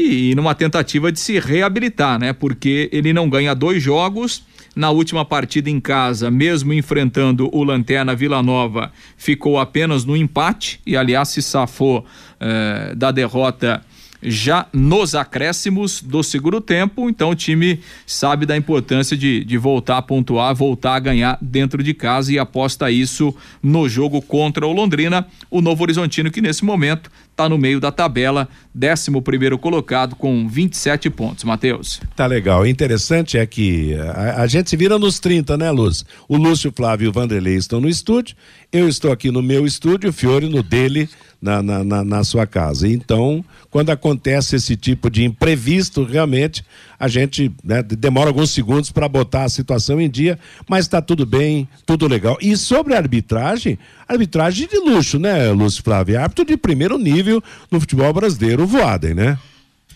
e 0.00 0.34
numa 0.36 0.54
tentativa 0.54 1.10
de 1.10 1.18
se 1.18 1.40
reabilitar, 1.40 2.20
né? 2.20 2.32
Porque 2.32 2.88
ele 2.92 3.12
não 3.12 3.28
ganha 3.28 3.54
dois 3.54 3.82
jogos. 3.82 4.46
Na 4.76 4.90
última 4.90 5.24
partida 5.24 5.68
em 5.68 5.80
casa, 5.80 6.30
mesmo 6.30 6.72
enfrentando 6.72 7.50
o 7.52 7.64
Lanterna 7.64 8.14
Vila 8.14 8.40
Nova, 8.40 8.92
ficou 9.16 9.58
apenas 9.58 10.04
no 10.04 10.16
empate 10.16 10.80
e, 10.86 10.96
aliás, 10.96 11.30
se 11.30 11.42
safou 11.42 12.06
eh, 12.38 12.92
da 12.94 13.10
derrota 13.10 13.82
já 14.22 14.66
nos 14.72 15.14
acréscimos 15.14 16.02
do 16.02 16.22
segundo 16.22 16.60
tempo, 16.60 17.08
então 17.08 17.30
o 17.30 17.34
time 17.34 17.80
sabe 18.06 18.46
da 18.46 18.56
importância 18.56 19.16
de, 19.16 19.44
de 19.44 19.58
voltar 19.58 19.98
a 19.98 20.02
pontuar, 20.02 20.54
voltar 20.54 20.94
a 20.94 21.00
ganhar 21.00 21.38
dentro 21.40 21.82
de 21.82 21.94
casa 21.94 22.32
e 22.32 22.38
aposta 22.38 22.90
isso 22.90 23.34
no 23.62 23.88
jogo 23.88 24.20
contra 24.20 24.66
o 24.66 24.72
Londrina, 24.72 25.26
o 25.50 25.60
Novo 25.60 25.82
Horizontino 25.82 26.30
que 26.30 26.40
nesse 26.40 26.64
momento 26.64 27.10
está 27.30 27.48
no 27.48 27.56
meio 27.56 27.78
da 27.78 27.92
tabela, 27.92 28.48
11 28.74 29.20
primeiro 29.20 29.56
colocado 29.56 30.16
com 30.16 30.48
27 30.48 31.08
pontos. 31.08 31.44
Matheus. 31.44 32.00
Tá 32.16 32.26
legal. 32.26 32.66
Interessante 32.66 33.38
é 33.38 33.46
que 33.46 33.94
a, 33.94 34.42
a, 34.42 34.46
gente 34.48 34.68
se 34.68 34.76
vira 34.76 34.98
nos 34.98 35.20
30, 35.20 35.56
né, 35.56 35.70
Luz? 35.70 36.04
O 36.28 36.36
Lúcio 36.36 36.72
Flávio 36.74 37.06
e 37.06 37.08
o 37.08 37.12
Vanderlei 37.12 37.54
estão 37.54 37.80
no 37.80 37.88
estúdio, 37.88 38.36
eu 38.72 38.88
estou 38.88 39.12
aqui 39.12 39.30
no 39.30 39.40
meu 39.40 39.64
estúdio, 39.64 40.10
o 40.10 40.12
Fiore 40.12 40.48
no 40.48 40.62
dele, 40.62 41.08
na, 41.40 41.62
na, 41.62 41.84
na, 41.84 42.04
na 42.04 42.24
sua 42.24 42.46
casa. 42.46 42.88
Então, 42.88 43.44
quando 43.70 43.90
acontece 43.90 44.56
esse 44.56 44.76
tipo 44.76 45.08
de 45.08 45.24
imprevisto, 45.24 46.02
realmente 46.02 46.64
a 46.98 47.06
gente 47.06 47.52
né, 47.62 47.82
demora 47.82 48.28
alguns 48.28 48.50
segundos 48.50 48.90
para 48.90 49.08
botar 49.08 49.44
a 49.44 49.48
situação 49.48 50.00
em 50.00 50.10
dia, 50.10 50.38
mas 50.68 50.84
está 50.84 51.00
tudo 51.00 51.24
bem, 51.24 51.68
tudo 51.86 52.08
legal. 52.08 52.36
E 52.40 52.56
sobre 52.56 52.94
a 52.94 52.98
arbitragem, 52.98 53.78
arbitragem 54.08 54.66
de 54.66 54.78
luxo, 54.78 55.18
né, 55.18 55.50
Lúcio 55.50 55.82
Flávio? 55.82 56.20
Árbitro 56.20 56.44
de 56.44 56.56
primeiro 56.56 56.98
nível 56.98 57.42
no 57.70 57.78
futebol 57.78 58.12
brasileiro, 58.12 58.64
o 58.64 58.66
Voaden, 58.66 59.14
né? 59.14 59.38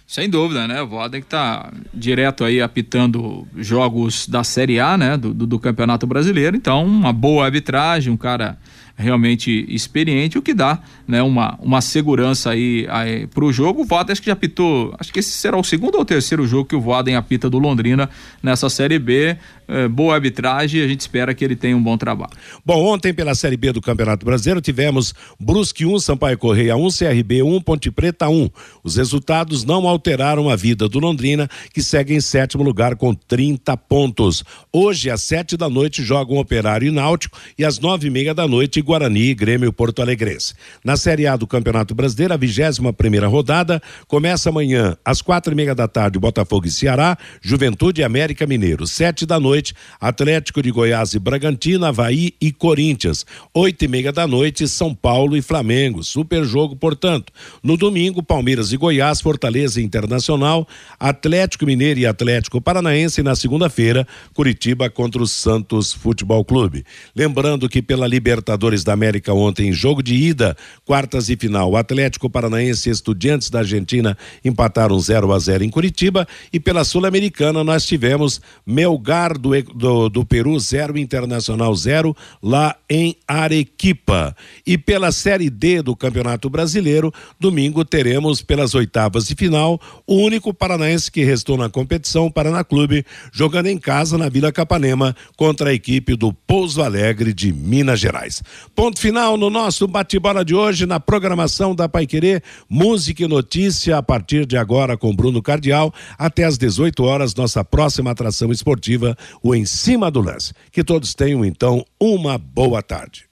Sem 0.07 0.29
dúvida, 0.29 0.69
né? 0.69 0.83
O 0.83 0.87
Voaden 0.87 1.23
que 1.23 1.27
está 1.27 1.73
direto 1.95 2.45
aí 2.45 2.61
apitando 2.61 3.49
jogos 3.57 4.29
da 4.29 4.45
Série 4.45 4.79
A, 4.79 4.99
né? 4.99 5.17
Do, 5.17 5.33
do, 5.33 5.47
do 5.47 5.59
Campeonato 5.59 6.07
Brasileiro. 6.07 6.55
Então, 6.55 6.85
uma 6.85 7.15
boa 7.15 7.47
arbitragem, 7.47 8.13
um 8.13 8.17
cara 8.17 8.59
realmente 8.97 9.65
experiente, 9.69 10.39
o 10.39 10.43
que 10.43 10.55
dá 10.55 10.81
né, 11.07 11.23
uma, 11.23 11.59
uma 11.61 11.81
segurança 11.81 12.51
aí, 12.51 12.87
aí 12.89 13.27
para 13.27 13.45
o 13.45 13.53
jogo. 13.53 13.83
O 13.83 13.85
Voaden 13.85 14.13
acho 14.13 14.21
que 14.21 14.27
já 14.27 14.33
apitou, 14.33 14.95
acho 14.99 15.13
que 15.13 15.19
esse 15.19 15.31
será 15.31 15.57
o 15.57 15.65
segundo 15.65 15.97
ou 15.97 16.05
terceiro 16.05 16.47
jogo 16.47 16.69
que 16.69 16.77
o 16.77 16.81
Voaden 16.81 17.17
apita 17.17 17.51
do 17.51 17.59
Londrina 17.59 18.09
nessa 18.43 18.69
Série 18.69 18.99
B. 18.99 19.37
É, 19.69 19.89
boa 19.89 20.15
arbitragem 20.15 20.83
a 20.83 20.89
gente 20.89 21.01
espera 21.01 21.33
que 21.33 21.45
ele 21.45 21.57
tenha 21.57 21.77
um 21.77 21.83
bom 21.83 21.97
trabalho. 21.97 22.33
Bom, 22.65 22.85
ontem 22.85 23.15
pela 23.15 23.35
Série 23.35 23.57
B 23.57 23.73
do 23.73 23.81
Campeonato 23.81 24.27
Brasileiro 24.27 24.61
tivemos 24.61 25.15
Brusque 25.39 25.87
1, 25.87 25.99
Sampaio 25.99 26.37
Correia 26.37 26.77
1, 26.77 26.89
CRB 26.89 27.43
1, 27.43 27.61
Ponte 27.63 27.91
Preta 27.91 28.29
1. 28.29 28.51
Os 28.83 28.97
resultados 28.97 29.65
não 29.65 29.87
alteraram 29.89 30.51
a 30.51 30.57
vida 30.57 30.89
do 30.89 30.99
Londrina, 30.99 31.49
que 31.73 31.83
segue 31.83 32.15
em 32.15 32.21
sétimo 32.21 32.63
lugar 32.63 32.97
com 32.97 33.15
30 33.15 33.77
pontos. 33.77 34.45
Hoje, 34.73 35.11
às 35.11 35.23
sete 35.23 35.57
da 35.57 35.69
noite, 35.69 36.03
jogam 36.03 36.37
Operário 36.37 36.89
e 36.89 36.91
Náutico 36.91 37.39
e 37.59 37.65
às 37.65 37.79
nove 37.79 38.09
e 38.09 38.11
meia 38.11 38.35
da 38.35 38.47
noite, 38.47 38.81
Guarani 38.93 39.31
e 39.31 39.35
Grêmio 39.35 39.73
Porto 39.73 40.03
Alegrense. 40.03 40.53
Na 40.85 40.99
Série 40.99 41.27
A 41.27 41.35
do 41.35 41.47
Campeonato 41.47 41.95
Brasileiro, 41.95 42.35
a 42.35 42.37
vigésima 42.37 42.93
primeira 42.93 43.27
rodada 43.27 43.81
começa 44.07 44.51
amanhã 44.51 44.95
às 45.03 45.23
quatro 45.23 45.55
e 45.55 45.57
meia 45.57 45.75
da 45.75 45.89
tarde, 45.89 46.19
Botafogo 46.19 46.67
e 46.67 46.71
Ceará, 46.71 47.17
Juventude 47.41 48.03
e 48.03 48.05
América 48.05 48.47
Mineiro. 48.47 48.87
Sete 48.87 49.25
da 49.25 49.41
noite, 49.41 49.73
Atlético 49.99 50.61
de 50.61 50.71
Goiás 50.71 51.15
e 51.15 51.19
Bragantino, 51.19 51.87
Havaí 51.87 52.35
e 52.39 52.53
Corinthians. 52.53 53.25
Oito 53.55 53.83
e 53.83 53.89
meia 53.89 54.13
da 54.13 54.27
noite, 54.27 54.69
São 54.69 54.95
Paulo 54.95 55.39
e 55.39 55.41
Flamengo. 55.41 56.05
Super 56.05 56.45
jogo, 56.45 56.77
portanto. 56.77 57.33
No 57.63 57.79
domingo, 57.79 58.23
Palmeiras 58.23 58.75
e 58.75 58.77
Goiás, 58.77 59.23
Fortaleza 59.23 59.81
Internacional, 59.81 60.69
Atlético 61.01 61.65
Mineiro 61.65 62.01
e 62.01 62.07
Atlético 62.07 62.61
Paranaense. 62.61 63.23
E 63.23 63.25
na 63.25 63.35
segunda-feira, 63.35 64.07
Curitiba 64.35 64.91
contra 64.91 65.23
o 65.23 65.27
Santos 65.27 65.95
Futebol 65.95 66.45
Clube. 66.45 66.85
Lembrando 67.17 67.71
que 67.71 67.81
pela 67.81 68.07
Libertadores 68.07 68.72
Libertadores 68.73 68.85
da 68.85 68.93
América 68.93 69.33
ontem, 69.35 69.73
jogo 69.73 70.03
de 70.03 70.15
ida, 70.15 70.57
quartas 70.85 71.29
e 71.29 71.37
final. 71.37 71.71
O 71.71 71.77
Atlético 71.77 72.31
Paranaense 72.31 72.89
e 72.89 72.93
Estudiantes 72.93 73.51
da 73.51 73.61
Argentina 73.61 74.17
empataram 74.45 74.99
0 74.99 75.33
a 75.33 75.39
0 75.39 75.65
em 75.65 75.71
Curitiba 75.71 76.27
e 76.53 76.59
pela 76.59 76.85
Sul-Americana 76.85 77.63
nós 77.63 77.85
tivemos 77.85 78.41
Melgar 78.67 79.39
do, 79.39 79.51
do, 79.63 80.09
do 80.09 80.25
Peru 80.25 80.59
0 80.59 80.99
Internacional 80.99 81.75
0 81.75 82.17
lá 82.43 82.75
em 82.89 83.17
Arequipa. 83.29 84.35
E 84.67 84.79
pela 84.79 85.13
Série 85.13 85.51
D 85.51 85.83
do 85.83 85.95
Campeonato 85.95 86.49
Brasileiro, 86.49 87.13
domingo 87.39 87.85
teremos 87.85 88.43
pelas 88.43 88.75
oitavas 88.75 89.27
de 89.27 89.35
final 89.35 89.81
o 90.07 90.17
único 90.17 90.55
paranaense 90.55 91.11
que 91.11 91.25
restou 91.25 91.57
na 91.57 91.69
competição, 91.69 92.31
Paraná 92.31 92.65
Clube, 92.65 93.05
jogando 93.33 93.67
em 93.67 93.79
casa 93.79 94.17
na 94.17 94.29
Vila 94.29 94.53
Capanema 94.53 95.15
contra 95.37 95.71
a 95.71 95.75
equipe 95.75 96.17
do 96.17 96.33
Pouso 96.33 96.83
Alegre 96.83 97.33
de 97.33 97.53
Minas 97.53 98.01
Gerais. 98.01 98.43
Ponto 98.75 98.99
final 98.99 99.37
no 99.37 99.51
nosso 99.51 99.87
bate-bola 99.87 100.45
de 100.45 100.55
hoje 100.55 100.87
na 100.87 100.99
programação 100.99 101.75
da 101.75 101.89
Pai 101.89 102.07
Querer, 102.07 102.43
música 102.69 103.25
e 103.25 103.29
notícia 103.29 103.99
a 103.99 104.03
partir 104.03 104.47
de 104.47 104.57
agora 104.57 104.97
com 104.97 105.15
Bruno 105.15 105.43
Cardial 105.43 105.93
até 106.19 106.45
às 106.45 106.57
18 106.57 107.03
horas 107.05 107.35
nossa 107.35 107.65
próxima 107.65 108.11
atração 108.11 108.51
esportiva, 108.51 109.17
o 109.43 109.55
Em 109.55 109.65
Cima 109.65 110.11
do 110.11 110.21
Lance. 110.21 110.53
Que 110.71 110.85
todos 110.85 111.15
tenham 111.15 111.45
então 111.45 111.85
uma 112.01 112.39
boa 112.39 112.83
tarde. 112.83 113.25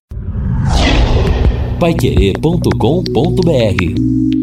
Paiquerê.com.br 1.79 4.40